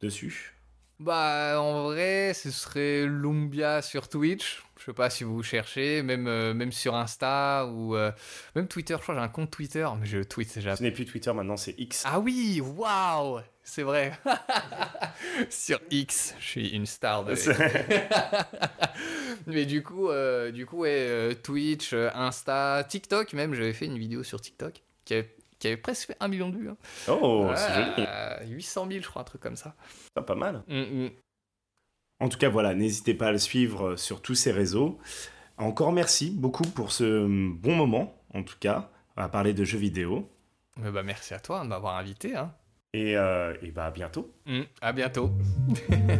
dessus? 0.00 0.54
Bah, 0.98 1.60
en 1.60 1.84
vrai, 1.84 2.32
ce 2.32 2.50
serait 2.50 3.06
Lumbia 3.06 3.82
sur 3.82 4.08
Twitch. 4.08 4.62
Je 4.78 4.84
sais 4.84 4.92
pas 4.92 5.10
si 5.10 5.24
vous 5.24 5.42
cherchez, 5.42 6.02
même, 6.02 6.26
euh, 6.28 6.54
même 6.54 6.70
sur 6.70 6.94
Insta 6.94 7.66
ou 7.66 7.96
euh, 7.96 8.12
même 8.54 8.68
Twitter. 8.68 8.94
Je 8.98 9.02
crois 9.02 9.14
que 9.14 9.20
j'ai 9.20 9.24
un 9.24 9.28
compte 9.28 9.50
Twitter, 9.50 9.88
mais 9.98 10.06
je 10.06 10.22
tweet 10.22 10.54
déjà. 10.54 10.76
Ce 10.76 10.82
n'est 10.82 10.92
plus 10.92 11.04
Twitter, 11.04 11.32
maintenant 11.32 11.56
c'est 11.56 11.74
X. 11.78 12.04
Ah 12.06 12.20
oui, 12.20 12.60
waouh, 12.60 13.40
c'est 13.62 13.82
vrai. 13.82 14.12
sur 15.50 15.80
X, 15.90 16.34
je 16.38 16.44
suis 16.44 16.68
une 16.70 16.86
star 16.86 17.24
de. 17.24 17.34
mais 19.46 19.66
du 19.66 19.82
coup, 19.82 20.08
euh, 20.08 20.50
du 20.50 20.66
coup, 20.66 20.78
ouais, 20.78 21.36
Twitch, 21.42 21.92
Insta, 21.92 22.84
TikTok 22.88 23.32
même. 23.32 23.54
J'avais 23.54 23.72
fait 23.72 23.86
une 23.86 23.98
vidéo 23.98 24.22
sur 24.22 24.40
TikTok 24.40 24.82
qui 25.04 25.14
avait 25.14 25.34
qui 25.62 25.68
avait 25.68 25.76
presque 25.76 26.08
fait 26.08 26.16
un 26.18 26.26
million 26.26 26.48
de 26.48 26.56
vues. 26.56 26.70
Hein. 26.70 26.76
Oh, 27.08 27.48
c'est 27.54 27.72
joli. 27.72 28.52
800 28.52 28.88
000, 28.88 29.00
je 29.00 29.08
crois, 29.08 29.22
un 29.22 29.24
truc 29.24 29.40
comme 29.40 29.54
ça. 29.54 29.76
Pas, 30.12 30.22
pas 30.22 30.34
mal. 30.34 30.64
Mm, 30.66 31.04
mm. 31.04 31.10
En 32.18 32.28
tout 32.28 32.38
cas, 32.38 32.48
voilà, 32.48 32.74
n'hésitez 32.74 33.14
pas 33.14 33.28
à 33.28 33.32
le 33.32 33.38
suivre 33.38 33.94
sur 33.94 34.22
tous 34.22 34.34
ces 34.34 34.50
réseaux. 34.50 34.98
Encore 35.58 35.92
merci 35.92 36.30
beaucoup 36.30 36.64
pour 36.64 36.90
ce 36.90 37.26
bon 37.52 37.76
moment, 37.76 38.20
en 38.34 38.42
tout 38.42 38.56
cas, 38.58 38.90
à 39.16 39.28
parler 39.28 39.54
de 39.54 39.62
jeux 39.62 39.78
vidéo. 39.78 40.28
bah, 40.76 41.04
merci 41.04 41.32
à 41.32 41.38
toi 41.38 41.62
de 41.62 41.68
m'avoir 41.68 41.96
invité. 41.96 42.34
Hein. 42.34 42.52
Et, 42.94 43.16
euh, 43.16 43.54
et 43.62 43.70
bah, 43.70 43.86
à 43.86 43.90
bientôt. 43.90 44.30
Mm, 44.44 44.60
à 44.82 44.92
bientôt. 44.92 45.30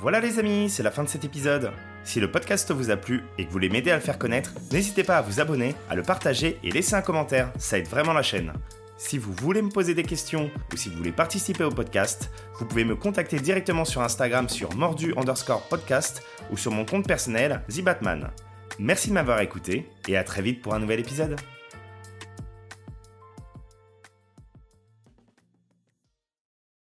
voilà 0.00 0.18
les 0.18 0.40
amis, 0.40 0.68
c'est 0.70 0.82
la 0.82 0.90
fin 0.90 1.04
de 1.04 1.08
cet 1.08 1.24
épisode. 1.24 1.70
Si 2.02 2.18
le 2.18 2.28
podcast 2.28 2.72
vous 2.72 2.90
a 2.90 2.96
plu 2.96 3.22
et 3.38 3.44
que 3.44 3.48
vous 3.48 3.52
voulez 3.52 3.68
m'aider 3.68 3.92
à 3.92 3.94
le 3.94 4.00
faire 4.00 4.18
connaître, 4.18 4.54
n'hésitez 4.72 5.04
pas 5.04 5.18
à 5.18 5.22
vous 5.22 5.38
abonner, 5.38 5.76
à 5.88 5.94
le 5.94 6.02
partager 6.02 6.58
et 6.64 6.72
laisser 6.72 6.94
un 6.94 7.02
commentaire, 7.02 7.52
ça 7.58 7.78
aide 7.78 7.86
vraiment 7.86 8.12
la 8.12 8.22
chaîne. 8.22 8.54
Si 8.96 9.16
vous 9.16 9.32
voulez 9.32 9.62
me 9.62 9.70
poser 9.70 9.94
des 9.94 10.02
questions 10.02 10.50
ou 10.72 10.76
si 10.76 10.88
vous 10.88 10.96
voulez 10.96 11.12
participer 11.12 11.62
au 11.62 11.70
podcast, 11.70 12.32
vous 12.58 12.66
pouvez 12.66 12.84
me 12.84 12.96
contacter 12.96 13.38
directement 13.38 13.84
sur 13.84 14.02
Instagram 14.02 14.48
sur 14.48 14.74
mordu 14.74 15.14
underscore 15.16 15.62
podcast 15.68 16.24
ou 16.50 16.56
sur 16.56 16.72
mon 16.72 16.84
compte 16.84 17.06
personnel, 17.06 17.62
TheBatman. 17.68 18.32
Merci 18.80 19.10
de 19.10 19.14
m'avoir 19.14 19.40
écouté 19.42 19.88
et 20.08 20.16
à 20.16 20.24
très 20.24 20.42
vite 20.42 20.60
pour 20.60 20.74
un 20.74 20.80
nouvel 20.80 20.98
épisode. 20.98 21.36